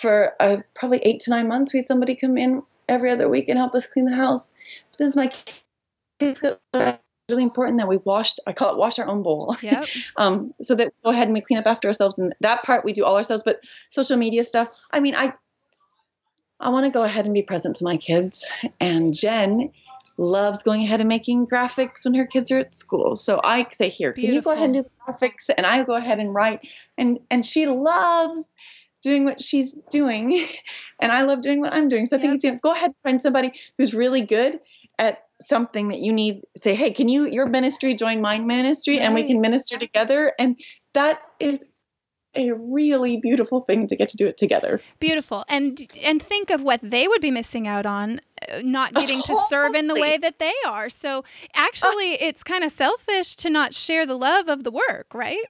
for 0.00 0.32
uh, 0.40 0.58
probably 0.74 1.00
eight 1.00 1.20
to 1.20 1.30
nine 1.30 1.46
months. 1.46 1.74
We 1.74 1.80
had 1.80 1.86
somebody 1.86 2.16
come 2.16 2.38
in 2.38 2.62
every 2.88 3.10
other 3.10 3.28
week 3.28 3.50
and 3.50 3.58
help 3.58 3.74
us 3.74 3.86
clean 3.86 4.06
the 4.06 4.16
house. 4.16 4.54
But 4.92 4.98
this 4.98 5.10
is 5.10 5.16
my 5.16 5.30
kids 6.18 6.42
really 7.28 7.42
important 7.42 7.78
that 7.78 7.88
we 7.88 7.96
washed 7.98 8.38
i 8.46 8.52
call 8.52 8.70
it 8.72 8.78
wash 8.78 8.98
our 8.98 9.08
own 9.08 9.22
bowl 9.22 9.56
yeah 9.62 9.84
um, 10.16 10.54
so 10.62 10.74
that 10.74 10.86
we 10.86 10.92
go 11.04 11.10
ahead 11.10 11.26
and 11.26 11.34
we 11.34 11.40
clean 11.40 11.58
up 11.58 11.66
after 11.66 11.88
ourselves 11.88 12.18
and 12.18 12.34
that 12.40 12.62
part 12.62 12.84
we 12.84 12.92
do 12.92 13.04
all 13.04 13.16
ourselves 13.16 13.42
but 13.42 13.60
social 13.90 14.16
media 14.16 14.44
stuff 14.44 14.68
i 14.92 15.00
mean 15.00 15.14
i 15.16 15.32
i 16.60 16.68
want 16.68 16.86
to 16.86 16.90
go 16.90 17.02
ahead 17.02 17.24
and 17.24 17.34
be 17.34 17.42
present 17.42 17.74
to 17.74 17.84
my 17.84 17.96
kids 17.96 18.48
and 18.80 19.12
jen 19.12 19.70
loves 20.18 20.62
going 20.62 20.82
ahead 20.82 21.00
and 21.00 21.08
making 21.08 21.46
graphics 21.46 22.04
when 22.04 22.14
her 22.14 22.26
kids 22.26 22.50
are 22.52 22.60
at 22.60 22.72
school 22.72 23.16
so 23.16 23.40
i 23.42 23.66
say 23.70 23.88
here 23.88 24.12
Beautiful. 24.12 24.28
can 24.28 24.34
you 24.34 24.42
go 24.42 24.50
ahead 24.52 24.64
and 24.64 24.74
do 24.74 24.90
graphics 25.06 25.50
and 25.56 25.66
i 25.66 25.82
go 25.82 25.96
ahead 25.96 26.20
and 26.20 26.32
write 26.32 26.60
and 26.96 27.18
and 27.30 27.44
she 27.44 27.66
loves 27.66 28.50
doing 29.02 29.24
what 29.24 29.42
she's 29.42 29.72
doing 29.90 30.46
and 31.00 31.10
i 31.10 31.22
love 31.22 31.42
doing 31.42 31.60
what 31.60 31.72
i'm 31.72 31.88
doing 31.88 32.06
so 32.06 32.16
i 32.16 32.18
yep. 32.18 32.22
think 32.22 32.34
it's 32.36 32.44
you 32.44 32.52
know, 32.52 32.58
go 32.62 32.70
ahead 32.70 32.86
and 32.86 32.96
find 33.02 33.20
somebody 33.20 33.52
who's 33.76 33.92
really 33.92 34.22
good 34.22 34.60
at 34.98 35.24
something 35.42 35.88
that 35.88 36.00
you 36.00 36.12
need 36.12 36.40
say 36.62 36.74
hey 36.74 36.90
can 36.90 37.08
you 37.08 37.26
your 37.26 37.46
ministry 37.46 37.94
join 37.94 38.22
my 38.22 38.38
ministry 38.38 38.96
right. 38.96 39.04
and 39.04 39.14
we 39.14 39.26
can 39.26 39.40
minister 39.40 39.78
together? 39.78 40.32
And 40.38 40.56
that 40.94 41.20
is 41.40 41.64
a 42.36 42.52
really 42.52 43.16
beautiful 43.16 43.60
thing 43.60 43.86
to 43.86 43.96
get 43.96 44.08
to 44.10 44.16
do 44.16 44.26
it 44.26 44.36
together. 44.36 44.80
Beautiful. 45.00 45.44
And 45.48 45.78
and 46.02 46.22
think 46.22 46.50
of 46.50 46.62
what 46.62 46.80
they 46.82 47.08
would 47.08 47.20
be 47.20 47.30
missing 47.30 47.66
out 47.66 47.86
on 47.86 48.20
uh, 48.52 48.60
not 48.62 48.94
getting 48.94 49.22
to 49.22 49.40
serve 49.48 49.74
in 49.74 49.88
the 49.88 49.94
way 49.94 50.18
that 50.18 50.38
they 50.38 50.52
are. 50.66 50.88
So 50.88 51.24
actually 51.54 52.14
uh, 52.14 52.28
it's 52.28 52.42
kind 52.42 52.62
of 52.62 52.72
selfish 52.72 53.36
to 53.36 53.50
not 53.50 53.74
share 53.74 54.06
the 54.06 54.16
love 54.16 54.48
of 54.48 54.64
the 54.64 54.70
work 54.70 55.14
right? 55.14 55.44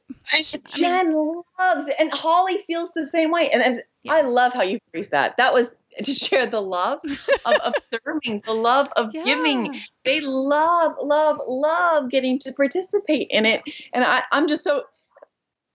Jen 0.66 0.94
I 0.94 1.02
mean, 1.08 1.42
loves 1.58 1.90
and 1.98 2.12
holly 2.12 2.62
feels 2.66 2.90
the 2.94 3.06
same 3.06 3.30
way 3.30 3.48
and, 3.52 3.62
and 3.62 3.80
yeah. 4.02 4.14
i 4.14 4.22
love 4.22 4.52
how 4.52 4.62
you 4.62 4.78
phrase 4.90 5.08
that. 5.10 5.36
That 5.36 5.52
was 5.52 5.74
to 6.04 6.14
share 6.14 6.46
the 6.46 6.60
love 6.60 7.00
of, 7.44 7.54
of 7.54 7.74
serving, 8.04 8.42
the 8.44 8.52
love 8.52 8.88
of 8.96 9.10
yeah. 9.12 9.22
giving. 9.24 9.80
They 10.04 10.20
love, 10.20 10.92
love, 11.00 11.38
love 11.46 12.10
getting 12.10 12.38
to 12.40 12.52
participate 12.52 13.28
in 13.30 13.46
it. 13.46 13.62
And 13.92 14.04
I, 14.04 14.22
I'm 14.32 14.46
just 14.46 14.64
so 14.64 14.84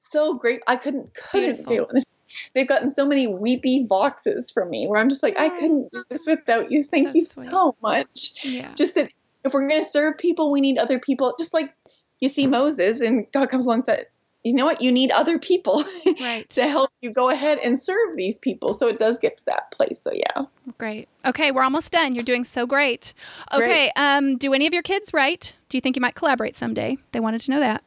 so 0.01 0.33
great. 0.33 0.61
I 0.67 0.75
couldn't 0.75 1.13
couldn't 1.13 1.65
Beautiful. 1.67 1.87
do 1.93 1.99
it. 1.99 2.05
They've 2.53 2.67
gotten 2.67 2.89
so 2.89 3.05
many 3.05 3.27
weepy 3.27 3.83
boxes 3.83 4.51
from 4.51 4.69
me 4.69 4.87
where 4.87 4.99
I'm 4.99 5.09
just 5.09 5.23
like, 5.23 5.39
I 5.39 5.49
couldn't 5.49 5.89
do 5.91 6.03
this 6.09 6.25
without 6.27 6.71
you. 6.71 6.83
Thank 6.83 7.09
so 7.09 7.13
you 7.15 7.25
sweet. 7.25 7.49
so 7.49 7.75
much. 7.81 8.33
Yeah. 8.43 8.73
Just 8.75 8.95
that 8.95 9.11
if 9.43 9.53
we're 9.53 9.67
gonna 9.67 9.83
serve 9.83 10.17
people, 10.17 10.51
we 10.51 10.61
need 10.61 10.77
other 10.77 10.99
people. 10.99 11.33
Just 11.39 11.53
like 11.53 11.73
you 12.19 12.29
see 12.29 12.45
Moses 12.45 13.01
and 13.01 13.25
God 13.31 13.49
comes 13.49 13.65
along 13.65 13.79
and 13.79 13.85
said, 13.85 14.05
you 14.43 14.53
know 14.53 14.65
what? 14.65 14.81
You 14.81 14.91
need 14.91 15.11
other 15.11 15.37
people 15.37 15.83
right. 16.19 16.49
to 16.51 16.67
help 16.67 16.91
you 17.01 17.13
go 17.13 17.29
ahead 17.29 17.59
and 17.63 17.79
serve 17.79 18.15
these 18.15 18.39
people. 18.39 18.73
So 18.73 18.87
it 18.87 18.97
does 18.97 19.17
get 19.19 19.37
to 19.37 19.45
that 19.45 19.71
place. 19.71 20.01
So 20.03 20.11
yeah. 20.13 20.45
Great. 20.77 21.07
Okay 21.25 21.51
we're 21.51 21.63
almost 21.63 21.91
done. 21.91 22.15
You're 22.15 22.23
doing 22.23 22.43
so 22.43 22.65
great. 22.65 23.13
Okay 23.53 23.65
great. 23.65 23.91
um 23.95 24.37
do 24.37 24.53
any 24.53 24.67
of 24.67 24.73
your 24.73 24.83
kids 24.83 25.13
write? 25.13 25.55
Do 25.69 25.77
you 25.77 25.81
think 25.81 25.95
you 25.95 26.01
might 26.01 26.15
collaborate 26.15 26.55
someday? 26.55 26.97
They 27.11 27.19
wanted 27.19 27.41
to 27.41 27.51
know 27.51 27.59
that. 27.59 27.83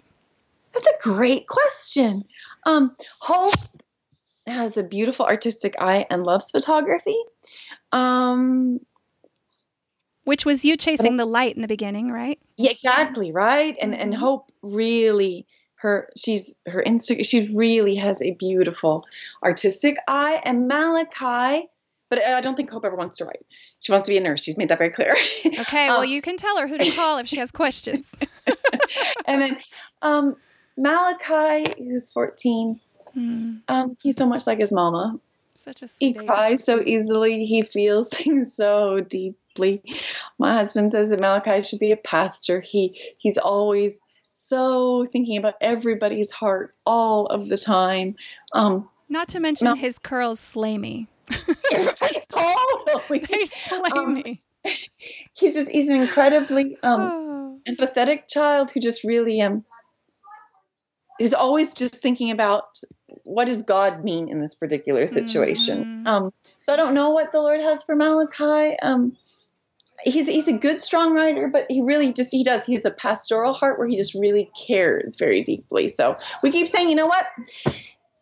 That's 0.73 0.87
a 0.87 1.03
great 1.03 1.49
question. 1.49 2.25
Um 2.67 2.95
hope 3.21 3.55
has 4.47 4.77
a 4.77 4.83
beautiful 4.83 5.27
artistic 5.27 5.75
eye 5.81 6.07
and 6.11 6.23
loves 6.23 6.51
photography. 6.51 7.19
Um 7.91 8.81
which 10.23 10.47
was 10.47 10.65
you 10.65 10.77
chasing 10.77 11.19
the 11.19 11.27
light 11.27 11.55
in 11.57 11.63
the 11.63 11.69
beginning 11.69 12.13
right? 12.13 12.39
Yeah 12.57 12.71
exactly 12.71 13.33
right? 13.33 13.77
And 13.81 13.93
and 13.93 14.13
mm-hmm. 14.13 14.21
hope 14.21 14.53
really 14.63 15.47
her 15.85 16.09
she's 16.17 16.57
her 16.67 16.83
Insta 16.85 17.25
she 17.25 17.55
really 17.55 17.95
has 17.95 18.23
a 18.23 18.33
beautiful 18.33 19.05
artistic 19.43 19.99
eye 20.09 20.41
and 20.45 20.67
Malachi 20.67 21.69
but 22.09 22.25
I 22.25 22.41
don't 22.41 22.55
think 22.55 22.71
Hope 22.71 22.85
ever 22.85 22.97
wants 22.97 23.17
to 23.19 23.25
write. 23.25 23.45
She 23.81 23.91
wants 23.91 24.07
to 24.07 24.13
be 24.13 24.19
a 24.19 24.21
nurse. 24.21 24.43
She's 24.43 24.57
made 24.57 24.69
that 24.69 24.79
very 24.79 24.91
clear. 24.91 25.17
Okay, 25.47 25.87
well 25.87 26.01
um, 26.01 26.07
you 26.07 26.23
can 26.23 26.37
tell 26.37 26.59
her 26.59 26.67
who 26.67 26.79
to 26.79 26.91
call 26.93 27.19
if 27.19 27.27
she 27.27 27.39
has 27.39 27.51
questions. 27.51 28.13
and 29.27 29.43
then 29.43 29.59
um, 30.03 30.37
Malachi, 30.77 31.73
who's 31.79 32.13
14, 32.13 32.81
hmm. 33.13 33.55
um, 33.69 33.97
he's 34.03 34.17
so 34.17 34.27
much 34.27 34.47
like 34.47 34.59
his 34.59 34.73
mama. 34.73 35.19
Such 35.55 35.83
a 35.83 35.89
He 35.99 36.15
cries 36.15 36.65
so 36.65 36.81
easily. 36.81 37.45
He 37.47 37.63
feels 37.63 38.09
things 38.13 38.55
so 38.55 39.01
deeply. 39.01 39.83
My 40.39 40.55
husband 40.55 40.93
says 40.93 41.11
that 41.11 41.21
Malachi 41.21 41.63
should 41.63 41.79
be 41.79 41.93
a 41.93 41.97
pastor. 41.97 42.61
He 42.61 42.99
he's 43.19 43.39
always 43.39 44.01
so 44.35 45.05
thinking 45.07 45.39
about 45.39 45.55
everybody's 45.61 46.31
heart 46.31 46.75
all 46.85 47.27
of 47.27 47.49
the 47.49 47.57
time. 47.57 48.17
Um, 48.53 48.89
Not 49.09 49.29
to 49.29 49.41
mention 49.41 49.77
his 49.77 49.99
curls 49.99 50.41
slay 50.41 50.77
me. 50.77 51.09
totally. 51.31 53.21
They 53.31 53.45
slay 53.47 53.91
um, 53.97 54.15
me. 54.15 54.43
he's 55.35 55.55
just 55.55 55.71
he's 55.71 55.89
an 55.89 56.03
incredibly 56.03 56.77
um, 56.83 57.01
oh. 57.01 57.61
empathetic 57.69 58.29
child 58.29 58.71
who 58.71 58.81
just 58.81 59.05
really 59.05 59.41
um 59.41 59.65
is 61.21 61.33
always 61.33 61.75
just 61.75 61.97
thinking 61.97 62.31
about 62.31 62.65
what 63.25 63.47
does 63.47 63.63
God 63.63 64.03
mean 64.03 64.29
in 64.29 64.41
this 64.41 64.55
particular 64.55 65.07
situation. 65.07 65.85
Mm-hmm. 65.85 66.07
Um, 66.09 66.33
so 66.67 66.73
I 66.73 66.77
don't 66.77 66.95
know 66.95 67.11
what 67.11 67.31
the 67.31 67.41
Lord 67.41 67.61
has 67.61 67.85
for 67.85 67.95
Malachi. 67.95 68.77
Um, 68.81 69.17
he's 70.03 70.27
he's 70.27 70.49
a 70.49 70.53
good 70.53 70.83
strong 70.83 71.15
writer, 71.15 71.49
but 71.49 71.67
he 71.69 71.81
really 71.81 72.13
just 72.13 72.31
he 72.31 72.43
does 72.45 72.65
he's 72.65 72.85
a 72.85 72.91
pastoral 72.91 73.53
heart 73.53 73.79
where 73.79 73.87
he 73.89 73.97
just 73.97 74.15
really 74.15 74.51
cares 74.67 75.17
very 75.19 75.43
deeply. 75.43 75.89
So 75.89 76.17
we 76.43 76.51
keep 76.51 76.67
saying, 76.67 76.89
you 76.89 76.97
know 76.97 77.07
what? 77.07 77.27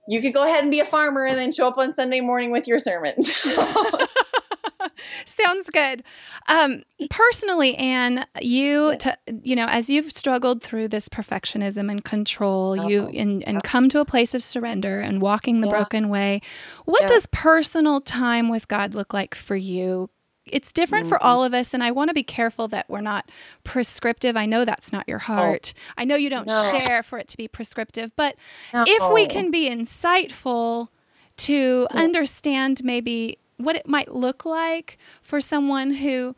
You 0.08 0.20
could 0.20 0.34
go 0.34 0.42
ahead 0.42 0.62
and 0.62 0.70
be 0.70 0.80
a 0.80 0.84
farmer 0.84 1.24
and 1.24 1.38
then 1.38 1.52
show 1.52 1.68
up 1.68 1.78
on 1.78 1.94
Sunday 1.94 2.20
morning 2.20 2.50
with 2.50 2.66
your 2.66 2.78
sermons. 2.78 3.30
Sounds 5.24 5.70
good. 5.70 6.02
Um, 6.48 6.82
personally, 7.08 7.76
Ann, 7.76 8.26
you 8.40 8.96
to, 8.98 9.16
you 9.42 9.56
know, 9.56 9.66
as 9.66 9.88
you've 9.88 10.12
struggled 10.12 10.62
through 10.62 10.88
this 10.88 11.08
perfectionism 11.08 11.90
and 11.90 12.04
control, 12.04 12.76
oh, 12.80 12.88
you 12.88 13.06
and, 13.06 13.42
and 13.44 13.62
come 13.62 13.88
to 13.90 14.00
a 14.00 14.04
place 14.04 14.34
of 14.34 14.42
surrender 14.42 15.00
and 15.00 15.22
walking 15.22 15.60
the 15.60 15.68
yeah. 15.68 15.72
broken 15.72 16.08
way. 16.08 16.40
What 16.84 17.02
yeah. 17.02 17.08
does 17.08 17.26
personal 17.26 18.00
time 18.00 18.48
with 18.48 18.68
God 18.68 18.94
look 18.94 19.14
like 19.14 19.34
for 19.34 19.56
you? 19.56 20.10
It's 20.52 20.72
different 20.72 21.04
mm-hmm. 21.04 21.14
for 21.14 21.22
all 21.22 21.42
of 21.42 21.54
us, 21.54 21.74
and 21.74 21.82
I 21.82 21.90
want 21.90 22.08
to 22.08 22.14
be 22.14 22.22
careful 22.22 22.68
that 22.68 22.88
we're 22.88 23.00
not 23.00 23.30
prescriptive. 23.64 24.36
I 24.36 24.46
know 24.46 24.64
that's 24.64 24.92
not 24.92 25.08
your 25.08 25.18
oh. 25.18 25.34
heart. 25.34 25.74
Oh. 25.76 25.92
I 25.98 26.04
know 26.04 26.14
you 26.14 26.30
don't 26.30 26.46
no. 26.46 26.78
share 26.78 27.02
for 27.02 27.18
it 27.18 27.28
to 27.28 27.36
be 27.36 27.48
prescriptive, 27.48 28.12
but 28.16 28.36
no. 28.72 28.84
if 28.86 29.12
we 29.12 29.26
can 29.26 29.50
be 29.50 29.68
insightful 29.68 30.88
to 31.38 31.88
yeah. 31.90 32.00
understand 32.00 32.84
maybe 32.84 33.38
what 33.56 33.76
it 33.76 33.88
might 33.88 34.14
look 34.14 34.44
like 34.44 34.98
for 35.22 35.40
someone 35.40 35.92
who 35.94 36.36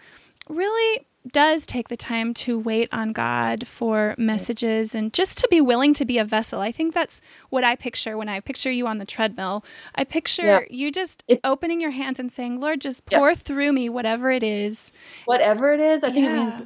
really 0.49 1.07
does 1.33 1.66
take 1.66 1.89
the 1.89 1.97
time 1.97 2.35
to 2.35 2.59
wait 2.59 2.89
on 2.93 3.12
God 3.12 3.66
for 3.66 4.14
messages 4.18 4.95
and 4.95 5.12
just 5.12 5.39
to 5.39 5.49
be 5.51 5.61
willing 5.61 5.95
to 5.95 6.05
be 6.05 6.18
a 6.18 6.25
vessel. 6.25 6.61
I 6.61 6.70
think 6.70 6.93
that's 6.93 7.20
what 7.51 7.64
I 7.64 7.77
picture 7.77 8.16
when 8.16 8.29
I 8.29 8.41
picture 8.41 8.70
you 8.70 8.87
on 8.87 8.99
the 8.99 9.05
treadmill. 9.05 9.64
I 9.95 10.05
picture 10.05 10.43
yeah. 10.43 10.61
you 10.68 10.93
just 10.93 11.25
it's, 11.27 11.41
opening 11.45 11.81
your 11.81 11.93
hands 11.93 12.20
and 12.20 12.31
saying, 12.31 12.61
Lord, 12.61 12.81
just 12.81 13.07
pour 13.07 13.31
yeah. 13.31 13.35
through 13.35 13.72
me 13.72 13.89
whatever 13.89 14.31
it 14.31 14.43
is. 14.43 14.93
Whatever 15.25 15.72
it 15.72 15.81
is, 15.81 16.05
I 16.05 16.11
think 16.11 16.27
yeah. 16.27 16.33
it 16.33 16.37
means 16.37 16.62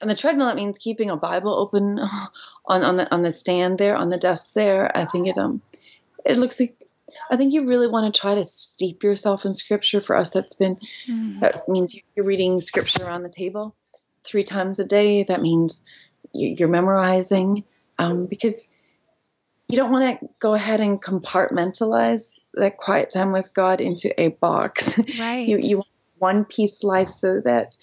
on 0.00 0.08
the 0.08 0.16
treadmill 0.16 0.48
it 0.48 0.56
means 0.56 0.78
keeping 0.78 1.10
a 1.10 1.16
Bible 1.16 1.54
open 1.54 1.98
on, 2.66 2.82
on 2.82 2.96
the 2.96 3.12
on 3.14 3.22
the 3.22 3.30
stand 3.30 3.78
there, 3.78 3.96
on 3.96 4.10
the 4.10 4.18
desk 4.18 4.54
there. 4.54 4.96
I 4.96 5.04
think 5.04 5.28
it 5.28 5.38
um 5.38 5.62
it 6.26 6.38
looks 6.38 6.58
like 6.58 6.76
I 7.30 7.36
think 7.36 7.52
you 7.52 7.66
really 7.66 7.88
want 7.88 8.12
to 8.12 8.20
try 8.20 8.34
to 8.34 8.44
steep 8.44 9.04
yourself 9.04 9.44
in 9.44 9.54
scripture. 9.54 10.00
For 10.00 10.16
us, 10.16 10.30
that's 10.30 10.54
been 10.54 10.76
mm. 11.08 11.38
that 11.38 11.68
means 11.68 11.96
you're 12.16 12.26
reading 12.26 12.60
scripture 12.60 13.04
around 13.04 13.22
the 13.22 13.28
table 13.28 13.76
three 14.24 14.44
times 14.44 14.78
a 14.78 14.84
day. 14.84 15.22
That 15.22 15.42
means 15.42 15.84
you're 16.32 16.68
memorizing 16.68 17.64
um, 17.98 18.26
because 18.26 18.70
you 19.68 19.76
don't 19.76 19.90
want 19.90 20.20
to 20.20 20.28
go 20.38 20.54
ahead 20.54 20.80
and 20.80 21.02
compartmentalize 21.02 22.38
that 22.54 22.76
quiet 22.76 23.10
time 23.10 23.32
with 23.32 23.52
God 23.54 23.80
into 23.80 24.18
a 24.20 24.28
box. 24.28 24.98
Right. 25.18 25.46
you 25.48 25.58
you 25.58 25.76
want 25.78 25.88
one 26.18 26.44
piece 26.44 26.84
life 26.84 27.08
so 27.08 27.40
that 27.40 27.76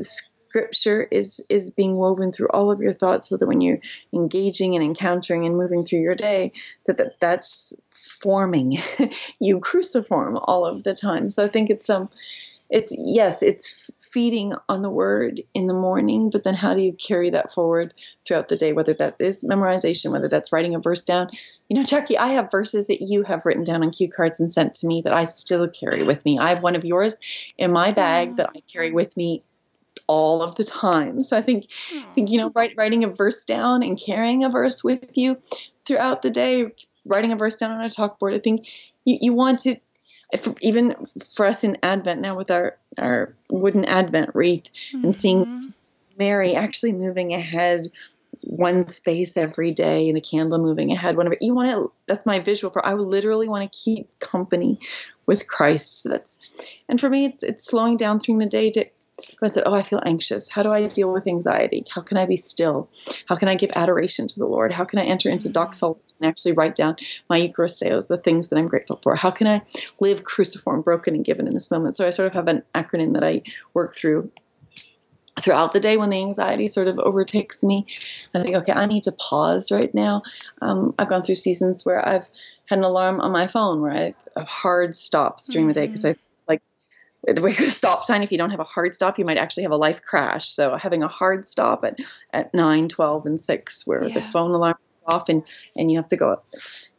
scripture 0.00 1.06
is 1.10 1.44
is 1.48 1.70
being 1.70 1.96
woven 1.96 2.32
through 2.32 2.48
all 2.48 2.70
of 2.70 2.80
your 2.80 2.92
thoughts 2.92 3.28
so 3.28 3.36
that 3.36 3.46
when 3.46 3.60
you're 3.60 3.80
engaging 4.12 4.74
and 4.74 4.84
encountering 4.84 5.46
and 5.46 5.56
moving 5.56 5.84
through 5.84 6.00
your 6.00 6.14
day 6.14 6.52
that, 6.86 6.96
that 6.96 7.20
that's 7.20 7.78
forming 8.20 8.78
you 9.40 9.60
cruciform 9.60 10.38
all 10.42 10.64
of 10.66 10.84
the 10.84 10.94
time 10.94 11.28
so 11.28 11.44
i 11.44 11.48
think 11.48 11.70
it's 11.70 11.90
um 11.90 12.08
it's 12.70 12.94
yes 12.98 13.42
it's 13.42 13.90
feeding 14.00 14.52
on 14.68 14.82
the 14.82 14.90
word 14.90 15.42
in 15.54 15.66
the 15.66 15.74
morning 15.74 16.30
but 16.30 16.44
then 16.44 16.54
how 16.54 16.74
do 16.74 16.82
you 16.82 16.92
carry 16.92 17.30
that 17.30 17.52
forward 17.52 17.94
throughout 18.26 18.48
the 18.48 18.56
day 18.56 18.72
whether 18.72 18.94
that 18.94 19.16
is 19.20 19.44
memorization 19.44 20.12
whether 20.12 20.28
that's 20.28 20.52
writing 20.52 20.74
a 20.74 20.78
verse 20.78 21.02
down 21.02 21.28
you 21.68 21.76
know 21.76 21.82
jackie 21.82 22.18
i 22.18 22.28
have 22.28 22.50
verses 22.50 22.86
that 22.86 23.00
you 23.00 23.22
have 23.22 23.44
written 23.44 23.64
down 23.64 23.82
on 23.82 23.90
cue 23.90 24.10
cards 24.10 24.38
and 24.38 24.52
sent 24.52 24.74
to 24.74 24.86
me 24.86 25.00
that 25.00 25.12
i 25.12 25.24
still 25.24 25.68
carry 25.68 26.02
with 26.02 26.24
me 26.24 26.38
i 26.38 26.48
have 26.48 26.62
one 26.62 26.76
of 26.76 26.84
yours 26.84 27.18
in 27.56 27.72
my 27.72 27.92
bag 27.92 28.36
that 28.36 28.50
i 28.56 28.60
carry 28.70 28.90
with 28.90 29.16
me 29.16 29.42
all 30.06 30.42
of 30.42 30.54
the 30.56 30.64
time 30.64 31.22
so 31.22 31.36
i 31.36 31.42
think, 31.42 31.66
I 31.90 32.06
think 32.14 32.30
you 32.30 32.38
know 32.38 32.52
write, 32.54 32.74
writing 32.76 33.04
a 33.04 33.08
verse 33.08 33.44
down 33.44 33.82
and 33.82 33.98
carrying 33.98 34.44
a 34.44 34.50
verse 34.50 34.84
with 34.84 35.16
you 35.16 35.38
throughout 35.84 36.22
the 36.22 36.30
day 36.30 36.72
writing 37.08 37.32
a 37.32 37.36
verse 37.36 37.56
down 37.56 37.72
on 37.72 37.84
a 37.84 37.88
chalkboard. 37.88 38.34
I 38.34 38.38
think 38.38 38.66
you, 39.04 39.18
you 39.20 39.32
want 39.32 39.60
to, 39.60 39.76
if, 40.32 40.48
even 40.60 40.94
for 41.34 41.46
us 41.46 41.64
in 41.64 41.78
Advent 41.82 42.20
now 42.20 42.36
with 42.36 42.50
our, 42.50 42.76
our 42.98 43.34
wooden 43.50 43.84
Advent 43.84 44.30
wreath 44.34 44.64
mm-hmm. 44.92 45.04
and 45.04 45.16
seeing 45.16 45.44
mm-hmm. 45.44 45.68
Mary 46.18 46.54
actually 46.54 46.92
moving 46.92 47.32
ahead 47.32 47.90
one 48.40 48.86
space 48.86 49.36
every 49.36 49.72
day 49.72 50.08
and 50.08 50.16
the 50.16 50.20
candle 50.20 50.58
moving 50.58 50.92
ahead 50.92 51.16
whenever 51.16 51.36
you 51.40 51.54
want 51.54 51.70
to 51.70 51.92
that's 52.06 52.24
my 52.24 52.38
visual 52.38 52.72
for 52.72 52.84
i 52.86 52.94
literally 52.94 53.48
want 53.48 53.70
to 53.70 53.78
keep 53.78 54.06
company 54.20 54.78
with 55.26 55.48
christ 55.48 56.02
so 56.02 56.08
that's 56.08 56.38
and 56.88 57.00
for 57.00 57.10
me 57.10 57.24
it's 57.24 57.42
it's 57.42 57.64
slowing 57.64 57.96
down 57.96 58.20
through 58.20 58.38
the 58.38 58.46
day 58.46 58.70
to 58.70 58.84
I 59.42 59.48
said, 59.48 59.64
Oh, 59.66 59.74
I 59.74 59.82
feel 59.82 60.02
anxious. 60.04 60.48
How 60.48 60.62
do 60.62 60.70
I 60.70 60.86
deal 60.88 61.12
with 61.12 61.26
anxiety? 61.26 61.84
How 61.92 62.00
can 62.00 62.16
I 62.16 62.26
be 62.26 62.36
still? 62.36 62.88
How 63.26 63.36
can 63.36 63.48
I 63.48 63.54
give 63.54 63.70
adoration 63.74 64.26
to 64.28 64.38
the 64.38 64.46
Lord? 64.46 64.72
How 64.72 64.84
can 64.84 64.98
I 64.98 65.04
enter 65.04 65.28
into 65.28 65.48
doxology 65.48 66.00
and 66.20 66.28
actually 66.28 66.52
write 66.52 66.74
down 66.74 66.96
my 67.28 67.40
Eucharisteos, 67.40 68.08
the 68.08 68.18
things 68.18 68.48
that 68.48 68.58
I'm 68.58 68.68
grateful 68.68 69.00
for? 69.02 69.14
How 69.14 69.30
can 69.30 69.46
I 69.46 69.62
live 70.00 70.24
cruciform, 70.24 70.82
broken, 70.82 71.14
and 71.14 71.24
given 71.24 71.46
in 71.46 71.54
this 71.54 71.70
moment? 71.70 71.96
So 71.96 72.06
I 72.06 72.10
sort 72.10 72.26
of 72.26 72.34
have 72.34 72.48
an 72.48 72.62
acronym 72.74 73.14
that 73.14 73.24
I 73.24 73.42
work 73.74 73.94
through 73.94 74.30
throughout 75.40 75.72
the 75.72 75.80
day 75.80 75.96
when 75.96 76.10
the 76.10 76.20
anxiety 76.20 76.66
sort 76.66 76.88
of 76.88 76.98
overtakes 76.98 77.62
me. 77.62 77.86
I 78.34 78.42
think, 78.42 78.56
okay, 78.56 78.72
I 78.72 78.86
need 78.86 79.04
to 79.04 79.12
pause 79.12 79.70
right 79.70 79.94
now. 79.94 80.22
Um, 80.60 80.94
I've 80.98 81.08
gone 81.08 81.22
through 81.22 81.36
seasons 81.36 81.86
where 81.86 82.06
I've 82.06 82.26
had 82.66 82.78
an 82.78 82.84
alarm 82.84 83.20
on 83.20 83.32
my 83.32 83.46
phone 83.46 83.80
where 83.80 83.92
I 83.92 84.14
have 84.36 84.48
hard 84.48 84.94
stops 84.96 85.48
during 85.48 85.68
mm-hmm. 85.68 85.74
the 85.74 85.80
day 85.80 85.86
because 85.86 86.04
I 86.04 86.16
the 87.26 87.70
stop 87.70 88.06
sign. 88.06 88.22
If 88.22 88.32
you 88.32 88.38
don't 88.38 88.50
have 88.50 88.60
a 88.60 88.64
hard 88.64 88.94
stop 88.94 89.18
you 89.18 89.24
might 89.24 89.38
actually 89.38 89.64
have 89.64 89.72
a 89.72 89.76
life 89.76 90.02
crash. 90.02 90.48
So 90.50 90.76
having 90.76 91.02
a 91.02 91.08
hard 91.08 91.46
stop 91.46 91.84
at, 91.84 91.96
at 92.32 92.54
9 92.54 92.88
12 92.88 93.26
and 93.26 93.40
6 93.40 93.86
where 93.86 94.06
yeah. 94.06 94.14
the 94.14 94.20
phone 94.20 94.52
alarm 94.52 94.76
is 94.78 95.14
off 95.14 95.28
and 95.28 95.42
and 95.76 95.90
you 95.90 95.98
have 95.98 96.08
to 96.08 96.16
go 96.16 96.40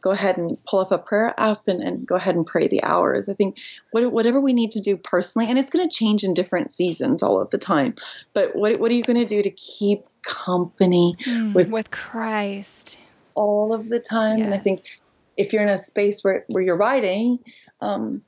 go 0.02 0.10
ahead 0.10 0.36
and 0.36 0.56
pull 0.66 0.80
up 0.80 0.92
a 0.92 0.98
prayer 0.98 1.34
app 1.38 1.66
and, 1.68 1.82
and 1.82 2.06
go 2.06 2.16
ahead 2.16 2.34
and 2.34 2.46
pray 2.46 2.68
the 2.68 2.82
hours. 2.82 3.28
I 3.28 3.34
think 3.34 3.58
what, 3.92 4.12
whatever 4.12 4.40
we 4.40 4.52
need 4.52 4.70
to 4.72 4.80
do 4.80 4.96
personally 4.96 5.48
and 5.48 5.58
it's 5.58 5.70
going 5.70 5.88
to 5.88 5.94
change 5.94 6.22
in 6.22 6.34
different 6.34 6.72
seasons 6.72 7.22
all 7.22 7.40
of 7.40 7.50
the 7.50 7.58
time 7.58 7.94
but 8.34 8.54
what, 8.54 8.78
what 8.78 8.90
are 8.90 8.94
you 8.94 9.02
going 9.02 9.18
to 9.18 9.24
do 9.24 9.42
to 9.42 9.50
keep 9.50 10.04
company 10.22 11.16
mm, 11.24 11.54
with 11.54 11.72
with 11.72 11.90
christ. 11.90 12.98
all 13.34 13.72
of 13.72 13.88
the 13.88 13.98
time? 13.98 14.38
Yes. 14.38 14.44
and 14.44 14.54
i 14.54 14.58
think 14.58 14.80
if 15.38 15.54
you're 15.54 15.62
in 15.62 15.70
a 15.70 15.78
space 15.78 16.22
where, 16.22 16.44
where 16.48 16.62
you're 16.62 16.76
writing 16.76 17.38
um, 17.80 18.20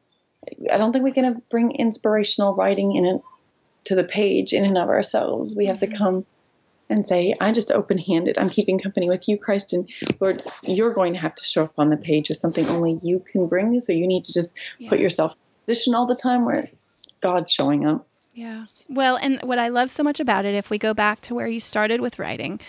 I 0.70 0.76
don't 0.76 0.92
think 0.92 1.04
we 1.04 1.12
can 1.12 1.42
bring 1.50 1.72
inspirational 1.72 2.54
writing 2.54 2.94
in 2.94 3.04
it 3.04 3.22
to 3.84 3.94
the 3.94 4.04
page 4.04 4.52
in 4.52 4.64
and 4.64 4.78
of 4.78 4.88
ourselves. 4.88 5.56
We 5.56 5.66
have 5.66 5.78
to 5.78 5.86
mm-hmm. 5.86 5.96
come 5.96 6.26
and 6.88 7.04
say, 7.04 7.34
I 7.40 7.52
just 7.52 7.72
open 7.72 7.98
handed. 7.98 8.38
I'm 8.38 8.50
keeping 8.50 8.78
company 8.78 9.08
with 9.08 9.28
you, 9.28 9.38
Christ. 9.38 9.72
And 9.72 9.88
Lord, 10.20 10.42
you're 10.62 10.92
going 10.92 11.14
to 11.14 11.18
have 11.18 11.34
to 11.34 11.44
show 11.44 11.64
up 11.64 11.74
on 11.78 11.90
the 11.90 11.96
page 11.96 12.28
with 12.28 12.38
something 12.38 12.68
only 12.68 12.98
you 13.02 13.24
can 13.32 13.46
bring. 13.46 13.80
So 13.80 13.92
you 13.92 14.06
need 14.06 14.24
to 14.24 14.32
just 14.32 14.56
yeah. 14.78 14.90
put 14.90 14.98
yourself 14.98 15.32
in 15.32 15.64
position 15.66 15.94
all 15.94 16.06
the 16.06 16.14
time 16.14 16.44
where 16.44 16.68
God's 17.22 17.50
showing 17.50 17.86
up. 17.86 18.06
Yeah. 18.34 18.64
Well, 18.88 19.16
and 19.16 19.40
what 19.42 19.58
I 19.58 19.68
love 19.68 19.90
so 19.90 20.02
much 20.02 20.20
about 20.20 20.44
it, 20.44 20.54
if 20.54 20.70
we 20.70 20.78
go 20.78 20.94
back 20.94 21.20
to 21.22 21.34
where 21.34 21.46
you 21.46 21.60
started 21.60 22.00
with 22.00 22.18
writing, 22.18 22.60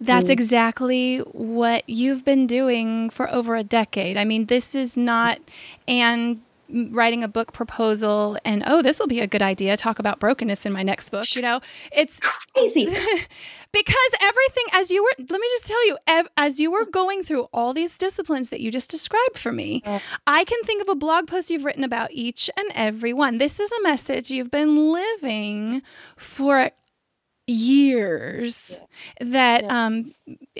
that's 0.00 0.28
mm. 0.28 0.32
exactly 0.32 1.18
what 1.18 1.88
you've 1.88 2.24
been 2.24 2.46
doing 2.46 3.10
for 3.10 3.32
over 3.32 3.56
a 3.56 3.64
decade. 3.64 4.16
I 4.16 4.24
mean, 4.24 4.46
this 4.46 4.74
is 4.74 4.96
not, 4.96 5.40
and 5.86 6.40
writing 6.90 7.24
a 7.24 7.28
book 7.28 7.52
proposal 7.52 8.38
and 8.44 8.62
oh 8.66 8.82
this 8.82 8.98
will 8.98 9.06
be 9.06 9.20
a 9.20 9.26
good 9.26 9.42
idea 9.42 9.76
talk 9.76 9.98
about 9.98 10.20
brokenness 10.20 10.66
in 10.66 10.72
my 10.72 10.82
next 10.82 11.08
book 11.08 11.24
you 11.34 11.42
know 11.42 11.60
it's 11.92 12.20
crazy 12.54 12.84
because 13.72 14.10
everything 14.20 14.64
as 14.72 14.90
you 14.90 15.02
were 15.02 15.12
let 15.18 15.40
me 15.40 15.46
just 15.52 15.66
tell 15.66 15.86
you 15.86 15.96
as 16.36 16.60
you 16.60 16.70
were 16.70 16.84
going 16.84 17.22
through 17.22 17.48
all 17.52 17.72
these 17.72 17.96
disciplines 17.96 18.50
that 18.50 18.60
you 18.60 18.70
just 18.70 18.90
described 18.90 19.38
for 19.38 19.52
me 19.52 19.82
i 20.26 20.44
can 20.44 20.62
think 20.64 20.82
of 20.82 20.88
a 20.88 20.94
blog 20.94 21.26
post 21.26 21.50
you've 21.50 21.64
written 21.64 21.84
about 21.84 22.10
each 22.12 22.50
and 22.56 22.70
every 22.74 23.12
one 23.12 23.38
this 23.38 23.58
is 23.58 23.70
a 23.72 23.82
message 23.82 24.30
you've 24.30 24.50
been 24.50 24.92
living 24.92 25.82
for 26.16 26.70
years 27.46 28.78
yeah. 29.20 29.26
that 29.26 29.64
yeah. 29.64 29.86
um 29.86 30.12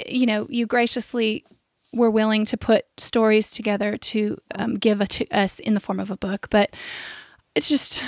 you 0.06 0.24
know 0.24 0.46
you 0.48 0.66
graciously 0.66 1.44
were 1.92 2.10
willing 2.10 2.44
to 2.46 2.56
put 2.56 2.86
stories 2.98 3.50
together 3.50 3.96
to 3.96 4.38
um, 4.54 4.74
give 4.74 5.06
to 5.08 5.28
us 5.30 5.58
in 5.58 5.74
the 5.74 5.80
form 5.80 6.00
of 6.00 6.10
a 6.10 6.16
book. 6.16 6.48
But 6.50 6.74
it's 7.54 7.68
just 7.68 8.02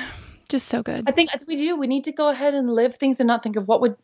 just 0.49 0.69
so 0.69 0.83
good. 0.83 1.05
I 1.07 1.13
think 1.13 1.31
we 1.47 1.57
do. 1.57 1.77
We 1.77 1.87
need 1.87 2.05
to 2.05 2.13
go 2.13 2.29
ahead 2.29 2.55
and 2.55 2.69
live 2.69 2.97
things 2.97 3.21
and 3.21 3.27
not 3.27 3.43
think 3.43 3.57
of 3.57 3.69
what 3.69 3.81
would 3.81 3.97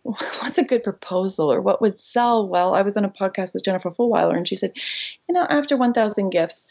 what's 0.02 0.58
a 0.58 0.64
good 0.64 0.82
proposal 0.82 1.52
or 1.52 1.60
what 1.60 1.80
would 1.80 2.00
sell 2.00 2.46
well? 2.46 2.74
I 2.74 2.82
was 2.82 2.96
on 2.96 3.04
a 3.04 3.10
podcast 3.10 3.54
with 3.54 3.64
Jennifer 3.64 3.90
Fulwiler 3.90 4.36
and 4.36 4.48
she 4.48 4.56
said, 4.56 4.72
you 5.28 5.34
know, 5.34 5.46
after 5.48 5.76
1,000 5.76 6.30
gifts, 6.30 6.70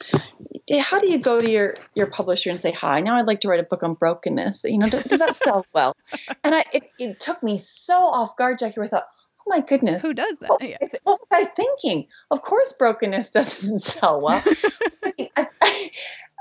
how 0.80 1.00
do 1.00 1.08
you 1.08 1.20
go 1.20 1.42
to 1.42 1.52
your, 1.52 1.76
your 1.94 2.08
publisher 2.08 2.50
and 2.50 2.60
say, 2.60 2.72
hi, 2.72 3.00
now 3.00 3.18
I'd 3.18 3.28
like 3.28 3.42
to 3.42 3.48
write 3.48 3.60
a 3.60 3.64
book 3.64 3.84
on 3.84 3.94
brokenness. 3.94 4.64
You 4.64 4.80
know, 4.80 4.90
does, 4.90 5.04
does 5.04 5.20
that 5.20 5.36
sell 5.44 5.66
well? 5.74 5.96
And 6.44 6.56
I, 6.56 6.64
it, 6.74 6.84
it, 6.98 7.20
took 7.20 7.44
me 7.44 7.58
so 7.58 7.94
off 7.94 8.38
guard, 8.38 8.60
Jackie, 8.60 8.80
I 8.80 8.88
thought, 8.88 9.08
my 9.48 9.60
goodness. 9.62 10.02
Who 10.02 10.14
does 10.14 10.38
that? 10.42 10.50
What, 10.50 10.62
yeah. 10.62 10.78
what 11.04 11.20
was 11.20 11.30
I 11.32 11.46
thinking? 11.46 12.08
Of 12.32 12.42
course, 12.42 12.74
brokenness 12.74 13.32
doesn't 13.32 13.80
sell 13.80 14.22
well. 14.22 14.44
I, 15.36 15.48
I, 15.62 15.92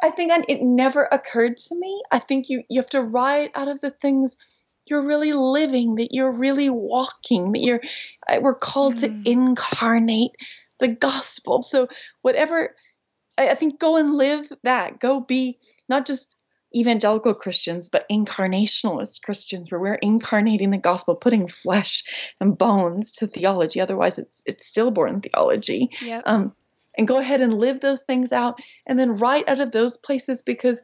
I 0.02 0.10
think 0.10 0.32
it 0.48 0.62
never 0.62 1.04
occurred 1.04 1.56
to 1.56 1.74
me. 1.78 2.02
I 2.12 2.18
think 2.18 2.48
you, 2.48 2.62
you 2.68 2.80
have 2.80 2.90
to 2.90 3.02
write 3.02 3.50
out 3.54 3.68
of 3.68 3.80
the 3.80 3.90
things– 3.90 4.36
you're 4.86 5.04
really 5.04 5.32
living, 5.32 5.96
that 5.96 6.08
you're 6.12 6.32
really 6.32 6.70
walking, 6.70 7.52
that 7.52 7.60
you're, 7.60 7.80
we're 8.40 8.54
called 8.54 8.96
mm. 8.96 9.00
to 9.00 9.30
incarnate 9.30 10.32
the 10.80 10.88
gospel. 10.88 11.62
So, 11.62 11.88
whatever, 12.22 12.74
I, 13.36 13.50
I 13.50 13.54
think 13.54 13.80
go 13.80 13.96
and 13.96 14.14
live 14.14 14.52
that. 14.62 15.00
Go 15.00 15.20
be 15.20 15.58
not 15.88 16.06
just 16.06 16.36
evangelical 16.76 17.34
Christians, 17.34 17.88
but 17.88 18.08
incarnationalist 18.08 19.22
Christians, 19.22 19.70
where 19.70 19.80
we're 19.80 19.94
incarnating 19.94 20.70
the 20.70 20.76
gospel, 20.78 21.14
putting 21.14 21.48
flesh 21.48 22.04
and 22.40 22.56
bones 22.56 23.12
to 23.12 23.26
theology. 23.26 23.80
Otherwise, 23.80 24.18
it's 24.18 24.42
it's 24.46 24.66
stillborn 24.66 25.20
theology. 25.20 25.90
Yep. 26.02 26.22
Um, 26.26 26.54
and 26.98 27.08
go 27.08 27.18
ahead 27.18 27.40
and 27.40 27.58
live 27.58 27.80
those 27.80 28.02
things 28.02 28.32
out, 28.32 28.60
and 28.86 28.98
then 28.98 29.16
write 29.16 29.48
out 29.48 29.60
of 29.60 29.72
those 29.72 29.96
places 29.96 30.42
because 30.42 30.82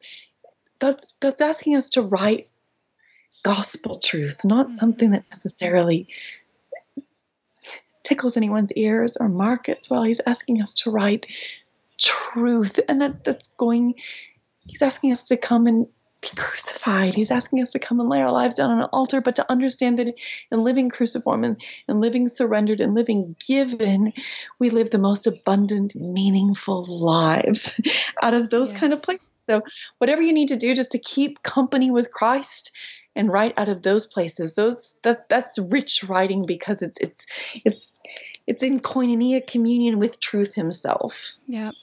God's 0.78 1.14
God's 1.20 1.40
asking 1.40 1.76
us 1.76 1.88
to 1.90 2.03
write 2.03 2.49
gospel 3.43 3.99
truth, 3.99 4.45
not 4.45 4.66
mm-hmm. 4.66 4.76
something 4.76 5.11
that 5.11 5.24
necessarily 5.30 6.09
tickles 8.03 8.36
anyone's 8.36 8.72
ears 8.74 9.16
or 9.16 9.28
markets 9.28 9.88
well. 9.88 10.03
He's 10.03 10.20
asking 10.26 10.61
us 10.61 10.74
to 10.74 10.90
write 10.90 11.26
truth, 11.99 12.78
and 12.88 13.01
that, 13.01 13.24
that's 13.24 13.55
going, 13.55 13.95
he's 14.67 14.83
asking 14.83 15.13
us 15.13 15.25
to 15.25 15.37
come 15.37 15.67
and 15.67 15.87
be 16.21 16.29
crucified. 16.37 17.15
He's 17.15 17.33
asking 17.33 17.61
us 17.63 17.73
to 17.73 17.79
come 17.79 17.99
and 17.99 18.09
lay 18.09 18.21
our 18.21 18.31
lives 18.31 18.55
down 18.55 18.71
on 18.71 18.79
an 18.79 18.89
altar, 18.93 19.21
but 19.21 19.35
to 19.37 19.51
understand 19.51 19.99
that 19.99 20.15
in 20.51 20.65
living 20.65 20.89
cruciform 20.89 21.43
and, 21.43 21.61
and 21.89 22.01
living 22.01 22.29
surrendered 22.29 22.81
and 22.81 22.95
living 22.95 23.35
given, 23.45 24.13
we 24.61 24.71
live 24.71 24.91
the 24.91 24.99
most 24.99 25.27
abundant, 25.27 25.95
meaningful 25.97 26.85
lives 26.85 27.73
out 28.23 28.35
of 28.35 28.51
those 28.51 28.71
yes. 28.71 28.81
kind 28.81 28.93
of 28.93 29.03
places. 29.03 29.27
So, 29.51 29.61
whatever 29.99 30.23
you 30.23 30.33
need 30.33 30.49
to 30.49 30.57
do 30.57 30.73
just 30.73 30.93
to 30.93 30.99
keep 31.01 31.43
company 31.43 31.91
with 31.91 32.13
Christ 32.13 32.71
and 33.15 33.31
write 33.31 33.53
out 33.57 33.69
of 33.69 33.83
those 33.83 34.07
places 34.07 34.55
those 34.55 34.99
that 35.03 35.29
that's 35.29 35.59
rich 35.59 36.05
writing 36.05 36.45
because 36.47 36.83
it's 36.83 36.99
it's 37.01 37.27
it's 37.65 38.01
it's 38.47 38.63
in 38.63 38.81
koinonia 38.81 39.47
communion 39.47 39.99
with 39.99 40.21
truth 40.21 40.55
himself 40.55 41.33
yep 41.47 41.75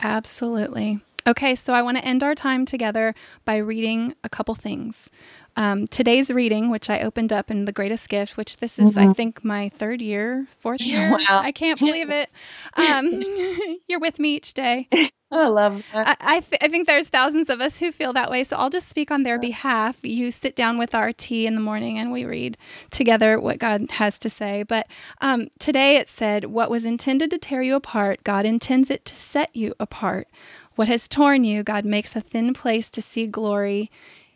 absolutely 0.00 1.00
okay 1.26 1.54
so 1.54 1.72
i 1.72 1.82
want 1.82 1.96
to 1.96 2.04
end 2.04 2.22
our 2.22 2.34
time 2.34 2.64
together 2.64 3.14
by 3.44 3.56
reading 3.56 4.14
a 4.22 4.28
couple 4.28 4.54
things 4.54 5.10
um, 5.56 5.86
today's 5.86 6.30
reading, 6.30 6.70
which 6.70 6.90
I 6.90 7.00
opened 7.00 7.32
up 7.32 7.50
in 7.50 7.64
The 7.64 7.72
Greatest 7.72 8.08
Gift, 8.08 8.36
which 8.36 8.56
this 8.56 8.78
is, 8.78 8.94
mm-hmm. 8.94 9.10
I 9.10 9.12
think, 9.12 9.44
my 9.44 9.68
third 9.68 10.02
year, 10.02 10.46
fourth 10.60 10.80
year. 10.80 11.12
Wow. 11.12 11.40
I 11.40 11.52
can't 11.52 11.78
believe 11.78 12.10
it. 12.10 12.28
Um, 12.74 13.08
you're 13.88 14.00
with 14.00 14.18
me 14.18 14.34
each 14.34 14.54
day. 14.54 14.88
I 15.30 15.46
love 15.48 15.82
that. 15.92 16.18
I, 16.20 16.36
I, 16.36 16.40
th- 16.40 16.62
I, 16.62 16.68
think 16.68 16.86
there's 16.86 17.08
thousands 17.08 17.50
of 17.50 17.60
us 17.60 17.78
who 17.78 17.90
feel 17.90 18.12
that 18.12 18.30
way. 18.30 18.44
So 18.44 18.56
I'll 18.56 18.70
just 18.70 18.88
speak 18.88 19.10
on 19.10 19.24
their 19.24 19.38
behalf. 19.38 19.98
You 20.02 20.30
sit 20.30 20.54
down 20.54 20.78
with 20.78 20.94
our 20.94 21.12
tea 21.12 21.46
in 21.46 21.54
the 21.54 21.60
morning 21.60 21.98
and 21.98 22.12
we 22.12 22.24
read 22.24 22.56
together 22.90 23.40
what 23.40 23.58
God 23.58 23.90
has 23.92 24.18
to 24.20 24.30
say. 24.30 24.62
But 24.62 24.86
um, 25.20 25.48
today 25.58 25.96
it 25.96 26.08
said, 26.08 26.46
What 26.46 26.70
was 26.70 26.84
intended 26.84 27.30
to 27.30 27.38
tear 27.38 27.62
you 27.62 27.74
apart, 27.74 28.22
God 28.22 28.44
intends 28.44 28.90
it 28.90 29.04
to 29.06 29.14
set 29.14 29.54
you 29.54 29.74
apart. 29.80 30.28
What 30.76 30.88
has 30.88 31.08
torn 31.08 31.44
you, 31.44 31.62
God 31.62 31.84
makes 31.84 32.16
a 32.16 32.20
thin 32.20 32.52
place 32.54 32.90
to 32.90 33.02
see 33.02 33.26
glory. 33.26 33.90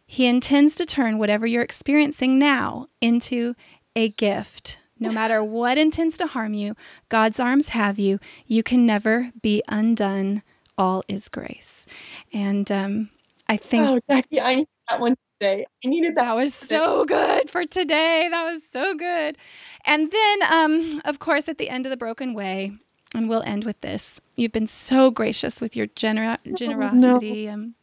He 0.06 0.26
intends 0.26 0.74
to 0.76 0.86
turn 0.86 1.18
whatever 1.18 1.46
you're 1.46 1.62
experiencing 1.62 2.38
now 2.38 2.86
into 3.00 3.54
a 3.96 4.10
gift. 4.10 4.78
No 5.00 5.12
matter 5.12 5.44
what 5.44 5.78
intends 5.78 6.16
to 6.18 6.26
harm 6.26 6.54
you, 6.54 6.74
God's 7.08 7.38
arms 7.38 7.68
have 7.68 7.98
you. 7.98 8.18
You 8.46 8.62
can 8.62 8.84
never 8.84 9.30
be 9.42 9.62
undone 9.68 10.42
all 10.76 11.02
is 11.08 11.28
grace. 11.28 11.86
And 12.32 12.70
um, 12.70 13.10
I 13.48 13.56
think. 13.56 13.90
Oh, 13.90 14.00
Jackie, 14.08 14.40
I 14.40 14.56
need 14.56 14.68
that 14.88 15.00
one 15.00 15.16
today. 15.40 15.66
I 15.84 15.88
needed 15.88 16.14
that. 16.14 16.24
That 16.24 16.36
was 16.36 16.54
so 16.54 17.04
good 17.04 17.50
for 17.50 17.64
today. 17.66 18.28
That 18.30 18.50
was 18.50 18.62
so 18.72 18.94
good. 18.94 19.36
And 19.84 20.10
then, 20.10 20.52
um, 20.52 21.02
of 21.04 21.18
course, 21.18 21.48
at 21.48 21.58
the 21.58 21.68
end 21.68 21.86
of 21.86 21.90
the 21.90 21.96
broken 21.96 22.34
way, 22.34 22.72
and 23.14 23.28
we'll 23.28 23.42
end 23.42 23.64
with 23.64 23.80
this. 23.80 24.20
You've 24.36 24.52
been 24.52 24.66
so 24.66 25.10
gracious 25.10 25.60
with 25.60 25.76
your 25.76 25.86
gener- 25.88 26.38
generosity. 26.56 27.48
Oh, 27.48 27.50
no. 27.50 27.54
um, 27.54 27.74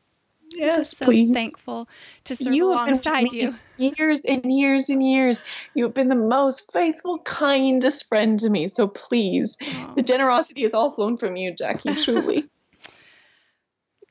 yes, 0.55 0.76
just 0.76 0.97
so 0.97 1.05
please. 1.05 1.32
thankful 1.32 1.88
to 2.26 2.36
serve 2.36 2.53
you 2.53 2.71
alongside 2.71 3.32
you. 3.32 3.55
Years 3.78 4.21
and 4.26 4.45
years 4.45 4.89
and 4.89 5.03
years. 5.03 5.43
You've 5.73 5.93
been 5.93 6.09
the 6.09 6.15
most 6.15 6.71
faithful, 6.71 7.19
kindest 7.19 8.07
friend 8.07 8.39
to 8.39 8.49
me. 8.49 8.67
So 8.67 8.88
please, 8.88 9.57
oh. 9.61 9.93
the 9.95 10.03
generosity 10.03 10.63
has 10.63 10.73
all 10.73 10.91
flown 10.91 11.17
from 11.17 11.36
you, 11.36 11.53
Jackie, 11.53 11.95
truly. 11.95 12.36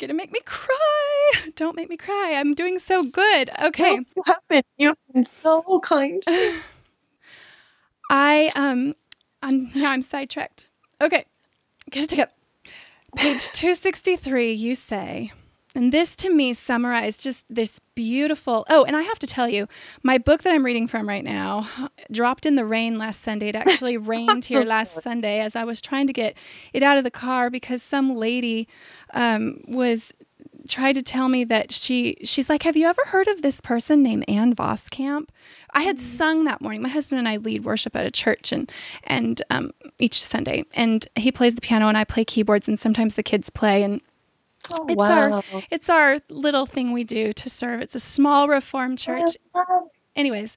You're 0.01 0.09
gonna 0.09 0.15
make 0.15 0.33
me 0.33 0.41
cry. 0.45 1.31
Don't 1.55 1.77
make 1.77 1.89
me 1.89 1.97
cry. 1.97 2.35
I'm 2.35 2.55
doing 2.55 2.81
so 2.81 3.05
good. 3.05 3.51
Okay. 3.63 3.95
you 3.95 4.23
have 4.27 4.41
been. 4.49 4.63
You've 4.77 4.97
been 5.13 5.25
so 5.25 5.81
kind. 5.85 6.23
I 8.11 8.51
um 8.57 8.95
I'm 9.41 9.71
now 9.75 9.93
I'm 9.93 10.03
sidetracked. 10.03 10.69
Okay. 11.05 11.27
Get 11.91 12.05
it 12.05 12.11
together. 12.11 12.33
Page 13.15 13.45
263, 13.53 14.53
you 14.53 14.75
say, 14.75 15.33
and 15.75 15.93
this 15.93 16.17
to 16.17 16.31
me 16.31 16.55
summarized 16.55 17.23
just 17.23 17.47
this 17.51 17.79
beautiful. 17.95 18.65
Oh, 18.71 18.85
and 18.85 18.97
I 18.97 19.03
have 19.03 19.19
to 19.19 19.27
tell 19.27 19.49
you, 19.49 19.69
my 20.03 20.19
book 20.19 20.43
that 20.43 20.53
I'm 20.53 20.65
reading 20.65 20.89
from 20.89 21.07
right 21.07 21.23
now 21.23 21.69
dropped 22.11 22.47
in 22.47 22.55
the 22.55 22.65
rain 22.65 22.97
last 22.97 23.21
Sunday. 23.21 23.49
It 23.49 23.57
actually 23.57 23.97
rained 23.99 24.47
here 24.47 24.63
last 24.63 25.03
Sunday 25.03 25.41
as 25.41 25.55
I 25.55 25.65
was 25.65 25.81
trying 25.83 26.07
to 26.07 26.13
get 26.13 26.37
it 26.73 26.83
out 26.83 26.97
of 26.97 27.05
the 27.05 27.11
car 27.11 27.51
because 27.51 27.83
some 27.83 28.17
lady 28.17 28.67
um, 29.13 29.61
was 29.69 30.13
tried 30.69 30.95
to 30.95 31.03
tell 31.03 31.29
me 31.29 31.45
that 31.45 31.73
she 31.73 32.17
she's 32.25 32.49
like, 32.49 32.63
"Have 32.63 32.77
you 32.77 32.87
ever 32.87 33.03
heard 33.07 33.27
of 33.29 33.43
this 33.43 33.61
person 33.61 34.03
named 34.03 34.25
Ann 34.29 34.55
Voskamp?" 34.55 35.29
I 35.73 35.83
had 35.83 35.97
mm-hmm. 35.97 36.07
sung 36.07 36.45
that 36.45 36.61
morning. 36.61 36.83
My 36.83 36.89
husband 36.89 37.19
and 37.19 37.29
I 37.29 37.37
lead 37.37 37.65
worship 37.65 37.97
at 37.97 38.07
a 38.07 38.11
church 38.11 38.53
and 38.53 38.71
and 39.05 39.43
um, 39.51 39.73
each 39.99 40.23
Sunday, 40.23 40.65
and 40.75 41.07
he 41.17 41.33
plays 41.33 41.55
the 41.55 41.61
piano 41.61 41.89
and 41.89 41.99
I 41.99 42.05
play 42.05 42.25
keyboards, 42.25 42.69
and 42.69 42.79
sometimes 42.79 43.15
the 43.15 43.23
kids 43.23 43.51
play 43.51 43.83
and 43.83 44.01
Oh, 44.71 44.87
it's 44.89 44.97
wow. 44.97 45.43
our 45.53 45.63
it's 45.71 45.91
our 45.91 46.19
little 46.29 46.67
thing 46.67 46.93
we 46.93 47.05
do 47.05 47.33
to 47.35 47.51
serve. 47.51 47.83
It's 47.83 47.95
a 47.95 48.01
small 48.01 48.49
reformed 48.49 48.99
church. 48.99 49.37
Anyways, 50.17 50.57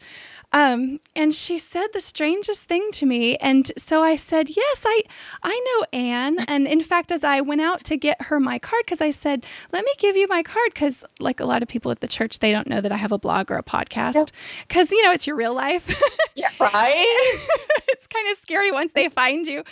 um, 0.54 1.00
and 1.16 1.34
she 1.34 1.58
said 1.58 1.88
the 1.93 2.00
strangest 2.00 2.64
thing 2.64 2.89
to 2.93 3.06
me, 3.06 3.36
and 3.38 3.72
so 3.78 4.02
I 4.02 4.16
said, 4.16 4.50
"Yes, 4.50 4.84
I 4.86 5.04
I 5.43 5.60
know 5.66 6.00
Ann." 6.00 6.38
And 6.48 6.66
in 6.66 6.82
fact, 6.82 7.12
as 7.12 7.24
I 7.24 7.41
went 7.41 7.62
out 7.62 7.84
to 7.86 7.98
get 7.98 8.22
her 8.24 8.39
my 8.39 8.58
card, 8.58 8.84
because 8.86 9.02
I 9.02 9.12
said, 9.12 9.45
"Let 9.72 9.84
me 9.84 9.91
give 9.98 10.16
you 10.16 10.28
my 10.28 10.43
card," 10.43 10.74
because 10.74 11.04
like 11.20 11.39
a 11.39 11.45
lot 11.45 11.62
of 11.62 11.68
people 11.68 11.91
at 11.91 12.00
the 12.00 12.08
church, 12.08 12.39
they 12.39 12.52
don't 12.52 12.68
know 12.68 12.82
that 12.82 12.91
I 12.91 12.98
have 12.98 13.12
a 13.12 13.18
blog 13.18 13.52
or 13.52 13.58
a 13.58 13.64
podcast, 13.64 14.30
because 14.68 14.89
you 14.91 15.04
know 15.04 15.12
it's 15.12 15.28
your 15.28 15.36
real 15.36 15.54
life. 15.54 15.88
yeah, 16.36 16.50
right. 16.60 17.38
it's 17.89 18.08
kind 18.08 18.32
of 18.32 18.38
scary 18.38 18.72
once 18.72 18.93
they 18.93 19.10
find 19.10 19.45
you 19.45 19.64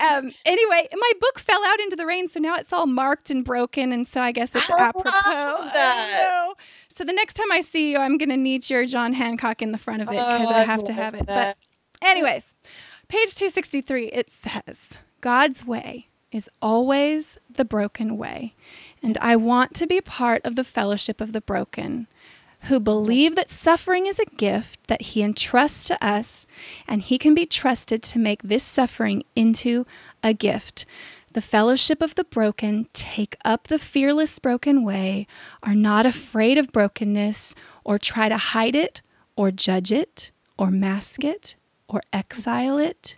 um, 0.00 0.32
anyway, 0.46 0.88
my 0.92 1.12
book 1.20 1.38
fell 1.38 1.62
out 1.64 1.80
into 1.80 1.96
the 1.96 2.06
rain, 2.06 2.28
so 2.28 2.40
now 2.40 2.54
it's 2.56 2.72
all 2.72 2.86
marked 2.86 3.30
and 3.30 3.44
broken, 3.44 3.92
and 3.92 4.06
so 4.06 4.20
I 4.20 4.32
guess 4.32 4.54
it's 4.54 4.70
I 4.70 4.88
apropos. 4.88 5.10
That. 5.12 6.54
So 7.00 7.04
the 7.06 7.14
next 7.14 7.32
time 7.32 7.50
I 7.50 7.62
see 7.62 7.92
you, 7.92 7.96
I'm 7.96 8.18
going 8.18 8.28
to 8.28 8.36
need 8.36 8.68
your 8.68 8.84
John 8.84 9.14
Hancock 9.14 9.62
in 9.62 9.72
the 9.72 9.78
front 9.78 10.02
of 10.02 10.08
it 10.08 10.10
because 10.10 10.50
oh, 10.50 10.52
I 10.52 10.64
have 10.64 10.84
to 10.84 10.92
have 10.92 11.14
it. 11.14 11.26
That. 11.28 11.56
But, 11.98 12.06
anyways, 12.06 12.54
page 13.08 13.34
263, 13.36 14.08
it 14.08 14.28
says, 14.30 14.76
God's 15.22 15.64
way 15.64 16.08
is 16.30 16.50
always 16.60 17.38
the 17.50 17.64
broken 17.64 18.18
way, 18.18 18.54
and 19.02 19.16
I 19.16 19.34
want 19.34 19.72
to 19.76 19.86
be 19.86 20.02
part 20.02 20.42
of 20.44 20.56
the 20.56 20.62
fellowship 20.62 21.22
of 21.22 21.32
the 21.32 21.40
broken 21.40 22.06
who 22.64 22.78
believe 22.78 23.34
that 23.34 23.48
suffering 23.48 24.04
is 24.04 24.18
a 24.18 24.36
gift 24.36 24.86
that 24.88 25.00
He 25.00 25.22
entrusts 25.22 25.84
to 25.84 26.04
us, 26.06 26.46
and 26.86 27.00
He 27.00 27.16
can 27.16 27.34
be 27.34 27.46
trusted 27.46 28.02
to 28.02 28.18
make 28.18 28.42
this 28.42 28.62
suffering 28.62 29.24
into 29.34 29.86
a 30.22 30.34
gift. 30.34 30.84
The 31.32 31.40
fellowship 31.40 32.02
of 32.02 32.16
the 32.16 32.24
broken 32.24 32.88
take 32.92 33.36
up 33.44 33.68
the 33.68 33.78
fearless 33.78 34.38
broken 34.40 34.82
way, 34.84 35.28
are 35.62 35.76
not 35.76 36.04
afraid 36.04 36.58
of 36.58 36.72
brokenness, 36.72 37.54
or 37.84 37.98
try 37.98 38.28
to 38.28 38.36
hide 38.36 38.74
it, 38.74 39.00
or 39.36 39.50
judge 39.52 39.92
it, 39.92 40.32
or 40.58 40.70
mask 40.70 41.22
it, 41.22 41.54
or 41.88 42.02
exile 42.12 42.78
it. 42.78 43.16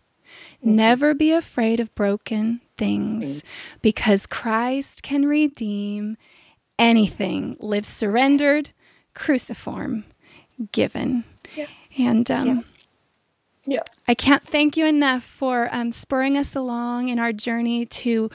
Never 0.63 1.15
be 1.15 1.33
afraid 1.33 1.81
of 1.81 1.95
broken 1.95 2.61
things, 2.77 3.43
because 3.81 4.27
Christ 4.27 5.03
can 5.03 5.27
redeem 5.27 6.19
anything. 6.79 7.57
Live 7.61 7.87
surrendered, 7.87 8.71
cruciform 9.15 10.05
given. 10.73 11.25
Yeah. 11.57 11.67
And 11.99 12.31
um, 12.31 12.47
yeah. 12.47 12.63
Yeah. 13.65 13.83
I 14.09 14.15
can't 14.15 14.47
thank 14.47 14.77
you 14.77 14.87
enough 14.87 15.23
for 15.23 15.69
um, 15.73 15.93
spurring 15.93 16.37
us 16.37 16.55
along 16.57 17.09
in 17.09 17.19
our 17.19 17.33
journey 17.33 17.87
to 17.87 18.31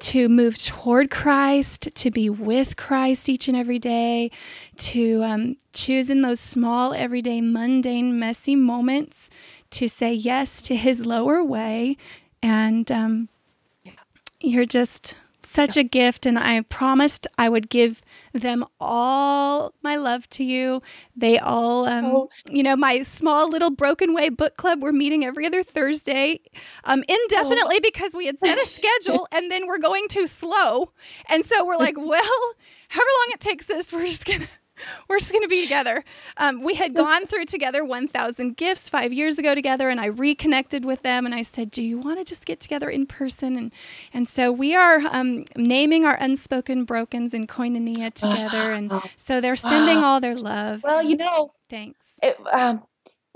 to 0.00 0.28
move 0.28 0.58
toward 0.58 1.08
Christ, 1.08 1.88
to 1.94 2.10
be 2.10 2.28
with 2.28 2.76
Christ 2.76 3.28
each 3.28 3.46
and 3.46 3.56
every 3.56 3.78
day, 3.78 4.30
to 4.78 5.22
um, 5.22 5.56
choose 5.72 6.10
in 6.10 6.22
those 6.22 6.40
small, 6.40 6.92
everyday, 6.92 7.40
mundane, 7.40 8.18
messy 8.18 8.56
moments 8.56 9.30
to 9.70 9.88
say 9.88 10.12
yes 10.12 10.62
to 10.62 10.74
His 10.74 11.06
lower 11.06 11.44
way. 11.44 11.96
And 12.42 12.90
um, 12.90 13.28
yeah. 13.84 13.92
you're 14.40 14.66
just 14.66 15.16
such 15.42 15.76
a 15.76 15.84
gift, 15.84 16.26
and 16.26 16.38
I 16.38 16.60
promised 16.62 17.26
I 17.38 17.48
would 17.48 17.68
give 17.68 18.02
them 18.34 18.64
all 18.80 19.72
my 19.82 19.96
love 19.96 20.28
to 20.28 20.44
you. 20.44 20.82
They 21.16 21.38
all, 21.38 21.86
um, 21.86 22.04
oh. 22.06 22.28
you 22.50 22.62
know, 22.62 22.76
my 22.76 23.02
small 23.02 23.48
little 23.48 23.70
Broken 23.70 24.12
Way 24.12 24.28
book 24.28 24.56
club. 24.56 24.82
We're 24.82 24.92
meeting 24.92 25.24
every 25.24 25.46
other 25.46 25.62
Thursday, 25.62 26.40
um, 26.84 27.04
indefinitely 27.08 27.76
oh. 27.76 27.82
because 27.82 28.14
we 28.14 28.26
had 28.26 28.38
set 28.38 28.58
a 28.58 28.66
schedule, 28.66 29.26
and 29.32 29.50
then 29.50 29.66
we're 29.66 29.78
going 29.78 30.08
too 30.08 30.26
slow, 30.26 30.92
and 31.30 31.46
so 31.46 31.64
we're 31.64 31.76
like, 31.76 31.96
well, 31.98 32.54
however 32.88 33.08
long 33.20 33.28
it 33.32 33.40
takes 33.40 33.70
us, 33.70 33.92
we're 33.92 34.06
just 34.06 34.26
gonna 34.26 34.48
we're 35.08 35.18
just 35.18 35.32
going 35.32 35.42
to 35.42 35.48
be 35.48 35.62
together. 35.62 36.04
Um, 36.36 36.62
we 36.62 36.74
had 36.74 36.94
gone 36.94 37.26
through 37.26 37.46
together 37.46 37.84
1,000 37.84 38.56
gifts 38.56 38.88
five 38.88 39.12
years 39.12 39.38
ago 39.38 39.54
together, 39.54 39.88
and 39.88 40.00
I 40.00 40.06
reconnected 40.06 40.84
with 40.84 41.02
them. 41.02 41.26
And 41.26 41.34
I 41.34 41.42
said, 41.42 41.70
"Do 41.70 41.82
you 41.82 41.98
want 41.98 42.18
to 42.18 42.24
just 42.24 42.46
get 42.46 42.60
together 42.60 42.88
in 42.88 43.06
person?" 43.06 43.56
And 43.56 43.72
and 44.12 44.28
so 44.28 44.50
we 44.50 44.74
are 44.74 45.00
um, 45.10 45.44
naming 45.56 46.04
our 46.04 46.16
unspoken 46.16 46.84
brokens 46.84 47.34
in 47.34 47.46
koinonia 47.46 48.12
together, 48.12 48.72
and 48.72 48.92
so 49.16 49.40
they're 49.40 49.56
sending 49.56 49.98
all 49.98 50.20
their 50.20 50.36
love. 50.36 50.82
Well, 50.82 51.02
you 51.02 51.16
know, 51.16 51.52
thanks. 51.70 51.98
It, 52.22 52.36
um, 52.52 52.82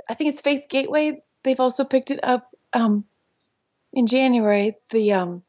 I 0.09 0.15
think 0.15 0.33
it's 0.33 0.41
Faith 0.41 0.67
Gateway. 0.69 1.23
They've 1.45 1.61
also 1.61 1.85
picked 1.85 2.11
it 2.11 2.21
up 2.23 2.51
um, 2.73 3.05
in 3.93 4.07
January. 4.07 4.77
The 4.91 5.13
um, 5.13 5.43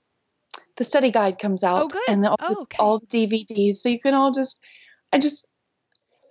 the 0.78 0.84
study 0.84 1.12
guide 1.12 1.40
comes 1.40 1.64
out, 1.64 1.84
oh, 1.84 1.88
good. 1.88 2.02
and 2.08 2.24
the, 2.24 2.30
all, 2.30 2.38
oh, 2.42 2.62
okay. 2.62 2.78
all 2.80 3.00
DVDs, 3.02 3.78
so 3.78 3.90
you 3.90 4.00
can 4.00 4.14
all 4.14 4.32
just. 4.32 4.64
I 5.12 5.18
just 5.18 5.50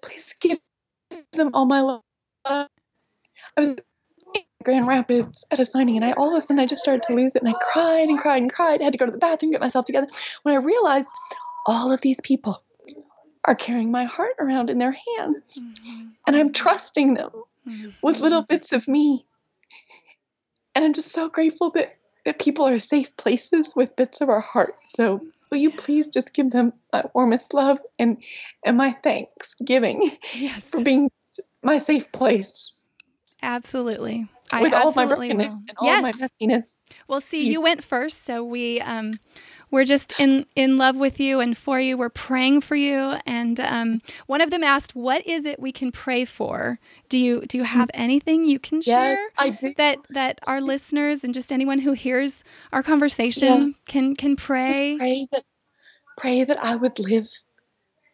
please 0.02 0.34
give 0.40 0.58
them 1.32 1.50
all 1.54 1.66
my 1.66 1.80
love. 1.80 2.02
I 2.44 2.66
was 3.56 3.68
in 4.34 4.42
Grand 4.64 4.86
Rapids 4.86 5.46
at 5.50 5.60
a 5.60 5.64
signing, 5.64 5.96
and 5.96 6.04
I 6.04 6.12
all 6.12 6.32
of 6.32 6.38
a 6.38 6.42
sudden 6.42 6.60
I 6.60 6.66
just 6.66 6.82
started 6.82 7.02
to 7.04 7.14
lose 7.14 7.34
it, 7.34 7.42
and 7.42 7.54
I 7.54 7.58
cried 7.72 8.08
and 8.08 8.18
cried 8.18 8.42
and 8.42 8.52
cried. 8.52 8.80
I 8.80 8.84
had 8.84 8.92
to 8.92 8.98
go 8.98 9.06
to 9.06 9.12
the 9.12 9.18
bathroom, 9.18 9.52
get 9.52 9.60
myself 9.60 9.84
together. 9.84 10.08
When 10.42 10.54
I 10.54 10.58
realized 10.58 11.08
all 11.66 11.92
of 11.92 12.00
these 12.00 12.20
people 12.22 12.62
are 13.44 13.54
carrying 13.54 13.90
my 13.90 14.04
heart 14.04 14.34
around 14.38 14.70
in 14.70 14.78
their 14.78 14.96
hands, 15.18 15.60
mm-hmm. 15.60 16.08
and 16.26 16.36
I'm 16.36 16.52
trusting 16.52 17.14
them 17.14 17.30
mm-hmm. 17.66 17.90
with 18.02 18.20
little 18.20 18.42
bits 18.42 18.72
of 18.72 18.88
me. 18.88 19.24
And 20.74 20.84
I'm 20.84 20.92
just 20.92 21.12
so 21.12 21.28
grateful 21.28 21.70
that, 21.70 21.96
that 22.24 22.38
people 22.38 22.66
are 22.66 22.78
safe 22.78 23.16
places 23.16 23.74
with 23.74 23.96
bits 23.96 24.20
of 24.20 24.28
our 24.28 24.40
heart. 24.40 24.74
So 24.86 25.20
will 25.50 25.58
you 25.58 25.70
please 25.70 26.08
just 26.08 26.34
give 26.34 26.50
them 26.50 26.72
my 26.92 27.04
warmest 27.14 27.54
love 27.54 27.78
and 27.98 28.22
and 28.64 28.76
my 28.76 28.92
thanksgiving 28.92 30.10
yes. 30.34 30.70
for 30.70 30.82
being 30.82 31.10
my 31.62 31.78
safe 31.78 32.10
place 32.12 32.74
absolutely 33.42 34.28
with 34.60 34.72
I 34.72 34.80
all 34.80 34.92
my 34.92 35.06
brokenness 35.06 35.54
will. 35.54 35.62
and 35.68 35.78
all 35.78 35.86
yes. 35.86 36.02
my 36.02 36.12
messiness 36.12 36.86
well 37.08 37.20
see 37.20 37.48
you 37.48 37.60
went 37.60 37.84
first 37.84 38.24
so 38.24 38.42
we 38.42 38.80
um 38.80 39.12
we're 39.70 39.84
just 39.84 40.18
in 40.18 40.46
in 40.56 40.78
love 40.78 40.96
with 40.96 41.20
you 41.20 41.40
and 41.40 41.56
for 41.56 41.78
you. 41.78 41.96
We're 41.96 42.08
praying 42.08 42.62
for 42.62 42.76
you. 42.76 43.16
And 43.26 43.60
um, 43.60 44.02
one 44.26 44.40
of 44.40 44.50
them 44.50 44.64
asked, 44.64 44.94
"What 44.94 45.26
is 45.26 45.44
it 45.44 45.60
we 45.60 45.72
can 45.72 45.92
pray 45.92 46.24
for?" 46.24 46.78
Do 47.08 47.18
you 47.18 47.42
do 47.46 47.58
you 47.58 47.64
have 47.64 47.90
anything 47.94 48.46
you 48.46 48.58
can 48.58 48.80
share 48.80 49.18
yes, 49.38 49.58
do. 49.60 49.74
that 49.76 49.98
that 50.10 50.40
our 50.46 50.60
listeners 50.60 51.24
and 51.24 51.34
just 51.34 51.52
anyone 51.52 51.78
who 51.78 51.92
hears 51.92 52.44
our 52.72 52.82
conversation 52.82 53.68
yeah. 53.68 53.72
can 53.86 54.16
can 54.16 54.36
pray? 54.36 54.92
Just 54.92 54.98
pray 54.98 55.28
that 55.32 55.44
pray 56.16 56.44
that 56.44 56.62
I 56.62 56.74
would 56.74 56.98
live 56.98 57.28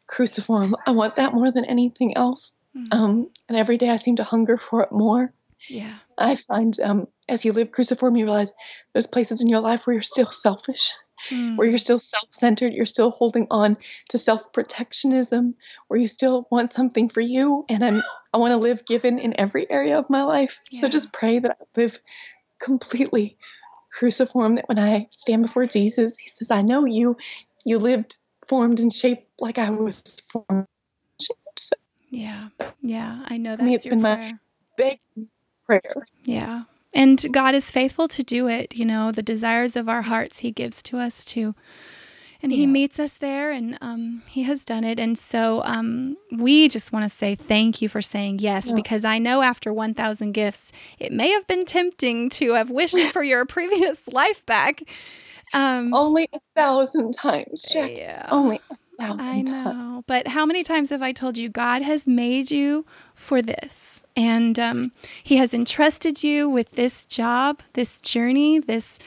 cruciform. 0.06 0.76
I 0.86 0.90
want 0.90 1.16
that 1.16 1.34
more 1.34 1.50
than 1.50 1.64
anything 1.64 2.16
else. 2.16 2.58
Mm-hmm. 2.76 2.92
Um, 2.92 3.30
and 3.48 3.56
every 3.56 3.78
day 3.78 3.90
I 3.90 3.96
seem 3.96 4.16
to 4.16 4.24
hunger 4.24 4.58
for 4.58 4.82
it 4.82 4.90
more. 4.90 5.32
Yeah. 5.68 5.94
I 6.18 6.36
find 6.36 6.78
um, 6.80 7.08
as 7.28 7.44
you 7.44 7.52
live 7.52 7.72
cruciform, 7.72 8.16
you 8.16 8.26
realize 8.26 8.54
there's 8.92 9.06
places 9.06 9.40
in 9.40 9.48
your 9.48 9.60
life 9.60 9.86
where 9.86 9.94
you're 9.94 10.02
still 10.02 10.30
selfish 10.30 10.92
mm. 11.30 11.56
where 11.56 11.66
you're 11.66 11.78
still 11.78 11.98
self 11.98 12.28
centered, 12.30 12.72
you're 12.72 12.86
still 12.86 13.10
holding 13.10 13.46
on 13.50 13.76
to 14.08 14.18
self 14.18 14.52
protectionism, 14.52 15.54
where 15.88 15.98
you 15.98 16.08
still 16.08 16.46
want 16.50 16.72
something 16.72 17.08
for 17.08 17.20
you. 17.20 17.64
And 17.68 17.84
I'm, 17.84 18.02
I 18.34 18.38
want 18.38 18.52
to 18.52 18.56
live 18.56 18.84
given 18.84 19.18
in 19.18 19.38
every 19.38 19.70
area 19.70 19.98
of 19.98 20.10
my 20.10 20.24
life. 20.24 20.60
Yeah. 20.70 20.80
So 20.80 20.88
just 20.88 21.12
pray 21.12 21.38
that 21.38 21.56
I 21.60 21.80
live 21.80 22.00
completely 22.58 23.36
cruciform, 23.92 24.56
that 24.56 24.68
when 24.68 24.78
I 24.78 25.08
stand 25.10 25.42
before 25.42 25.66
Jesus, 25.66 26.18
He 26.18 26.28
says, 26.28 26.50
I 26.50 26.62
know 26.62 26.84
you, 26.84 27.16
you 27.64 27.78
lived 27.78 28.16
formed 28.48 28.80
and 28.80 28.92
shaped 28.92 29.28
like 29.38 29.58
I 29.58 29.70
was 29.70 30.02
formed. 30.32 30.66
So, 31.18 31.76
yeah, 32.10 32.48
yeah, 32.82 33.22
I 33.26 33.36
know 33.36 33.52
that's 33.52 33.62
I 33.62 33.64
mean, 33.64 33.74
it's 33.74 33.86
been 33.86 34.00
prayer. 34.00 34.16
my 34.16 34.34
big 34.76 34.98
prayer. 35.66 36.06
Yeah, 36.24 36.64
and 36.94 37.24
God 37.32 37.54
is 37.54 37.70
faithful 37.70 38.08
to 38.08 38.22
do 38.22 38.48
it. 38.48 38.74
You 38.74 38.84
know, 38.84 39.12
the 39.12 39.22
desires 39.22 39.76
of 39.76 39.88
our 39.88 40.02
hearts 40.02 40.38
He 40.38 40.50
gives 40.50 40.82
to 40.84 40.98
us 40.98 41.24
too. 41.24 41.54
And 42.42 42.52
yeah. 42.52 42.58
He 42.58 42.66
meets 42.66 42.98
us 42.98 43.16
there, 43.16 43.50
and 43.50 43.78
um, 43.80 44.22
He 44.28 44.42
has 44.42 44.66
done 44.66 44.84
it. 44.84 45.00
And 45.00 45.18
so 45.18 45.62
um, 45.64 46.18
we 46.30 46.68
just 46.68 46.92
want 46.92 47.04
to 47.04 47.08
say 47.08 47.34
thank 47.34 47.80
you 47.80 47.88
for 47.88 48.02
saying 48.02 48.40
yes, 48.40 48.66
yeah. 48.66 48.74
because 48.74 49.02
I 49.02 49.18
know 49.18 49.40
after 49.40 49.72
1,000 49.72 50.32
gifts, 50.32 50.70
it 50.98 51.10
may 51.10 51.30
have 51.30 51.46
been 51.46 51.64
tempting 51.64 52.28
to 52.30 52.52
have 52.52 52.70
wished 52.70 52.98
for 53.12 53.22
your 53.22 53.46
previous 53.46 54.06
life 54.08 54.44
back. 54.44 54.82
Um, 55.54 55.94
Only 55.94 56.28
a 56.34 56.40
thousand 56.54 57.12
times, 57.12 57.66
Jack. 57.72 57.92
Yeah. 57.92 58.28
Only 58.30 58.60
I 59.10 59.42
know. 59.42 59.64
Times. 59.64 60.04
But 60.06 60.28
how 60.28 60.46
many 60.46 60.62
times 60.62 60.90
have 60.90 61.02
I 61.02 61.12
told 61.12 61.38
you 61.38 61.48
God 61.48 61.82
has 61.82 62.06
made 62.06 62.50
you 62.50 62.84
for 63.14 63.42
this? 63.42 64.02
And 64.16 64.58
um, 64.58 64.92
He 65.22 65.36
has 65.36 65.54
entrusted 65.54 66.22
you 66.22 66.48
with 66.48 66.72
this 66.72 67.06
job, 67.06 67.60
this 67.74 68.00
journey, 68.00 68.58
this 68.58 68.98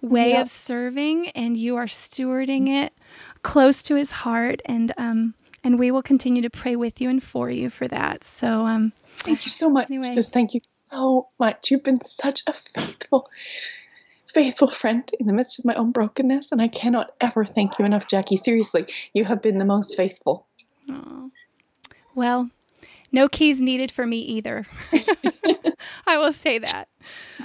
way 0.00 0.30
yep. 0.30 0.42
of 0.42 0.48
serving, 0.48 1.30
and 1.30 1.56
you 1.56 1.76
are 1.76 1.86
stewarding 1.86 2.68
it 2.68 2.92
close 3.42 3.82
to 3.84 3.94
His 3.94 4.10
heart. 4.10 4.60
And 4.64 4.92
um, 4.96 5.34
and 5.64 5.78
we 5.78 5.90
will 5.90 6.02
continue 6.02 6.42
to 6.42 6.50
pray 6.50 6.76
with 6.76 7.00
you 7.00 7.10
and 7.10 7.22
for 7.22 7.50
you 7.50 7.70
for 7.70 7.88
that. 7.88 8.22
So 8.22 8.66
um, 8.66 8.92
thank 9.18 9.44
you 9.44 9.50
so 9.50 9.68
much. 9.68 9.90
Anyway. 9.90 10.14
Just 10.14 10.32
thank 10.32 10.54
you 10.54 10.60
so 10.64 11.28
much. 11.40 11.70
You've 11.70 11.82
been 11.82 12.00
such 12.00 12.42
a 12.46 12.54
faithful 12.74 13.28
faithful 14.32 14.70
friend 14.70 15.10
in 15.18 15.26
the 15.26 15.32
midst 15.32 15.58
of 15.58 15.64
my 15.64 15.74
own 15.74 15.92
brokenness, 15.92 16.52
and 16.52 16.60
I 16.60 16.68
cannot 16.68 17.12
ever 17.20 17.44
thank 17.44 17.78
you 17.78 17.84
enough, 17.84 18.08
Jackie. 18.08 18.36
Seriously, 18.36 18.86
you 19.12 19.24
have 19.24 19.42
been 19.42 19.58
the 19.58 19.64
most 19.64 19.96
faithful. 19.96 20.46
Aww. 20.88 21.30
Well, 22.14 22.50
no 23.12 23.28
keys 23.28 23.60
needed 23.60 23.90
for 23.90 24.06
me 24.06 24.18
either. 24.18 24.66
I 26.06 26.18
will 26.18 26.32
say 26.32 26.58
that. 26.58 26.88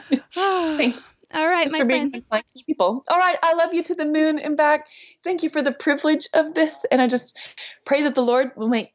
Thank 0.34 0.96
you. 0.96 1.02
All 1.34 1.48
right, 1.48 1.64
Just 1.64 1.76
my 1.76 1.80
for 1.80 1.86
friend. 1.86 2.12
being 2.12 2.26
my 2.30 2.44
people. 2.66 3.04
All 3.08 3.18
right, 3.18 3.38
I 3.42 3.54
love 3.54 3.74
you 3.74 3.82
to 3.84 3.96
the 3.96 4.06
moon 4.06 4.38
and 4.38 4.58
back. 4.58 4.88
Thank 5.24 5.44
you 5.44 5.50
for 5.50 5.62
the 5.62 5.72
privilege 5.72 6.28
of 6.34 6.56
this, 6.56 6.86
and 6.92 7.02
I 7.02 7.08
just 7.08 7.40
pray 7.86 8.02
that 8.04 8.16
the 8.16 8.24
Lord 8.24 8.52
will 8.58 8.68
make 8.68 8.94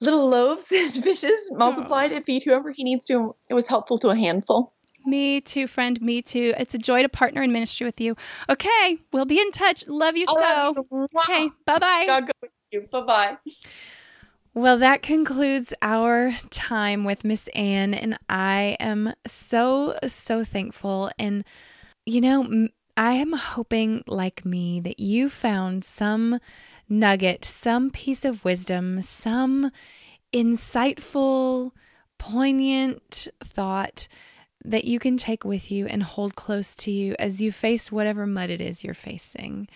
little 0.00 0.28
loaves 0.28 0.72
and 0.72 0.92
fishes 0.92 1.50
multiplied 1.52 2.12
and 2.12 2.24
feed 2.24 2.42
whoever 2.42 2.70
He 2.70 2.84
needs 2.84 3.04
to. 3.06 3.34
It 3.50 3.54
was 3.54 3.66
helpful 3.66 3.98
to 3.98 4.08
a 4.08 4.16
handful. 4.16 4.72
Me 5.06 5.40
too, 5.40 5.66
friend. 5.66 6.00
Me 6.00 6.22
too. 6.22 6.54
It's 6.58 6.74
a 6.74 6.78
joy 6.78 7.02
to 7.02 7.08
partner 7.08 7.42
in 7.42 7.52
ministry 7.52 7.84
with 7.86 8.00
you. 8.00 8.16
Okay, 8.48 8.98
we'll 9.12 9.24
be 9.24 9.40
in 9.40 9.50
touch. 9.52 9.86
Love 9.88 10.16
you 10.16 10.26
so. 10.26 10.86
Okay, 10.92 11.50
bye 11.66 11.78
bye. 11.78 12.04
God 12.06 12.26
go 12.26 12.32
with 12.42 12.50
you. 12.70 12.88
Bye 12.90 13.00
bye. 13.00 13.36
Well, 14.52 14.78
that 14.78 15.02
concludes 15.02 15.72
our 15.80 16.32
time 16.50 17.04
with 17.04 17.24
Miss 17.24 17.46
Ann, 17.48 17.94
and 17.94 18.18
I 18.28 18.76
am 18.80 19.14
so, 19.24 19.96
so 20.08 20.44
thankful. 20.44 21.10
And, 21.20 21.44
you 22.04 22.20
know, 22.20 22.68
I 22.96 23.12
am 23.12 23.32
hoping, 23.32 24.02
like 24.08 24.44
me, 24.44 24.80
that 24.80 24.98
you 24.98 25.28
found 25.28 25.84
some 25.84 26.40
nugget, 26.88 27.44
some 27.44 27.90
piece 27.92 28.24
of 28.24 28.44
wisdom, 28.44 29.00
some 29.02 29.70
insightful, 30.32 31.70
poignant 32.18 33.28
thought 33.42 34.08
that 34.64 34.84
you 34.84 34.98
can 34.98 35.16
take 35.16 35.44
with 35.44 35.70
you 35.70 35.86
and 35.86 36.02
hold 36.02 36.34
close 36.34 36.74
to 36.76 36.90
you 36.90 37.14
as 37.18 37.40
you 37.40 37.50
face 37.50 37.90
whatever 37.90 38.26
mud 38.26 38.50
it 38.50 38.60
is 38.60 38.84
you're 38.84 38.94
facing. 38.94 39.68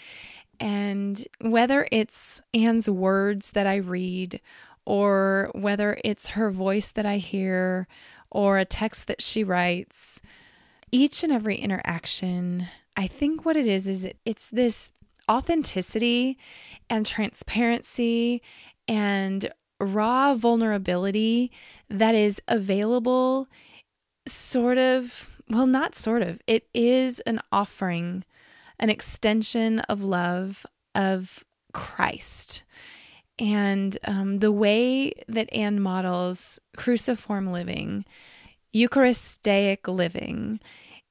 And 0.61 1.27
whether 1.41 1.89
it's 1.91 2.41
Ann's 2.53 2.89
words 2.89 3.53
that 3.53 3.67
I 3.67 3.77
read, 3.77 4.41
or 4.85 5.51
whether 5.55 5.99
it's 6.05 6.31
her 6.31 6.51
voice 6.51 6.91
that 6.93 7.07
I 7.07 7.17
hear, 7.17 7.89
or 8.31 8.59
a 8.59 8.65
text 8.65 9.07
that 9.07 9.23
she 9.23 9.43
writes, 9.43 10.21
each 10.93 11.25
and 11.25 11.33
every 11.33 11.57
interaction, 11.57 12.67
I 12.97 13.07
think 13.07 13.45
what 13.45 13.57
it 13.57 13.67
is 13.67 13.87
is 13.87 14.07
it's 14.25 14.51
this 14.51 14.93
authenticity 15.31 16.39
and 16.91 17.07
transparency 17.07 18.43
and 18.87 19.51
raw 19.81 20.35
vulnerability 20.35 21.51
that 21.89 22.15
is 22.15 22.41
available 22.47 23.49
sort 24.27 24.79
of, 24.79 25.31
well, 25.49 25.67
not 25.67 25.95
sort 25.95 26.23
of, 26.23 26.41
it 26.47 26.69
is 26.75 27.21
an 27.21 27.41
offering, 27.53 28.25
an 28.79 28.91
extension 28.91 29.81
of 29.81 30.03
love 30.03 30.65
of 30.95 31.45
Christ. 31.73 32.63
And 33.39 33.99
um, 34.05 34.39
the 34.39 34.53
way 34.53 35.13
that 35.29 35.53
Ann 35.53 35.81
models 35.81 36.61
cruciform 36.77 37.53
living, 37.53 38.05
Eucharistic 38.73 39.89
living, 39.89 40.61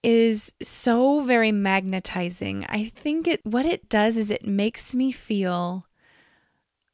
is 0.03 0.53
so 0.61 1.22
very 1.22 1.51
magnetizing. 1.51 2.66
I 2.68 2.91
think 2.95 3.28
it 3.28 3.45
what 3.45 3.66
it 3.66 3.88
does 3.89 4.18
is 4.18 4.30
it 4.30 4.45
makes 4.45 4.93
me 4.93 5.11
feel 5.11 5.86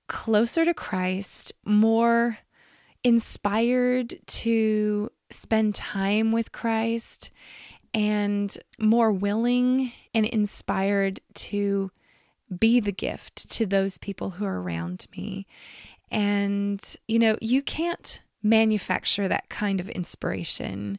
closer 0.07 0.65
to 0.65 0.74
Christ, 0.74 1.53
more 1.65 2.39
inspired 3.03 4.15
to 4.26 5.09
spend 5.32 5.75
time 5.75 6.32
with 6.32 6.51
Christ 6.51 7.32
and 7.93 8.55
more 8.80 9.11
willing 9.11 9.91
and 10.13 10.25
inspired 10.25 11.19
to 11.34 11.91
be 12.57 12.80
the 12.80 12.91
gift 12.91 13.49
to 13.51 13.65
those 13.65 13.97
people 13.97 14.32
who 14.32 14.45
are 14.45 14.61
around 14.61 15.07
me. 15.15 15.45
And, 16.11 16.82
you 17.07 17.19
know, 17.19 17.38
you 17.41 17.61
can't 17.61 18.21
manufacture 18.41 19.27
that 19.27 19.49
kind 19.49 19.80
of 19.80 19.89
inspiration. 19.89 20.97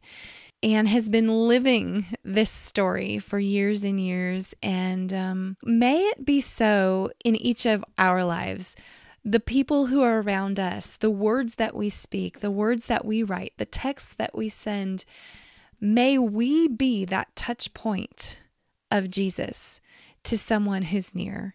Ann 0.62 0.86
has 0.86 1.08
been 1.08 1.28
living 1.48 2.06
this 2.22 2.50
story 2.50 3.18
for 3.18 3.38
years 3.38 3.82
and 3.82 4.00
years, 4.00 4.54
and 4.62 5.12
um, 5.12 5.56
may 5.64 5.98
it 6.00 6.24
be 6.24 6.40
so 6.40 7.10
in 7.24 7.34
each 7.34 7.66
of 7.66 7.84
our 7.98 8.24
lives. 8.24 8.76
The 9.24 9.40
people 9.40 9.86
who 9.86 10.02
are 10.02 10.20
around 10.20 10.58
us, 10.58 10.96
the 10.96 11.10
words 11.10 11.56
that 11.56 11.76
we 11.76 11.90
speak, 11.90 12.40
the 12.40 12.50
words 12.50 12.86
that 12.86 13.04
we 13.04 13.22
write, 13.22 13.52
the 13.58 13.66
texts 13.66 14.14
that 14.14 14.34
we 14.34 14.48
send, 14.48 15.04
may 15.80 16.18
we 16.18 16.68
be 16.68 17.04
that 17.04 17.34
touch 17.36 17.74
point 17.74 18.38
of 18.90 19.10
Jesus 19.10 19.80
to 20.24 20.38
someone 20.38 20.82
who's 20.82 21.14
near. 21.14 21.54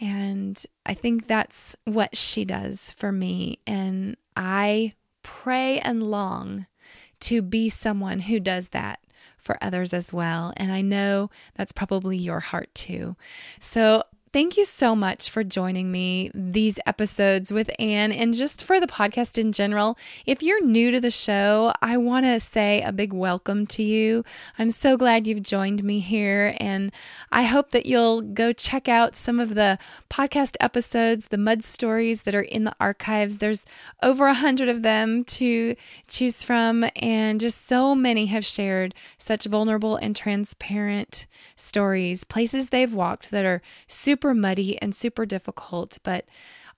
And 0.00 0.62
I 0.86 0.94
think 0.94 1.26
that's 1.26 1.76
what 1.84 2.16
she 2.16 2.44
does 2.44 2.92
for 2.92 3.12
me. 3.12 3.58
And 3.66 4.16
I 4.36 4.94
pray 5.22 5.78
and 5.80 6.02
long 6.02 6.66
to 7.20 7.42
be 7.42 7.68
someone 7.68 8.20
who 8.20 8.40
does 8.40 8.70
that 8.70 9.00
for 9.36 9.56
others 9.62 9.92
as 9.92 10.12
well. 10.12 10.52
And 10.56 10.72
I 10.72 10.80
know 10.80 11.30
that's 11.54 11.72
probably 11.72 12.16
your 12.16 12.40
heart 12.40 12.74
too. 12.74 13.16
So 13.60 14.02
Thank 14.32 14.56
you 14.56 14.64
so 14.64 14.96
much 14.96 15.28
for 15.28 15.44
joining 15.44 15.92
me 15.92 16.30
these 16.32 16.78
episodes 16.86 17.52
with 17.52 17.70
Ann 17.78 18.12
and 18.12 18.32
just 18.32 18.64
for 18.64 18.80
the 18.80 18.86
podcast 18.86 19.36
in 19.36 19.52
general. 19.52 19.98
If 20.24 20.42
you're 20.42 20.64
new 20.64 20.90
to 20.90 21.00
the 21.00 21.10
show, 21.10 21.74
I 21.82 21.98
want 21.98 22.24
to 22.24 22.40
say 22.40 22.80
a 22.80 22.92
big 22.92 23.12
welcome 23.12 23.66
to 23.66 23.82
you. 23.82 24.24
I'm 24.58 24.70
so 24.70 24.96
glad 24.96 25.26
you've 25.26 25.42
joined 25.42 25.84
me 25.84 26.00
here, 26.00 26.56
and 26.56 26.92
I 27.30 27.42
hope 27.42 27.72
that 27.72 27.84
you'll 27.84 28.22
go 28.22 28.54
check 28.54 28.88
out 28.88 29.16
some 29.16 29.38
of 29.38 29.54
the 29.54 29.78
podcast 30.08 30.56
episodes, 30.60 31.28
the 31.28 31.36
mud 31.36 31.62
stories 31.62 32.22
that 32.22 32.34
are 32.34 32.40
in 32.40 32.64
the 32.64 32.74
archives. 32.80 33.36
There's 33.36 33.66
over 34.02 34.28
a 34.28 34.34
hundred 34.34 34.70
of 34.70 34.80
them 34.80 35.24
to 35.24 35.76
choose 36.08 36.42
from, 36.42 36.86
and 36.96 37.38
just 37.38 37.66
so 37.66 37.94
many 37.94 38.24
have 38.26 38.46
shared 38.46 38.94
such 39.18 39.44
vulnerable 39.44 39.96
and 39.96 40.16
transparent 40.16 41.26
stories, 41.54 42.24
places 42.24 42.70
they've 42.70 42.94
walked 42.94 43.30
that 43.30 43.44
are 43.44 43.60
super 43.86 44.21
super 44.22 44.34
muddy 44.34 44.80
and 44.80 44.94
super 44.94 45.26
difficult, 45.26 45.98
but 46.04 46.26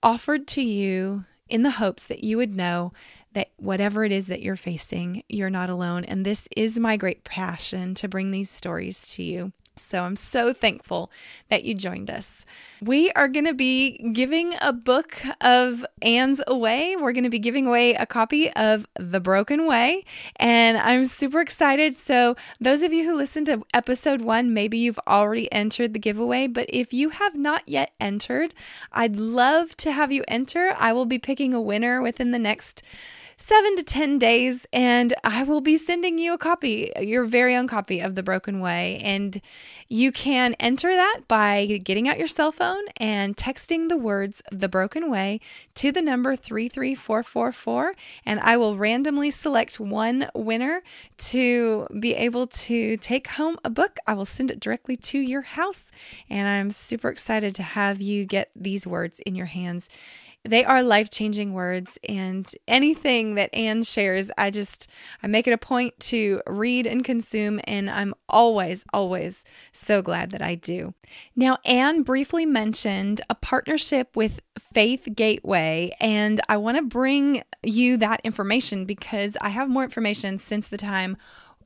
offered 0.02 0.46
to 0.46 0.62
you 0.62 1.26
in 1.46 1.62
the 1.62 1.72
hopes 1.72 2.06
that 2.06 2.24
you 2.24 2.38
would 2.38 2.56
know 2.56 2.90
that 3.34 3.50
whatever 3.58 4.02
it 4.02 4.10
is 4.10 4.28
that 4.28 4.40
you're 4.40 4.56
facing, 4.56 5.22
you're 5.28 5.50
not 5.50 5.68
alone. 5.68 6.04
And 6.04 6.24
this 6.24 6.48
is 6.56 6.78
my 6.78 6.96
great 6.96 7.22
passion 7.22 7.94
to 7.96 8.08
bring 8.08 8.30
these 8.30 8.48
stories 8.48 9.12
to 9.12 9.22
you. 9.22 9.52
So 9.76 10.02
I'm 10.02 10.16
so 10.16 10.52
thankful 10.52 11.10
that 11.48 11.64
you 11.64 11.74
joined 11.74 12.08
us. 12.08 12.46
We 12.80 13.10
are 13.12 13.28
going 13.28 13.46
to 13.46 13.54
be 13.54 13.98
giving 14.12 14.54
a 14.60 14.72
book 14.72 15.20
of 15.40 15.84
Ann's 16.00 16.40
away. 16.46 16.96
We're 16.96 17.12
going 17.12 17.24
to 17.24 17.30
be 17.30 17.38
giving 17.38 17.66
away 17.66 17.94
a 17.94 18.06
copy 18.06 18.52
of 18.52 18.86
The 18.98 19.20
Broken 19.20 19.66
Way, 19.66 20.04
and 20.36 20.78
I'm 20.78 21.06
super 21.06 21.40
excited. 21.40 21.96
So, 21.96 22.36
those 22.60 22.82
of 22.82 22.92
you 22.92 23.04
who 23.04 23.16
listened 23.16 23.46
to 23.46 23.64
episode 23.72 24.20
one, 24.20 24.54
maybe 24.54 24.78
you've 24.78 25.00
already 25.08 25.50
entered 25.50 25.92
the 25.92 25.98
giveaway, 25.98 26.46
but 26.46 26.66
if 26.68 26.92
you 26.92 27.08
have 27.08 27.34
not 27.34 27.68
yet 27.68 27.92
entered, 27.98 28.54
I'd 28.92 29.16
love 29.16 29.76
to 29.78 29.92
have 29.92 30.12
you 30.12 30.24
enter. 30.28 30.74
I 30.78 30.92
will 30.92 31.06
be 31.06 31.18
picking 31.18 31.52
a 31.52 31.60
winner 31.60 32.00
within 32.00 32.30
the 32.30 32.38
next 32.38 32.82
seven 33.36 33.76
to 33.76 33.82
10 33.82 34.18
days, 34.18 34.66
and 34.72 35.12
I 35.24 35.42
will 35.42 35.60
be 35.60 35.76
sending 35.76 36.18
you 36.18 36.34
a 36.34 36.38
copy, 36.38 36.92
your 37.00 37.24
very 37.24 37.54
own 37.56 37.68
copy 37.68 38.00
of 38.00 38.14
The 38.14 38.22
Broken 38.22 38.60
Way. 38.60 39.00
And 39.02 39.40
you 39.88 40.12
can 40.12 40.54
enter 40.60 40.94
that 40.94 41.22
by 41.28 41.66
getting 41.84 42.08
out 42.08 42.18
your 42.18 42.28
cell 42.28 42.52
phone 42.52 42.82
and 42.96 43.36
texting 43.36 43.88
the 43.88 43.96
words 43.96 44.42
The 44.50 44.68
Broken 44.68 45.10
Way 45.10 45.40
to 45.74 45.92
the 45.92 46.02
number 46.02 46.36
33444, 46.36 47.94
and 48.24 48.40
I 48.40 48.56
will 48.56 48.76
randomly 48.76 49.30
select 49.30 49.78
one 49.80 50.28
winner 50.34 50.82
to 51.18 51.86
be 51.98 52.14
able 52.14 52.46
to 52.46 52.96
take 52.98 53.28
home 53.28 53.56
a 53.64 53.70
book. 53.70 53.98
I 54.06 54.14
will 54.14 54.24
send 54.24 54.50
it 54.50 54.60
directly 54.60 54.96
to 54.96 55.18
your 55.18 55.42
house, 55.42 55.90
and 56.30 56.48
I'm 56.48 56.70
super 56.70 57.08
excited 57.08 57.54
to 57.56 57.62
have 57.62 58.00
you 58.00 58.24
get 58.24 58.50
these 58.56 58.86
words 58.86 59.20
in 59.20 59.34
your 59.34 59.46
hands 59.46 59.88
they 60.46 60.64
are 60.64 60.82
life 60.82 61.10
changing 61.10 61.54
words 61.54 61.98
and 62.06 62.50
anything 62.68 63.34
that 63.36 63.54
Ann 63.54 63.82
shares, 63.82 64.30
I 64.36 64.50
just 64.50 64.88
I 65.22 65.26
make 65.26 65.46
it 65.46 65.52
a 65.52 65.58
point 65.58 65.98
to 66.00 66.42
read 66.46 66.86
and 66.86 67.02
consume 67.02 67.60
and 67.64 67.88
I'm 67.88 68.14
always 68.28 68.84
always 68.92 69.44
so 69.72 70.02
glad 70.02 70.30
that 70.32 70.42
I 70.42 70.54
do. 70.54 70.92
Now 71.34 71.58
Ann 71.64 72.02
briefly 72.02 72.44
mentioned 72.44 73.22
a 73.30 73.34
partnership 73.34 74.14
with 74.14 74.40
Faith 74.58 75.08
Gateway 75.14 75.96
and 75.98 76.40
I 76.48 76.58
want 76.58 76.76
to 76.76 76.82
bring 76.82 77.42
you 77.62 77.96
that 77.96 78.20
information 78.22 78.84
because 78.84 79.36
I 79.40 79.48
have 79.48 79.70
more 79.70 79.84
information 79.84 80.38
since 80.38 80.68
the 80.68 80.76
time 80.76 81.16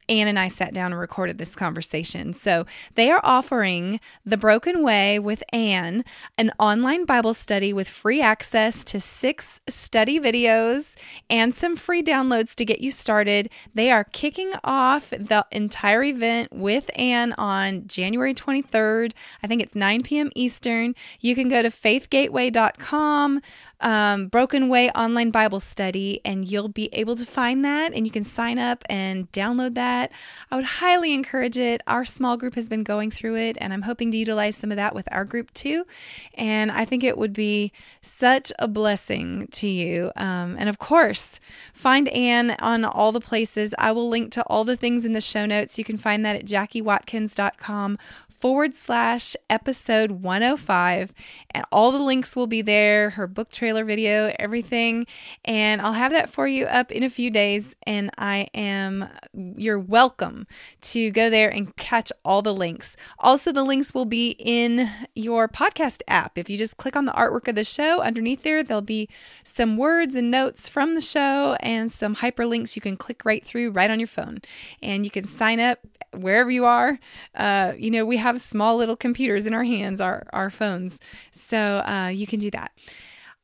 Ann 0.09 0.29
and 0.29 0.39
I 0.39 0.49
sat 0.49 0.75
down 0.75 0.93
and 0.93 1.01
recorded 1.01 1.39
this 1.39 1.55
conversation. 1.55 2.33
So 2.33 2.67
they 2.95 3.11
are 3.11 3.21
offering 3.23 4.01
The 4.25 4.37
Broken 4.37 4.83
Way 4.83 5.19
with 5.19 5.43
Ann, 5.53 6.05
an 6.37 6.51
online 6.59 7.05
Bible 7.05 7.35
study 7.35 7.73
with 7.73 7.89
free 7.89 8.21
access 8.21 8.85
to 8.85 9.01
six 9.01 9.61
study 9.69 10.19
videos 10.19 10.95
and 11.29 11.55
some 11.55 11.77
free 11.77 12.03
downloads 12.03 12.55
to 12.57 12.65
get 12.65 12.81
you 12.81 12.91
started. 12.91 13.51
They 13.75 13.91
are 13.91 14.05
kicking 14.05 14.53
off 14.65 15.11
the 15.11 15.47
entire 15.53 16.03
event 16.03 16.53
with 16.53 16.91
Ann 16.97 17.35
on 17.35 17.87
January 17.87 18.35
23rd. 18.35 19.13
I 19.43 19.47
think 19.47 19.63
it's 19.63 19.75
9 19.75 20.03
p.m. 20.03 20.31
Eastern. 20.35 20.95
You 21.21 21.35
can 21.35 21.49
go 21.49 21.63
to 21.63 21.71
faithgateway.com 21.71 23.41
um, 23.81 24.29
Broken 24.29 24.69
Way 24.69 24.91
online 24.91 25.31
Bible 25.31 25.61
study, 25.61 26.21
and 26.25 26.51
you'll 26.51 26.69
be 26.69 26.89
able 26.93 27.17
to 27.17 27.25
find 27.25 27.65
that 27.65 27.93
and 27.93 28.07
you 28.07 28.11
can 28.11 28.25
sign 28.25 28.59
up 28.59 28.85
and 28.89 29.31
download 29.33 29.75
that. 29.75 30.11
I 30.51 30.57
would 30.57 30.65
highly 30.65 31.15
encourage 31.15 31.57
it. 31.57 31.83
Our 31.87 32.05
small 32.05 32.37
group 32.37 32.55
has 32.55 32.69
been 32.69 32.83
going 32.83 33.11
through 33.11 33.37
it, 33.37 33.57
and 33.61 33.73
I'm 33.73 33.83
hoping 33.83 34.11
to 34.13 34.19
utilize 34.19 34.57
some 34.57 34.71
of 34.71 34.77
that 34.77 34.95
with 34.95 35.09
our 35.13 35.25
group 35.25 35.53
too. 35.55 35.87
And 36.35 36.71
I 36.73 36.85
think 36.85 37.05
it 37.05 37.17
would 37.17 37.33
be 37.33 37.73
such 38.03 38.53
a 38.59 38.67
blessing 38.67 39.49
to 39.53 39.69
you. 39.69 40.11
Um, 40.17 40.57
and 40.59 40.69
of 40.69 40.79
course, 40.79 41.41
find 41.73 42.09
Ann 42.09 42.57
on 42.61 42.85
all 42.85 43.13
the 43.13 43.21
places. 43.21 43.75
I 43.79 43.93
will 43.93 44.09
link 44.09 44.33
to 44.33 44.43
all 44.45 44.65
the 44.65 44.77
things 44.77 45.05
in 45.05 45.13
the 45.13 45.21
show 45.21 45.47
notes. 45.47 45.79
You 45.79 45.85
can 45.85 45.99
find 45.99 46.25
that 46.25 46.37
at 46.37 46.45
jackiewatkins.com 46.47 47.99
forward 48.39 48.75
slash 48.75 49.35
episode 49.51 50.13
105. 50.13 51.13
And 51.51 51.65
all 51.73 51.91
the 51.91 51.99
links 51.99 52.37
will 52.37 52.47
be 52.47 52.63
there 52.63 53.11
her 53.11 53.27
book 53.27 53.51
trailer 53.51 53.85
video, 53.85 54.33
everything. 54.39 55.07
And 55.45 55.81
I'll 55.81 55.93
have 55.93 56.13
that 56.13 56.31
for 56.31 56.47
you 56.47 56.67
up 56.67 56.93
in 56.93 57.03
a 57.03 57.11
few 57.11 57.31
days. 57.31 57.75
And 57.85 58.11
I 58.17 58.49
am, 58.55 59.09
you're 59.35 59.79
welcome 59.79 60.47
to 60.83 61.11
go 61.11 61.31
there 61.31 61.51
and 61.51 61.75
catch 61.77 62.13
all 62.25 62.43
the 62.43 62.55
links. 62.55 62.97
Also, 63.19 63.53
the 63.53 63.65
links 63.65 63.93
will 63.93 64.05
be 64.05 64.37
in 64.39 64.91
your 65.15 65.49
podcast 65.49 66.03
app. 66.07 66.39
If 66.39 66.49
you 66.49 66.57
just 66.57 66.77
click 66.77 66.97
on 66.97 67.07
the 67.07 67.13
artwork 67.13 67.49
of 67.49 67.57
the 67.57 67.65
show 67.65 68.01
underneath 68.01 68.43
there, 68.43 68.63
there'll 68.63 68.83
be 68.83 69.09
some 69.43 69.77
words 69.77 70.15
and 70.15 70.31
notes 70.31 70.69
from 70.69 70.95
the 70.95 71.01
show 71.01 71.57
and 71.61 71.91
some 71.91 72.17
hyperlinks 72.17 72.77
you 72.77 72.83
can 72.83 72.97
click 72.97 73.25
right 73.25 73.45
through 73.45 73.73
right 73.73 73.91
on 73.91 73.99
your 73.99 74.07
phone. 74.07 74.39
And 74.81 75.05
you 75.05 75.11
can 75.11 75.25
sign 75.25 75.59
up 75.59 75.81
wherever 76.13 76.51
you 76.51 76.65
are. 76.65 76.99
Uh, 77.35 77.73
you 77.77 77.91
know, 77.91 78.05
we 78.05 78.17
have 78.17 78.28
small 78.37 78.77
little 78.77 78.97
computers 78.97 79.47
in 79.47 79.55
our 79.55 79.65
hands, 79.65 80.01
our, 80.01 80.27
our 80.33 80.51
phones. 80.51 81.01
So 81.33 81.79
uh, 81.79 82.09
you 82.09 82.27
can 82.27 82.39
do 82.39 82.51
that. 82.51 82.73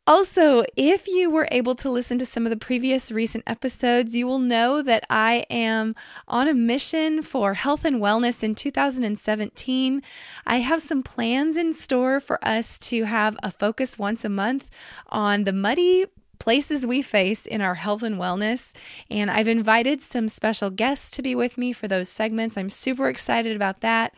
Also, 0.06 0.64
if 0.76 1.08
you 1.08 1.30
were 1.30 1.48
able 1.50 1.74
to 1.76 1.88
listen 1.88 2.18
to 2.18 2.26
some 2.26 2.44
of 2.44 2.50
the 2.50 2.58
previous 2.58 3.10
recent 3.10 3.42
episodes, 3.46 4.14
you 4.14 4.26
will 4.26 4.38
know 4.38 4.82
that 4.82 5.02
I 5.08 5.46
am 5.48 5.94
on 6.28 6.46
a 6.46 6.52
mission 6.52 7.22
for 7.22 7.54
health 7.54 7.86
and 7.86 8.02
wellness 8.02 8.42
in 8.42 8.54
2017. 8.54 10.02
I 10.44 10.56
have 10.58 10.82
some 10.82 11.02
plans 11.02 11.56
in 11.56 11.72
store 11.72 12.20
for 12.20 12.38
us 12.46 12.78
to 12.80 13.04
have 13.04 13.38
a 13.42 13.50
focus 13.50 13.98
once 13.98 14.26
a 14.26 14.28
month 14.28 14.68
on 15.08 15.44
the 15.44 15.54
muddy 15.54 16.04
places 16.38 16.86
we 16.86 17.02
face 17.02 17.46
in 17.46 17.60
our 17.60 17.74
health 17.74 18.02
and 18.02 18.16
wellness. 18.16 18.72
And 19.10 19.30
I've 19.30 19.48
invited 19.48 20.02
some 20.02 20.28
special 20.28 20.70
guests 20.70 21.10
to 21.12 21.22
be 21.22 21.34
with 21.34 21.58
me 21.58 21.72
for 21.72 21.88
those 21.88 22.08
segments. 22.08 22.56
I'm 22.56 22.70
super 22.70 23.08
excited 23.08 23.56
about 23.56 23.80
that. 23.80 24.14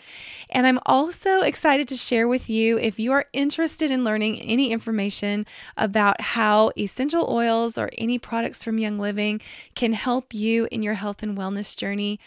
And 0.51 0.67
I'm 0.67 0.81
also 0.87 1.41
excited 1.41 1.89
to 1.89 1.97
share 1.97 2.29
with 2.29 2.49
you 2.49 2.79
if 2.79 2.99
you 2.99 3.13
are 3.13 3.27
interested 3.33 3.91
in 3.91 4.05
learning 4.05 4.41
any 4.41 4.73
information 4.73 5.47
about 5.77 6.21
how 6.21 6.73
essential 6.77 7.27
oils 7.31 7.79
or 7.79 7.91
any 7.99 8.19
products 8.19 8.63
from 8.63 8.79
Young 8.79 8.99
Living 8.99 9.41
can 9.75 9.93
help 9.93 10.33
you 10.35 10.69
in 10.71 10.83
your 10.83 10.95
health 10.95 11.23
and 11.23 11.37
wellness 11.37 11.77
journey. 11.77 12.19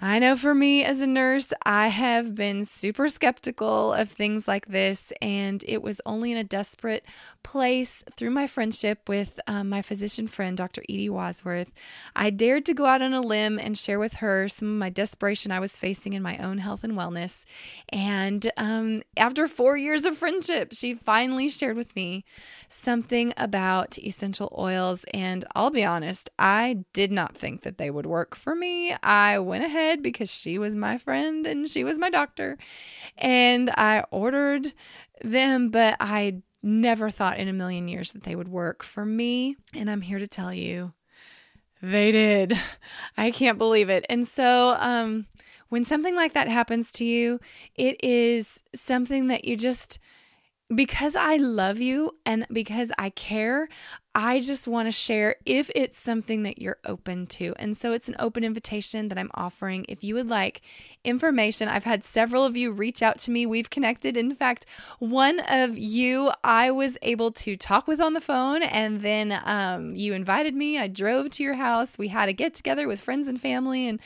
I 0.00 0.20
know 0.20 0.36
for 0.36 0.54
me 0.54 0.84
as 0.84 1.00
a 1.00 1.08
nurse, 1.08 1.52
I 1.66 1.88
have 1.88 2.36
been 2.36 2.64
super 2.64 3.08
skeptical 3.08 3.92
of 3.92 4.08
things 4.08 4.46
like 4.46 4.68
this, 4.68 5.12
and 5.20 5.64
it 5.66 5.82
was 5.82 6.00
only 6.06 6.30
in 6.30 6.38
a 6.38 6.44
desperate 6.44 7.04
place 7.42 8.04
through 8.16 8.30
my 8.30 8.46
friendship 8.46 9.08
with 9.08 9.40
um, 9.48 9.68
my 9.68 9.82
physician 9.82 10.28
friend, 10.28 10.56
Dr. 10.56 10.82
Edie 10.88 11.08
Wadsworth. 11.08 11.72
I 12.14 12.30
dared 12.30 12.64
to 12.66 12.74
go 12.74 12.86
out 12.86 13.02
on 13.02 13.12
a 13.12 13.20
limb 13.20 13.58
and 13.58 13.76
share 13.76 13.98
with 13.98 14.14
her 14.14 14.48
some 14.48 14.68
of 14.68 14.78
my 14.78 14.88
desperation 14.88 15.50
I 15.50 15.58
was 15.58 15.76
facing 15.76 16.12
in 16.12 16.22
my 16.22 16.38
own 16.38 16.58
health 16.58 16.84
and 16.84 16.92
wellness. 16.92 17.44
And 17.88 18.52
um, 18.56 19.02
after 19.16 19.48
four 19.48 19.76
years 19.76 20.04
of 20.04 20.16
friendship, 20.16 20.74
she 20.74 20.94
finally 20.94 21.48
shared 21.48 21.76
with 21.76 21.96
me 21.96 22.24
something 22.68 23.32
about 23.36 23.98
essential 23.98 24.54
oils. 24.56 25.04
And 25.12 25.44
I'll 25.56 25.70
be 25.70 25.84
honest, 25.84 26.30
I 26.38 26.84
did 26.92 27.10
not 27.10 27.36
think 27.36 27.62
that 27.62 27.78
they 27.78 27.90
would 27.90 28.06
work 28.06 28.36
for 28.36 28.54
me. 28.54 28.94
I 29.02 29.40
went 29.40 29.64
ahead 29.64 29.87
because 29.96 30.30
she 30.30 30.58
was 30.58 30.74
my 30.74 30.98
friend 30.98 31.46
and 31.46 31.68
she 31.68 31.84
was 31.84 31.98
my 31.98 32.10
doctor. 32.10 32.58
And 33.16 33.70
I 33.70 34.04
ordered 34.10 34.72
them, 35.22 35.70
but 35.70 35.96
I 36.00 36.42
never 36.62 37.10
thought 37.10 37.38
in 37.38 37.48
a 37.48 37.52
million 37.52 37.88
years 37.88 38.12
that 38.12 38.24
they 38.24 38.36
would 38.36 38.48
work 38.48 38.82
for 38.82 39.04
me. 39.04 39.56
And 39.74 39.90
I'm 39.90 40.02
here 40.02 40.18
to 40.18 40.26
tell 40.26 40.52
you 40.52 40.92
they 41.80 42.12
did. 42.12 42.58
I 43.16 43.30
can't 43.30 43.58
believe 43.58 43.90
it. 43.90 44.04
And 44.08 44.26
so, 44.26 44.76
um, 44.78 45.26
when 45.68 45.84
something 45.84 46.16
like 46.16 46.32
that 46.32 46.48
happens 46.48 46.90
to 46.92 47.04
you, 47.04 47.40
it 47.74 48.02
is 48.02 48.62
something 48.74 49.28
that 49.28 49.44
you 49.44 49.56
just 49.56 49.98
because 50.74 51.16
I 51.16 51.36
love 51.36 51.78
you 51.78 52.16
and 52.26 52.46
because 52.52 52.90
I 52.98 53.10
care, 53.10 53.68
I 54.20 54.40
just 54.40 54.66
want 54.66 54.88
to 54.88 54.90
share 54.92 55.36
if 55.46 55.70
it's 55.76 55.96
something 55.96 56.42
that 56.42 56.60
you're 56.60 56.78
open 56.84 57.28
to. 57.28 57.54
And 57.56 57.76
so 57.76 57.92
it's 57.92 58.08
an 58.08 58.16
open 58.18 58.42
invitation 58.42 59.10
that 59.10 59.16
I'm 59.16 59.30
offering. 59.34 59.86
If 59.88 60.02
you 60.02 60.16
would 60.16 60.28
like 60.28 60.60
information, 61.04 61.68
I've 61.68 61.84
had 61.84 62.02
several 62.02 62.44
of 62.44 62.56
you 62.56 62.72
reach 62.72 63.00
out 63.00 63.20
to 63.20 63.30
me. 63.30 63.46
We've 63.46 63.70
connected. 63.70 64.16
In 64.16 64.34
fact, 64.34 64.66
one 64.98 65.38
of 65.48 65.78
you 65.78 66.32
I 66.42 66.72
was 66.72 66.98
able 67.02 67.30
to 67.30 67.56
talk 67.56 67.86
with 67.86 68.00
on 68.00 68.14
the 68.14 68.20
phone, 68.20 68.64
and 68.64 69.02
then 69.02 69.40
um, 69.44 69.94
you 69.94 70.14
invited 70.14 70.56
me. 70.56 70.80
I 70.80 70.88
drove 70.88 71.30
to 71.30 71.44
your 71.44 71.54
house. 71.54 71.96
We 71.96 72.08
had 72.08 72.28
a 72.28 72.32
get 72.32 72.54
together 72.54 72.88
with 72.88 73.00
friends 73.00 73.28
and 73.28 73.40
family, 73.40 73.86
and 73.86 74.00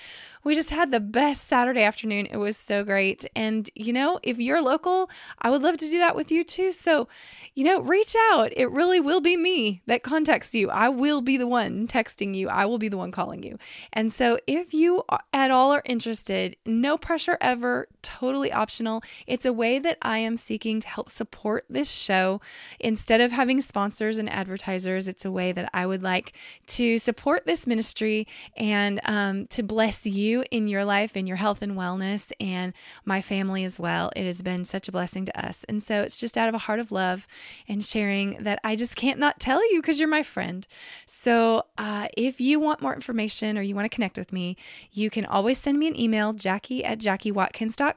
we 0.45 0.55
just 0.55 0.71
had 0.71 0.91
the 0.91 1.01
best 1.01 1.47
Saturday 1.47 1.83
afternoon. 1.83 2.27
It 2.27 2.37
was 2.37 2.57
so 2.57 2.85
great. 2.85 3.25
And, 3.37 3.69
you 3.75 3.93
know, 3.93 4.19
if 4.23 4.39
you're 4.39 4.63
local, 4.63 5.11
I 5.41 5.51
would 5.51 5.63
love 5.63 5.77
to 5.79 5.89
do 5.89 5.99
that 5.99 6.17
with 6.17 6.31
you 6.31 6.45
too. 6.45 6.73
So, 6.73 7.09
you 7.55 7.65
know, 7.65 7.81
reach 7.81 8.17
out. 8.33 8.53
It 8.57 8.71
really 8.71 9.01
will 9.01 9.21
be 9.21 9.37
me 9.37 9.83
that 9.87 10.03
contacts 10.03 10.55
you. 10.55 10.71
I 10.71 10.89
will 10.89 11.21
be 11.21 11.37
the 11.37 11.47
one 11.47 11.87
texting 11.87 12.35
you. 12.35 12.49
I 12.49 12.67
will 12.67 12.79
be 12.79 12.89
the 12.89 12.97
one 12.97 13.13
calling 13.13 13.43
you. 13.43 13.59
And 13.93 14.13
so 14.13 14.39
if 14.47 14.75
you 14.75 15.05
at 15.33 15.51
all 15.51 15.73
are 15.73 15.83
interested, 15.85 16.57
no 16.67 16.97
pressure 16.97 17.39
ever, 17.41 17.89
totally 18.03 18.53
optional. 18.53 19.03
It's 19.27 19.45
a 19.45 19.53
way 19.53 19.79
that 19.79 19.99
I 20.03 20.19
am 20.19 20.37
seeking 20.37 20.81
to 20.81 20.89
help 20.89 21.11
support 21.11 21.65
this 21.69 21.91
show. 21.91 22.41
Instead 22.81 23.21
of 23.21 23.33
having 23.33 23.61
sponsors 23.61 24.19
and 24.19 24.29
advertisers, 24.31 25.09
it's 25.09 25.25
a 25.25 25.31
way 25.31 25.53
that 25.53 25.71
I 25.73 25.87
would 25.87 26.03
like 26.03 26.33
to 26.69 26.99
support 26.99 27.47
this 27.47 27.67
ministry 27.67 28.27
and 28.57 29.01
um, 29.05 29.47
to 29.49 29.63
bless 29.63 30.07
you 30.07 30.45
in 30.51 30.69
your 30.69 30.85
life, 30.85 31.17
in 31.17 31.27
your 31.27 31.37
health 31.37 31.63
and 31.63 31.73
wellness, 31.73 32.33
and 32.41 32.73
my 33.05 33.21
family 33.21 33.65
as 33.65 33.79
well. 33.79 34.11
It 34.17 34.27
has 34.27 34.43
been 34.43 34.65
such 34.65 34.89
a 34.89 34.93
blessing 34.93 35.25
to 35.27 35.47
us. 35.47 35.65
And 35.69 35.83
so 35.83 36.03
it's 36.03 36.19
just 36.19 36.37
out 36.37 36.49
of 36.49 36.55
a 36.55 36.59
heart 36.59 36.81
of 36.81 36.93
love 36.93 37.27
and 37.69 37.85
sharing 37.85 38.43
that 38.43 38.59
I 38.65 38.77
just 38.77 38.97
can't 38.97 39.19
not 39.19 39.41
tell 39.41 39.63
you 39.73 39.81
because 39.81 39.99
you're 39.99 40.09
my 40.09 40.23
friend. 40.23 40.67
So 41.07 41.65
uh, 41.79 42.09
if 42.17 42.41
you 42.41 42.61
want 42.61 42.83
more 42.83 42.95
information 42.95 43.57
or 43.57 43.63
you 43.63 43.75
want 43.75 43.85
to 43.91 43.95
connect 43.95 44.19
with 44.19 44.33
me, 44.33 44.57
you 44.91 45.11
can 45.11 45.25
always 45.27 45.59
send 45.59 45.79
me 45.79 45.87
an 45.87 45.99
email, 45.99 46.33
jackie 46.33 46.85
at 46.85 46.99
jackiewatkins.com, 46.99 47.92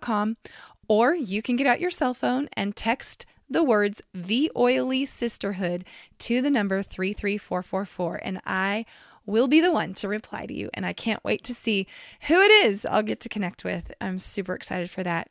or 0.88 1.14
you 1.14 1.42
can 1.42 1.56
get 1.56 1.68
out 1.68 1.80
your 1.80 1.92
cell 1.92 2.14
phone 2.14 2.48
and 2.54 2.76
text 2.76 3.26
the 3.50 3.64
words 3.64 4.02
The 4.14 4.52
Oily 4.56 5.06
Sisterhood 5.06 5.86
to 6.20 6.42
the 6.42 6.50
number 6.50 6.82
33444, 6.82 8.22
and 8.24 8.42
I 8.46 8.86
will 9.26 9.48
be 9.48 9.62
the 9.62 9.72
one 9.72 9.94
to 9.96 10.08
reply 10.08 10.46
to 10.46 10.54
you. 10.54 10.70
And 10.74 10.86
I 10.86 10.94
can't 10.94 11.24
wait 11.24 11.44
to 11.46 11.56
see 11.56 11.88
who 12.28 12.42
it 12.42 12.52
is 12.66 12.86
I'll 12.86 13.04
get 13.04 13.20
to 13.22 13.30
connect 13.30 13.64
with. 13.64 13.92
I'm 14.02 14.20
super 14.20 14.54
excited 14.54 14.90
for 14.90 15.04
that. 15.04 15.30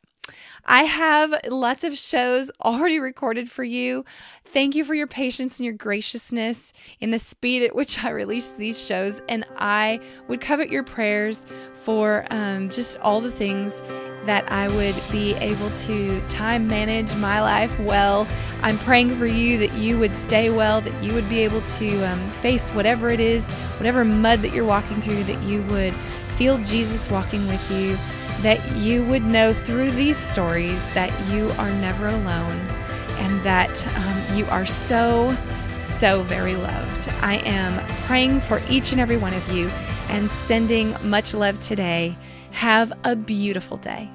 I 0.67 0.85
have 0.85 1.35
lots 1.49 1.85
of 1.85 1.97
shows 1.99 2.51
already 2.65 2.99
recorded 2.99 3.51
for 3.51 3.65
you. 3.65 4.05
Thank 4.47 4.75
you 4.75 4.85
for 4.85 4.95
your 4.95 5.07
patience 5.07 5.59
and 5.59 5.65
your 5.65 5.75
graciousness 5.75 6.73
in 7.01 7.11
the 7.11 7.19
speed 7.19 7.63
at 7.63 7.75
which 7.75 8.03
I 8.03 8.11
release 8.11 8.53
these 8.53 8.83
shows. 8.83 9.21
And 9.29 9.45
I 9.57 10.01
would 10.29 10.41
covet 10.41 10.71
your 10.71 10.83
prayers 10.83 11.45
for 11.75 12.27
um, 12.31 12.71
just 12.71 12.97
all 12.99 13.21
the 13.21 13.33
things 13.33 13.83
that 14.27 14.51
I 14.51 14.69
would 14.69 14.95
be 15.13 15.35
able 15.35 15.71
to 15.71 16.21
time 16.29 16.67
manage 16.67 17.15
my 17.17 17.43
life 17.43 17.79
well. 17.81 18.27
I'm 18.63 18.79
praying 18.79 19.17
for 19.17 19.27
you 19.27 19.59
that 19.59 19.75
you 19.75 19.99
would 19.99 20.17
stay 20.17 20.49
well, 20.49 20.81
that 20.81 21.05
you 21.05 21.13
would 21.13 21.29
be 21.29 21.41
able 21.41 21.61
to 21.61 22.03
um, 22.05 22.31
face 22.33 22.71
whatever 22.71 23.11
it 23.11 23.21
is, 23.21 23.47
whatever 23.77 24.03
mud 24.03 24.41
that 24.43 24.55
you're 24.55 24.65
walking 24.65 25.03
through, 25.03 25.25
that 25.25 25.43
you 25.43 25.63
would 25.65 25.95
feel 26.37 26.57
Jesus 26.59 27.11
walking 27.11 27.47
with 27.49 27.71
you 27.71 27.99
that 28.45 28.77
you 28.77 29.03
would 29.07 29.25
know 29.25 29.55
through 29.55 29.91
these 29.93 30.19
stories 30.19 30.85
that 30.93 31.11
you 31.33 31.49
are 31.53 31.71
never 31.71 32.09
alone 32.09 32.57
and 33.17 33.43
that 33.43 33.87
um, 33.97 34.37
you 34.37 34.45
are 34.47 34.67
so, 34.67 35.35
so 35.81 36.23
very 36.25 36.55
loved. 36.55 37.09
I 37.23 37.37
am 37.47 37.85
praying 38.07 38.41
for 38.41 38.61
each 38.69 38.93
and 38.93 39.01
every 39.01 39.17
one 39.17 39.33
of 39.33 39.51
you 39.51 39.69
and 40.11 40.31
sending 40.31 40.95
much 41.03 41.33
love 41.33 41.59
today. 41.61 42.19
Have 42.51 42.93
a 43.05 43.17
beautiful 43.17 43.79
day. 43.79 44.11